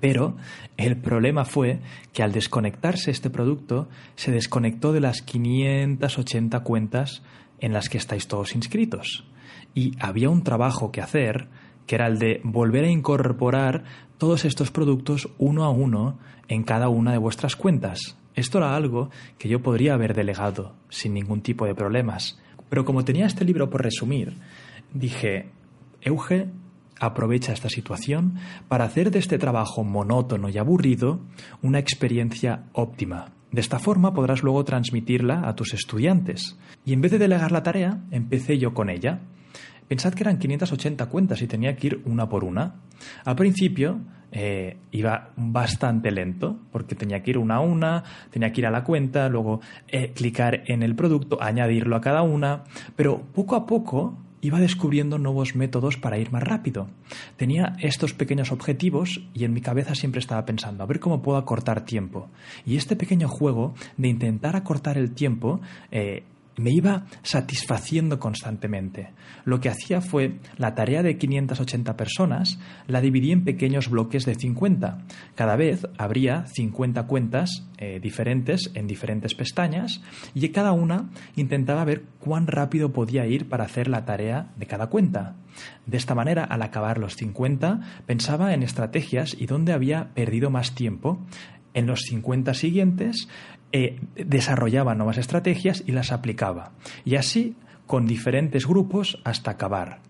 Pero 0.00 0.34
el 0.78 0.96
problema 0.96 1.44
fue 1.44 1.80
que 2.14 2.22
al 2.22 2.32
desconectarse 2.32 3.10
este 3.10 3.28
producto, 3.28 3.86
se 4.14 4.32
desconectó 4.32 4.94
de 4.94 5.00
las 5.00 5.20
580 5.20 6.60
cuentas 6.60 7.22
en 7.60 7.74
las 7.74 7.90
que 7.90 7.98
estáis 7.98 8.28
todos 8.28 8.54
inscritos. 8.54 9.26
Y 9.74 9.92
había 10.00 10.30
un 10.30 10.42
trabajo 10.42 10.90
que 10.90 11.02
hacer, 11.02 11.48
que 11.86 11.96
era 11.96 12.06
el 12.06 12.18
de 12.18 12.40
volver 12.44 12.84
a 12.84 12.90
incorporar 12.90 13.84
todos 14.16 14.46
estos 14.46 14.70
productos 14.70 15.28
uno 15.36 15.64
a 15.64 15.70
uno 15.70 16.18
en 16.48 16.62
cada 16.62 16.88
una 16.88 17.12
de 17.12 17.18
vuestras 17.18 17.56
cuentas. 17.56 18.16
Esto 18.34 18.56
era 18.56 18.74
algo 18.74 19.10
que 19.36 19.50
yo 19.50 19.60
podría 19.60 19.92
haber 19.92 20.14
delegado 20.14 20.76
sin 20.88 21.12
ningún 21.12 21.42
tipo 21.42 21.66
de 21.66 21.74
problemas. 21.74 22.40
Pero 22.70 22.86
como 22.86 23.04
tenía 23.04 23.26
este 23.26 23.44
libro 23.44 23.68
por 23.68 23.82
resumir, 23.82 24.38
dije, 24.94 25.50
Euge 26.00 26.48
aprovecha 26.98 27.52
esta 27.52 27.68
situación 27.68 28.36
para 28.68 28.84
hacer 28.84 29.10
de 29.10 29.18
este 29.18 29.38
trabajo 29.38 29.84
monótono 29.84 30.48
y 30.48 30.58
aburrido 30.58 31.20
una 31.62 31.78
experiencia 31.78 32.64
óptima. 32.72 33.32
De 33.52 33.60
esta 33.60 33.78
forma 33.78 34.12
podrás 34.12 34.42
luego 34.42 34.64
transmitirla 34.64 35.48
a 35.48 35.54
tus 35.54 35.74
estudiantes. 35.74 36.58
Y 36.84 36.92
en 36.92 37.00
vez 37.00 37.12
de 37.12 37.18
delegar 37.18 37.52
la 37.52 37.62
tarea, 37.62 38.02
empecé 38.10 38.58
yo 38.58 38.74
con 38.74 38.90
ella. 38.90 39.20
Pensad 39.88 40.14
que 40.14 40.24
eran 40.24 40.38
580 40.38 41.06
cuentas 41.06 41.40
y 41.42 41.46
tenía 41.46 41.76
que 41.76 41.86
ir 41.86 42.02
una 42.06 42.28
por 42.28 42.44
una. 42.44 42.74
Al 43.24 43.36
principio 43.36 44.00
eh, 44.32 44.78
iba 44.90 45.30
bastante 45.36 46.10
lento 46.10 46.58
porque 46.72 46.96
tenía 46.96 47.22
que 47.22 47.30
ir 47.30 47.38
una 47.38 47.56
a 47.56 47.60
una, 47.60 48.02
tenía 48.30 48.52
que 48.52 48.62
ir 48.62 48.66
a 48.66 48.70
la 48.70 48.82
cuenta, 48.82 49.28
luego 49.28 49.60
eh, 49.86 50.12
clicar 50.12 50.64
en 50.66 50.82
el 50.82 50.96
producto, 50.96 51.40
añadirlo 51.40 51.94
a 51.94 52.00
cada 52.00 52.22
una, 52.22 52.64
pero 52.96 53.22
poco 53.32 53.54
a 53.54 53.64
poco 53.64 54.18
iba 54.46 54.60
descubriendo 54.60 55.18
nuevos 55.18 55.56
métodos 55.56 55.96
para 55.96 56.18
ir 56.18 56.30
más 56.30 56.42
rápido. 56.42 56.86
Tenía 57.36 57.76
estos 57.80 58.14
pequeños 58.14 58.52
objetivos 58.52 59.20
y 59.34 59.44
en 59.44 59.52
mi 59.52 59.60
cabeza 59.60 59.94
siempre 59.94 60.20
estaba 60.20 60.44
pensando, 60.44 60.84
a 60.84 60.86
ver 60.86 61.00
cómo 61.00 61.20
puedo 61.20 61.38
acortar 61.38 61.84
tiempo. 61.84 62.28
Y 62.64 62.76
este 62.76 62.94
pequeño 62.94 63.28
juego 63.28 63.74
de 63.96 64.08
intentar 64.08 64.54
acortar 64.54 64.98
el 64.98 65.12
tiempo 65.12 65.60
eh, 65.90 66.22
me 66.56 66.70
iba 66.70 67.04
satisfaciendo 67.22 68.18
constantemente. 68.18 69.10
Lo 69.44 69.60
que 69.60 69.68
hacía 69.68 70.00
fue 70.00 70.38
la 70.56 70.74
tarea 70.74 71.02
de 71.02 71.18
580 71.18 71.96
personas, 71.96 72.58
la 72.86 73.00
dividí 73.00 73.32
en 73.32 73.44
pequeños 73.44 73.88
bloques 73.88 74.24
de 74.24 74.34
50. 74.34 74.98
Cada 75.34 75.56
vez 75.56 75.86
habría 75.98 76.46
50 76.46 77.06
cuentas 77.06 77.66
eh, 77.78 78.00
diferentes 78.02 78.70
en 78.74 78.86
diferentes 78.86 79.34
pestañas 79.34 80.00
y 80.34 80.48
cada 80.48 80.72
una 80.72 81.10
intentaba 81.34 81.84
ver 81.84 82.04
cuán 82.20 82.46
rápido 82.46 82.92
podía 82.92 83.26
ir 83.26 83.48
para 83.48 83.64
hacer 83.64 83.88
la 83.88 84.04
tarea 84.04 84.52
de 84.56 84.66
cada 84.66 84.86
cuenta. 84.86 85.36
De 85.86 85.96
esta 85.96 86.14
manera, 86.14 86.44
al 86.44 86.62
acabar 86.62 86.98
los 86.98 87.16
50, 87.16 87.80
pensaba 88.06 88.54
en 88.54 88.62
estrategias 88.62 89.36
y 89.38 89.46
dónde 89.46 89.72
había 89.72 90.14
perdido 90.14 90.50
más 90.50 90.74
tiempo. 90.74 91.20
En 91.74 91.86
los 91.86 92.00
50 92.08 92.54
siguientes 92.54 93.28
eh, 93.76 94.00
desarrollaba 94.16 94.94
nuevas 94.94 95.18
estrategias 95.18 95.82
y 95.86 95.92
las 95.92 96.12
aplicaba. 96.12 96.72
Y 97.04 97.16
así 97.16 97.56
con 97.86 98.06
diferentes 98.06 98.66
grupos 98.66 99.18
hasta 99.24 99.52
acabar. 99.52 100.00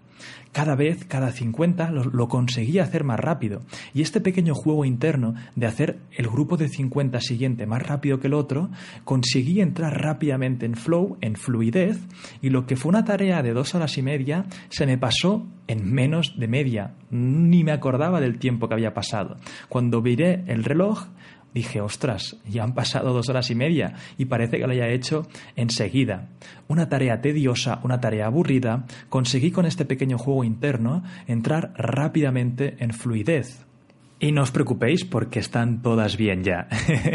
Cada 0.53 0.75
vez, 0.75 1.05
cada 1.05 1.33
50, 1.33 1.91
lo, 1.91 2.05
lo, 2.05 2.29
conseguía 2.29 2.83
hacer 2.83 3.05
más 3.05 3.21
rápido. 3.21 3.61
Y 3.93 4.01
este 4.01 4.23
pequeño 4.23 4.55
juego 4.55 4.87
interno 4.87 5.35
de 5.55 5.67
hacer 5.67 5.99
el 6.13 6.29
grupo 6.29 6.57
de 6.57 6.71
50 6.71 7.21
siguiente 7.21 7.67
más 7.67 7.83
rápido 7.83 8.21
que 8.21 8.29
el 8.29 8.35
otro, 8.35 8.71
conseguí 9.05 9.61
entrar 9.61 10.01
rápidamente 10.01 10.65
en 10.65 10.75
flow, 10.75 11.19
en 11.21 11.37
fluidez, 11.37 11.99
y 12.41 12.49
lo 12.49 12.65
que 12.65 12.77
fue 12.77 12.89
una 12.89 13.05
tarea 13.05 13.43
de 13.43 13.53
dos 13.53 13.75
horas 13.75 13.99
y 13.99 14.03
media 14.03 14.47
se 14.71 14.87
me 14.87 14.97
pasó 14.97 15.47
en 15.67 15.93
menos 15.93 16.39
de 16.39 16.49
media. 16.49 16.95
Ni 17.11 17.63
me 17.63 17.73
acordaba 17.73 18.23
del 18.23 18.39
tiempo 18.39 18.67
que 18.67 18.75
había 18.75 18.95
pasado. 18.95 19.37
Cuando 19.69 20.01
miré 20.01 20.43
el 20.47 20.65
reloj, 20.65 21.09
dije, 21.57 21.81
ostras, 21.81 22.37
ya 22.47 22.65
han 22.65 22.75
pasado 22.75 23.15
dos 23.15 23.31
horas 23.31 23.51
y 23.51 23.55
media 23.55 23.95
y 24.19 24.27
parece 24.27 24.59
que 24.59 24.67
lo 24.67 24.73
haya 24.73 24.89
hecho 24.89 25.27
enseguida. 25.57 26.29
Una 26.69 26.91
tarea 26.91 27.23
tediosa, 27.23 27.81
una 27.83 27.99
tarea 27.99 28.27
aburrida, 28.27 28.85
conseguí 29.09 29.51
con 29.51 29.65
este 29.65 29.87
pequeño 29.87 30.19
juego 30.19 30.45
interno 30.45 31.03
entrar 31.27 31.73
rápidamente 31.75 32.77
en 32.79 32.91
fluidez. 32.91 33.65
Y 34.19 34.33
no 34.33 34.43
os 34.43 34.51
preocupéis 34.51 35.05
porque 35.05 35.39
están 35.39 35.83
todas 35.83 36.17
bien 36.17 36.43
ya. 36.43 36.69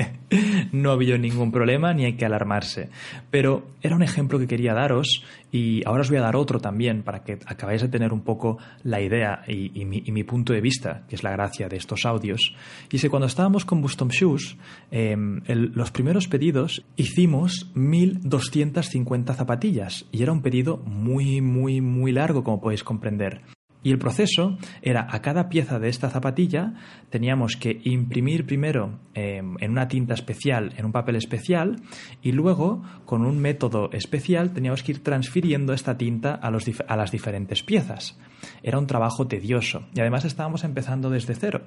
no 0.72 0.92
ha 0.92 0.94
habido 0.94 1.18
ningún 1.18 1.52
problema 1.52 1.94
ni 1.94 2.06
hay 2.06 2.14
que 2.14 2.26
alarmarse. 2.26 2.90
Pero 3.32 3.72
era 3.82 3.96
un 3.96 4.04
ejemplo 4.04 4.38
que 4.38 4.46
quería 4.46 4.76
daros 4.76 5.24
y 5.52 5.82
ahora 5.88 6.02
os 6.02 6.10
voy 6.10 6.20
a 6.20 6.22
dar 6.22 6.36
otro 6.36 6.60
también 6.60 7.02
para 7.02 7.24
que 7.24 7.40
acabáis 7.48 7.82
de 7.82 7.88
tener 7.88 8.14
un 8.14 8.22
poco 8.22 8.60
la 8.84 9.02
idea 9.02 9.42
y, 9.48 9.84
mi, 9.84 10.24
punto 10.24 10.54
de 10.54 10.62
vista, 10.62 11.04
que 11.10 11.16
es 11.16 11.24
la 11.24 11.32
gracia 11.32 11.68
de 11.68 11.78
estos 11.78 12.06
audios. 12.06 12.56
Y 12.92 12.98
es 12.98 13.02
que 13.02 13.10
cuando 13.10 13.26
estábamos 13.26 13.66
con 13.66 13.82
Bustom 13.82 14.10
Shoes, 14.10 14.58
el, 14.92 15.72
los 15.74 15.90
primeros 15.90 16.28
pedidos 16.28 16.86
hicimos 16.98 17.72
1250 17.74 19.34
zapatillas 19.34 20.06
y 20.12 20.22
era 20.22 20.32
un 20.32 20.44
pedido 20.44 20.78
muy, 20.78 21.42
muy, 21.42 21.82
muy 21.82 22.12
largo, 22.12 22.44
como 22.44 22.62
podéis 22.62 22.84
comprender. 22.84 23.42
Y 23.84 23.92
el 23.92 23.98
proceso 23.98 24.58
era 24.82 25.08
a 25.10 25.22
cada 25.22 25.50
pieza 25.50 25.80
de 25.80 25.90
esta 25.90 26.10
zapatilla 26.10 26.74
teníamos 27.10 27.56
que 27.56 27.82
imprimir 27.84 28.46
primero 28.46 29.00
em, 29.14 29.56
en 29.60 29.72
una 29.72 29.88
tinta 29.88 30.14
especial, 30.14 30.74
en 30.78 30.86
un 30.86 30.92
papel 30.92 31.16
especial, 31.16 31.78
y 32.22 32.32
luego 32.32 32.84
con 33.06 33.26
un 33.26 33.40
método 33.40 33.92
especial 33.92 34.54
teníamos 34.54 34.84
que 34.84 34.94
ir 34.94 35.04
transfiriendo 35.04 35.74
esta 35.74 35.98
tinta 35.98 36.40
a, 36.42 36.52
a 36.88 36.98
las 36.98 37.12
diferentes 37.12 37.64
piezas. 37.64 38.18
Era 38.64 38.80
un 38.80 38.88
trabajo 38.88 39.28
tedioso 39.28 39.84
y 39.94 40.02
además 40.02 40.26
estábamos 40.26 40.64
empezando 40.64 41.10
desde 41.10 41.36
cero. 41.36 41.62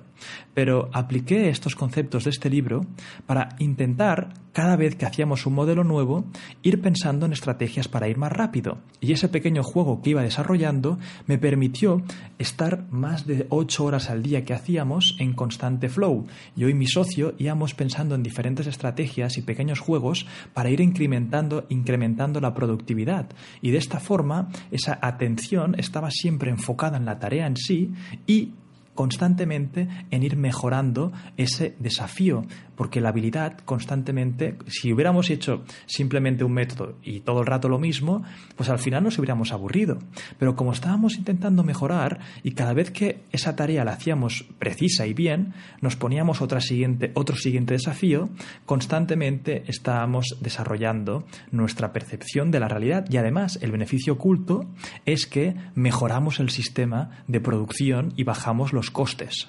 Pero 0.55 0.91
apliqué 0.93 1.49
estos 1.49 1.77
conceptos 1.77 2.25
de 2.25 2.31
este 2.31 2.51
libro 2.51 2.87
para 3.27 3.51
intentar, 3.59 4.35
cada 4.53 4.77
vez 4.77 4.97
que 4.97 5.07
hacíamos 5.07 5.47
un 5.47 5.55
modelo 5.55 5.85
nuevo, 5.85 6.25
ir 6.62 6.81
pensando 6.81 7.27
en 7.27 7.33
estrategias 7.33 7.89
para 7.89 8.09
ir 8.09 8.17
más 8.17 8.33
rápido. 8.33 8.79
Y 9.01 9.12
ese 9.12 9.29
pequeño 9.29 9.62
juego 9.62 10.03
que 10.03 10.11
iba 10.11 10.23
desarrollando 10.23 10.99
me 11.27 11.39
permitió 11.39 12.03
estar 12.38 12.86
más 12.90 13.26
de 13.26 13.46
ocho 13.48 13.84
horas 13.84 14.11
al 14.11 14.22
día 14.22 14.44
que 14.44 14.55
hacíamos 14.55 15.16
en 15.18 15.32
constante 15.32 15.88
flow. 15.88 16.26
Yo 16.57 16.68
y 16.68 16.74
mi 16.74 16.86
socio 16.86 17.34
íbamos 17.38 17.74
pensando 17.74 18.14
en 18.14 18.22
diferentes 18.22 18.66
estrategias 18.66 19.38
y 19.38 19.42
pequeños 19.42 19.80
juegos 19.80 20.26
para 20.52 20.70
ir 20.70 20.80
incrementando, 20.80 21.66
incrementando 21.68 22.40
la 22.40 22.55
productividad. 22.55 23.28
Y 23.61 23.70
de 23.70 23.78
esta 23.78 24.00
forma, 24.00 24.48
esa 24.70 24.98
atención 25.00 25.74
estaba 25.78 26.11
siempre 26.11 26.50
enfocada 26.50 26.96
en 26.96 27.05
la 27.05 27.18
tarea 27.18 27.46
en 27.46 27.57
sí 27.57 27.92
y 28.26 28.52
constantemente 28.95 29.88
en 30.11 30.22
ir 30.22 30.36
mejorando 30.36 31.12
ese 31.36 31.74
desafío, 31.78 32.45
porque 32.76 33.01
la 33.01 33.11
habilidad 33.11 33.59
constantemente, 33.59 34.57
si 34.66 34.92
hubiéramos 34.92 35.30
hecho 35.30 35.64
simplemente 35.86 36.45
un 36.45 36.53
método 36.53 36.97
y 37.03 37.20
todo 37.20 37.40
el 37.40 37.47
rato 37.47 37.68
lo 37.68 37.78
mismo, 37.78 38.22
pues 38.57 38.68
al 38.68 38.78
final 38.78 39.05
nos 39.05 39.18
hubiéramos 39.18 39.53
aburrido. 39.53 39.99
Pero 40.38 40.57
como 40.57 40.72
estábamos 40.72 41.16
intentando 41.16 41.62
mejorar 41.62 42.20
y 42.42 42.53
cada 42.53 42.72
vez 42.72 42.90
que 42.90 43.20
esa 43.32 43.57
tarea 43.57 43.84
la 43.84 43.92
hacíamos 43.92 44.47
precisa 44.59 45.07
y 45.07 45.14
bien, 45.14 45.55
nos 45.80 45.97
poníamos 45.97 46.40
siguiente, 46.61 47.11
otro 47.14 47.36
siguiente 47.36 47.74
desafío, 47.74 48.28
constantemente 48.66 49.64
estábamos 49.66 50.36
desarrollando 50.40 51.24
nuestra 51.51 51.92
percepción 51.92 52.51
de 52.51 52.61
la 52.61 52.68
realidad 52.68 53.07
y 53.11 53.16
además 53.16 53.59
el 53.62 53.72
beneficio 53.72 54.14
oculto 54.14 54.66
es 55.07 55.26
que 55.26 55.55
mejoramos 55.74 56.40
el 56.40 56.51
sistema 56.51 57.24
de 57.26 57.40
producción 57.40 58.12
y 58.16 58.24
bajamos 58.24 58.72
los 58.72 58.84
costes. 58.91 59.49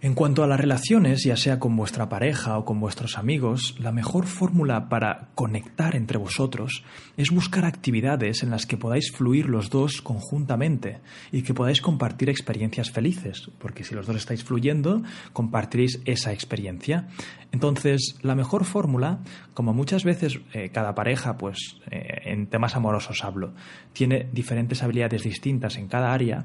En 0.00 0.14
cuanto 0.14 0.44
a 0.44 0.46
las 0.46 0.60
relaciones, 0.60 1.24
ya 1.24 1.36
sea 1.36 1.58
con 1.58 1.74
vuestra 1.74 2.08
pareja 2.08 2.56
o 2.56 2.64
con 2.64 2.78
vuestros 2.78 3.18
amigos, 3.18 3.74
la 3.80 3.90
mejor 3.90 4.26
fórmula 4.26 4.88
para 4.88 5.30
conectar 5.34 5.96
entre 5.96 6.18
vosotros 6.18 6.84
es 7.16 7.32
buscar 7.32 7.64
actividades 7.64 8.44
en 8.44 8.50
las 8.50 8.64
que 8.64 8.76
podáis 8.76 9.10
fluir 9.10 9.46
los 9.46 9.70
dos 9.70 10.00
conjuntamente 10.00 11.00
y 11.32 11.42
que 11.42 11.52
podáis 11.52 11.80
compartir 11.80 12.30
experiencias 12.30 12.92
felices, 12.92 13.50
porque 13.58 13.82
si 13.82 13.96
los 13.96 14.06
dos 14.06 14.14
estáis 14.14 14.44
fluyendo, 14.44 15.02
compartiréis 15.32 16.00
esa 16.04 16.32
experiencia. 16.32 17.08
Entonces, 17.50 18.18
la 18.22 18.36
mejor 18.36 18.64
fórmula, 18.64 19.18
como 19.52 19.74
muchas 19.74 20.04
veces 20.04 20.38
eh, 20.52 20.70
cada 20.70 20.94
pareja, 20.94 21.38
pues 21.38 21.80
eh, 21.90 22.20
en 22.26 22.46
temas 22.46 22.76
amorosos 22.76 23.24
hablo, 23.24 23.52
tiene 23.98 24.28
diferentes 24.32 24.84
habilidades 24.84 25.24
distintas 25.24 25.76
en 25.76 25.88
cada 25.88 26.12
área, 26.12 26.44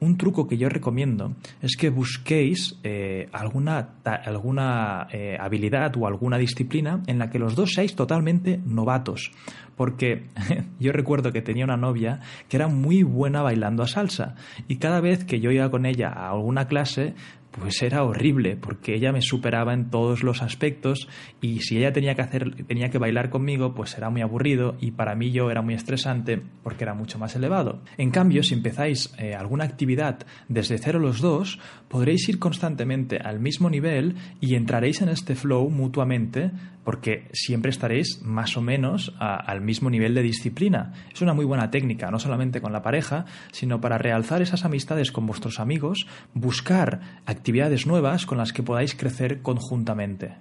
un 0.00 0.16
truco 0.16 0.48
que 0.48 0.56
yo 0.56 0.70
recomiendo 0.70 1.36
es 1.60 1.76
que 1.76 1.90
busquéis 1.90 2.80
eh, 2.82 3.28
alguna, 3.30 3.96
alguna 4.04 5.02
habilidad 5.38 5.94
o 5.98 6.06
alguna 6.06 6.38
disciplina 6.38 7.02
en 7.06 7.18
la 7.18 7.28
que 7.28 7.38
los 7.38 7.56
dos 7.56 7.74
seáis 7.74 7.94
totalmente 7.94 8.58
novatos. 8.64 9.32
Porque 9.76 10.28
yo 10.80 10.92
recuerdo 10.92 11.30
que 11.30 11.42
tenía 11.42 11.64
una 11.64 11.76
novia 11.76 12.20
que 12.48 12.56
era 12.56 12.68
muy 12.68 13.02
buena 13.02 13.42
bailando 13.42 13.82
a 13.82 13.86
salsa 13.86 14.34
y 14.66 14.76
cada 14.76 15.00
vez 15.02 15.24
que 15.24 15.40
yo 15.40 15.50
iba 15.50 15.70
con 15.70 15.84
ella 15.84 16.08
a 16.08 16.30
alguna 16.30 16.68
clase 16.68 17.14
pues 17.58 17.82
era 17.82 18.02
horrible 18.02 18.56
porque 18.56 18.94
ella 18.94 19.12
me 19.12 19.22
superaba 19.22 19.74
en 19.74 19.90
todos 19.90 20.22
los 20.22 20.42
aspectos 20.42 21.08
y 21.40 21.60
si 21.60 21.78
ella 21.78 21.92
tenía 21.92 22.14
que 22.14 22.22
hacer 22.22 22.64
tenía 22.66 22.90
que 22.90 22.98
bailar 22.98 23.30
conmigo 23.30 23.74
pues 23.74 23.96
era 23.96 24.10
muy 24.10 24.22
aburrido 24.22 24.76
y 24.80 24.92
para 24.92 25.14
mí 25.14 25.30
yo 25.30 25.50
era 25.50 25.62
muy 25.62 25.74
estresante 25.74 26.40
porque 26.62 26.84
era 26.84 26.94
mucho 26.94 27.18
más 27.18 27.36
elevado. 27.36 27.82
En 27.96 28.10
cambio 28.10 28.42
si 28.42 28.54
empezáis 28.54 29.14
eh, 29.18 29.34
alguna 29.34 29.64
actividad 29.64 30.26
desde 30.48 30.78
cero 30.78 30.98
los 30.98 31.20
dos 31.20 31.58
podréis 31.88 32.28
ir 32.28 32.38
constantemente 32.38 33.18
al 33.18 33.40
mismo 33.40 33.70
nivel 33.70 34.16
y 34.40 34.54
entraréis 34.54 35.02
en 35.02 35.08
este 35.08 35.34
flow 35.34 35.70
mutuamente 35.70 36.50
porque 36.84 37.28
siempre 37.32 37.70
estaréis 37.70 38.20
más 38.22 38.56
o 38.56 38.60
menos 38.60 39.14
al 39.18 39.60
mismo 39.60 39.90
nivel 39.90 40.14
de 40.14 40.22
disciplina. 40.22 40.92
Es 41.12 41.22
una 41.22 41.34
muy 41.34 41.44
buena 41.44 41.70
técnica, 41.70 42.10
no 42.10 42.18
solamente 42.18 42.60
con 42.60 42.72
la 42.72 42.82
pareja, 42.82 43.24
sino 43.52 43.80
para 43.80 43.98
realzar 43.98 44.42
esas 44.42 44.64
amistades 44.64 45.10
con 45.10 45.26
vuestros 45.26 45.60
amigos, 45.60 46.06
buscar 46.34 47.22
actividades 47.26 47.86
nuevas 47.86 48.26
con 48.26 48.38
las 48.38 48.52
que 48.52 48.62
podáis 48.62 48.94
crecer 48.94 49.40
conjuntamente. 49.42 50.36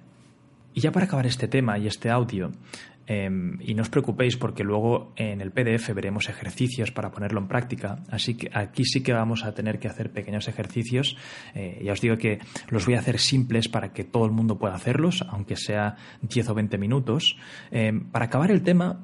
Y 0.75 0.81
ya 0.81 0.91
para 0.91 1.05
acabar 1.05 1.27
este 1.27 1.47
tema 1.47 1.77
y 1.77 1.87
este 1.87 2.09
audio, 2.09 2.51
Em, 3.05 3.57
y 3.59 3.73
no 3.73 3.81
os 3.81 3.89
preocupéis 3.89 4.37
porque 4.37 4.63
luego 4.63 5.11
en 5.17 5.41
el 5.41 5.51
PDF 5.51 5.93
veremos 5.93 6.29
ejercicios 6.29 6.91
para 6.91 7.11
ponerlo 7.11 7.41
en 7.41 7.47
práctica. 7.47 7.99
Así 8.09 8.35
que 8.35 8.49
aquí 8.53 8.85
sí 8.85 9.03
que 9.03 9.11
vamos 9.11 9.43
a 9.43 9.53
tener 9.53 9.79
que 9.79 9.89
hacer 9.89 10.11
pequeños 10.11 10.47
ejercicios. 10.47 11.17
Eh, 11.53 11.81
ya 11.83 11.91
os 11.91 11.99
digo 11.99 12.17
que 12.17 12.39
los 12.69 12.85
voy 12.85 12.95
a 12.95 12.99
hacer 12.99 13.19
simples 13.19 13.67
para 13.67 13.91
que 13.91 14.05
todo 14.05 14.25
el 14.25 14.31
mundo 14.31 14.57
pueda 14.57 14.75
hacerlos, 14.75 15.25
aunque 15.29 15.57
sea 15.57 15.97
10 16.21 16.49
o 16.49 16.53
20 16.53 16.77
minutos. 16.77 17.37
Em, 17.71 18.05
para 18.09 18.25
acabar 18.25 18.51
el 18.51 18.63
tema, 18.63 19.01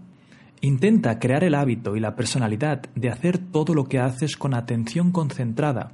intenta 0.62 1.20
crear 1.20 1.43
el 1.43 1.56
hábito 1.56 1.97
y 1.97 2.00
la 2.00 2.16
personalidad 2.16 2.84
de 2.95 3.10
hacer 3.10 3.38
todo 3.38 3.74
lo 3.74 3.86
que 3.86 4.00
haces 4.00 4.38
con 4.38 4.54
atención 4.54 5.12
concentrada, 5.12 5.91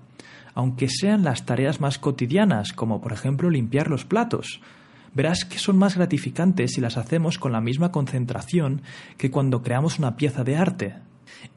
aunque 0.53 0.89
sean 0.89 1.23
las 1.23 1.45
tareas 1.45 1.81
más 1.81 1.97
cotidianas, 1.97 2.71
como 2.71 3.01
por 3.01 3.13
ejemplo 3.13 3.49
limpiar 3.49 3.89
los 3.89 4.05
platos 4.05 4.61
verás 5.15 5.45
que 5.45 5.57
son 5.57 5.77
más 5.77 5.95
gratificantes 5.95 6.73
si 6.73 6.81
las 6.81 6.97
hacemos 6.97 7.39
con 7.39 7.51
la 7.51 7.61
misma 7.61 7.91
concentración 7.91 8.83
que 9.17 9.31
cuando 9.31 9.63
creamos 9.63 9.97
una 9.97 10.15
pieza 10.15 10.43
de 10.43 10.57
arte. 10.57 10.95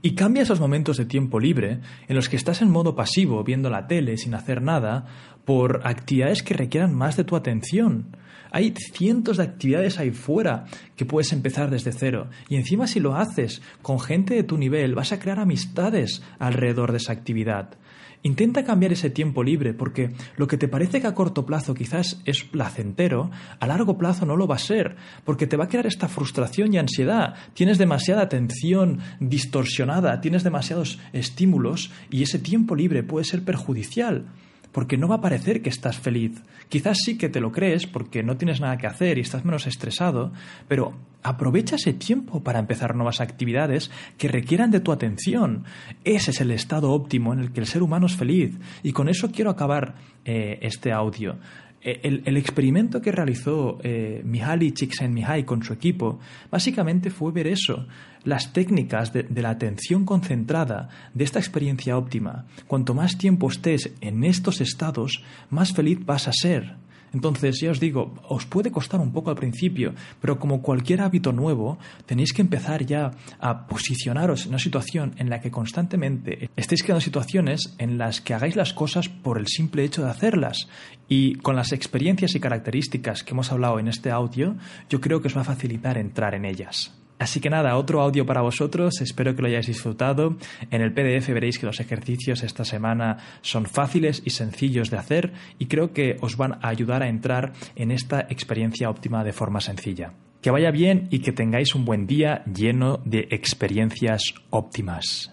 Y 0.00 0.14
cambia 0.14 0.42
esos 0.42 0.60
momentos 0.60 0.96
de 0.96 1.04
tiempo 1.04 1.40
libre 1.40 1.80
en 2.08 2.16
los 2.16 2.28
que 2.28 2.36
estás 2.36 2.62
en 2.62 2.70
modo 2.70 2.94
pasivo 2.94 3.44
viendo 3.44 3.68
la 3.68 3.86
tele 3.86 4.16
sin 4.16 4.34
hacer 4.34 4.62
nada 4.62 5.06
por 5.44 5.80
actividades 5.84 6.42
que 6.42 6.54
requieran 6.54 6.94
más 6.94 7.16
de 7.16 7.24
tu 7.24 7.36
atención. 7.36 8.16
Hay 8.50 8.74
cientos 8.92 9.36
de 9.36 9.42
actividades 9.42 9.98
ahí 9.98 10.10
fuera 10.10 10.64
que 10.96 11.04
puedes 11.04 11.32
empezar 11.32 11.70
desde 11.70 11.92
cero. 11.92 12.28
Y 12.48 12.56
encima 12.56 12.86
si 12.86 13.00
lo 13.00 13.14
haces 13.16 13.60
con 13.82 14.00
gente 14.00 14.34
de 14.34 14.42
tu 14.42 14.56
nivel, 14.56 14.94
vas 14.94 15.12
a 15.12 15.18
crear 15.18 15.38
amistades 15.38 16.22
alrededor 16.38 16.92
de 16.92 16.98
esa 16.98 17.12
actividad. 17.12 17.76
Intenta 18.22 18.64
cambiar 18.64 18.92
ese 18.92 19.10
tiempo 19.10 19.44
libre 19.44 19.74
porque 19.74 20.10
lo 20.36 20.46
que 20.48 20.56
te 20.56 20.68
parece 20.68 21.00
que 21.00 21.06
a 21.06 21.14
corto 21.14 21.46
plazo 21.46 21.74
quizás 21.74 22.20
es 22.24 22.42
placentero, 22.44 23.30
a 23.60 23.66
largo 23.66 23.96
plazo 23.96 24.26
no 24.26 24.36
lo 24.36 24.46
va 24.46 24.56
a 24.56 24.58
ser, 24.58 24.96
porque 25.24 25.46
te 25.46 25.56
va 25.56 25.64
a 25.64 25.68
crear 25.68 25.86
esta 25.86 26.08
frustración 26.08 26.74
y 26.74 26.78
ansiedad. 26.78 27.34
Tienes 27.54 27.78
demasiada 27.78 28.22
atención 28.22 28.98
distorsionada, 29.20 30.20
tienes 30.20 30.42
demasiados 30.42 30.98
estímulos 31.12 31.92
y 32.10 32.22
ese 32.22 32.38
tiempo 32.38 32.74
libre 32.74 33.02
puede 33.02 33.24
ser 33.24 33.44
perjudicial 33.44 34.26
porque 34.72 34.96
no 34.96 35.08
va 35.08 35.16
a 35.16 35.20
parecer 35.20 35.62
que 35.62 35.70
estás 35.70 35.98
feliz. 35.98 36.42
Quizás 36.68 36.98
sí 37.04 37.16
que 37.16 37.28
te 37.28 37.40
lo 37.40 37.52
crees 37.52 37.86
porque 37.86 38.22
no 38.22 38.36
tienes 38.36 38.60
nada 38.60 38.76
que 38.76 38.86
hacer 38.86 39.18
y 39.18 39.22
estás 39.22 39.44
menos 39.44 39.66
estresado, 39.66 40.32
pero 40.68 40.94
aprovecha 41.22 41.76
ese 41.76 41.92
tiempo 41.92 42.42
para 42.42 42.58
empezar 42.58 42.94
nuevas 42.94 43.20
actividades 43.20 43.90
que 44.16 44.28
requieran 44.28 44.70
de 44.70 44.80
tu 44.80 44.92
atención. 44.92 45.64
Ese 46.04 46.30
es 46.30 46.40
el 46.40 46.50
estado 46.50 46.92
óptimo 46.92 47.32
en 47.32 47.40
el 47.40 47.52
que 47.52 47.60
el 47.60 47.66
ser 47.66 47.82
humano 47.82 48.06
es 48.06 48.16
feliz. 48.16 48.56
Y 48.82 48.92
con 48.92 49.08
eso 49.08 49.30
quiero 49.30 49.50
acabar 49.50 49.94
eh, 50.24 50.58
este 50.62 50.92
audio. 50.92 51.36
Eh, 51.80 52.00
el, 52.02 52.36
experimento 52.36 53.00
que 53.00 53.12
realizó 53.12 53.78
eh, 53.84 54.20
Mihaly 54.24 54.72
Csikszentmihalyi 54.72 55.44
con 55.44 55.62
su 55.62 55.72
equipo 55.72 56.18
básicamente 56.50 57.10
fue 57.10 57.30
ver 57.30 57.46
eso, 57.46 57.86
las 58.24 58.52
técnicas 58.52 59.12
de, 59.12 59.22
de, 59.22 59.42
la 59.42 59.50
atención 59.50 60.04
concentrada, 60.04 60.88
de 61.14 61.22
esta 61.22 61.38
experiencia 61.38 61.96
óptima. 61.96 62.46
Cuanto 62.66 62.94
más 62.94 63.16
tiempo 63.16 63.48
estés 63.48 63.92
en 64.00 64.24
estos 64.24 64.60
estados, 64.60 65.22
más 65.50 65.72
feliz 65.72 66.04
vas 66.04 66.26
a 66.26 66.32
ser. 66.32 66.74
Entonces, 67.12 67.60
ya 67.60 67.70
os 67.70 67.80
digo, 67.80 68.14
os 68.28 68.46
puede 68.46 68.70
costar 68.70 69.00
un 69.00 69.12
poco 69.12 69.30
al 69.30 69.36
principio, 69.36 69.94
pero 70.20 70.38
como 70.38 70.62
cualquier 70.62 71.00
hábito 71.00 71.32
nuevo, 71.32 71.78
tenéis 72.06 72.32
que 72.32 72.42
empezar 72.42 72.84
ya 72.84 73.12
a 73.40 73.66
posicionaros 73.66 74.44
en 74.44 74.50
una 74.50 74.58
situación 74.58 75.14
en 75.18 75.30
la 75.30 75.40
que 75.40 75.50
constantemente 75.50 76.50
estéis 76.56 76.82
creando 76.82 77.00
situaciones 77.00 77.74
en 77.78 77.98
las 77.98 78.20
que 78.20 78.34
hagáis 78.34 78.56
las 78.56 78.72
cosas 78.72 79.08
por 79.08 79.38
el 79.38 79.46
simple 79.46 79.84
hecho 79.84 80.02
de 80.02 80.10
hacerlas. 80.10 80.68
Y 81.08 81.36
con 81.36 81.56
las 81.56 81.72
experiencias 81.72 82.34
y 82.34 82.40
características 82.40 83.24
que 83.24 83.32
hemos 83.32 83.50
hablado 83.52 83.78
en 83.78 83.88
este 83.88 84.10
audio, 84.10 84.56
yo 84.90 85.00
creo 85.00 85.20
que 85.20 85.28
os 85.28 85.36
va 85.36 85.42
a 85.42 85.44
facilitar 85.44 85.96
entrar 85.96 86.34
en 86.34 86.44
ellas. 86.44 86.92
Así 87.18 87.40
que 87.40 87.50
nada, 87.50 87.76
otro 87.76 88.00
audio 88.00 88.24
para 88.26 88.42
vosotros, 88.42 89.00
espero 89.00 89.34
que 89.34 89.42
lo 89.42 89.48
hayáis 89.48 89.66
disfrutado. 89.66 90.36
En 90.70 90.82
el 90.82 90.92
PDF 90.92 91.28
veréis 91.28 91.58
que 91.58 91.66
los 91.66 91.80
ejercicios 91.80 92.42
esta 92.42 92.64
semana 92.64 93.18
son 93.42 93.66
fáciles 93.66 94.22
y 94.24 94.30
sencillos 94.30 94.90
de 94.90 94.98
hacer 94.98 95.32
y 95.58 95.66
creo 95.66 95.92
que 95.92 96.16
os 96.20 96.36
van 96.36 96.54
a 96.54 96.68
ayudar 96.68 97.02
a 97.02 97.08
entrar 97.08 97.52
en 97.76 97.90
esta 97.90 98.20
experiencia 98.20 98.88
óptima 98.88 99.24
de 99.24 99.32
forma 99.32 99.60
sencilla. 99.60 100.12
Que 100.40 100.52
vaya 100.52 100.70
bien 100.70 101.08
y 101.10 101.18
que 101.18 101.32
tengáis 101.32 101.74
un 101.74 101.84
buen 101.84 102.06
día 102.06 102.44
lleno 102.44 103.00
de 103.04 103.26
experiencias 103.30 104.22
óptimas. 104.50 105.32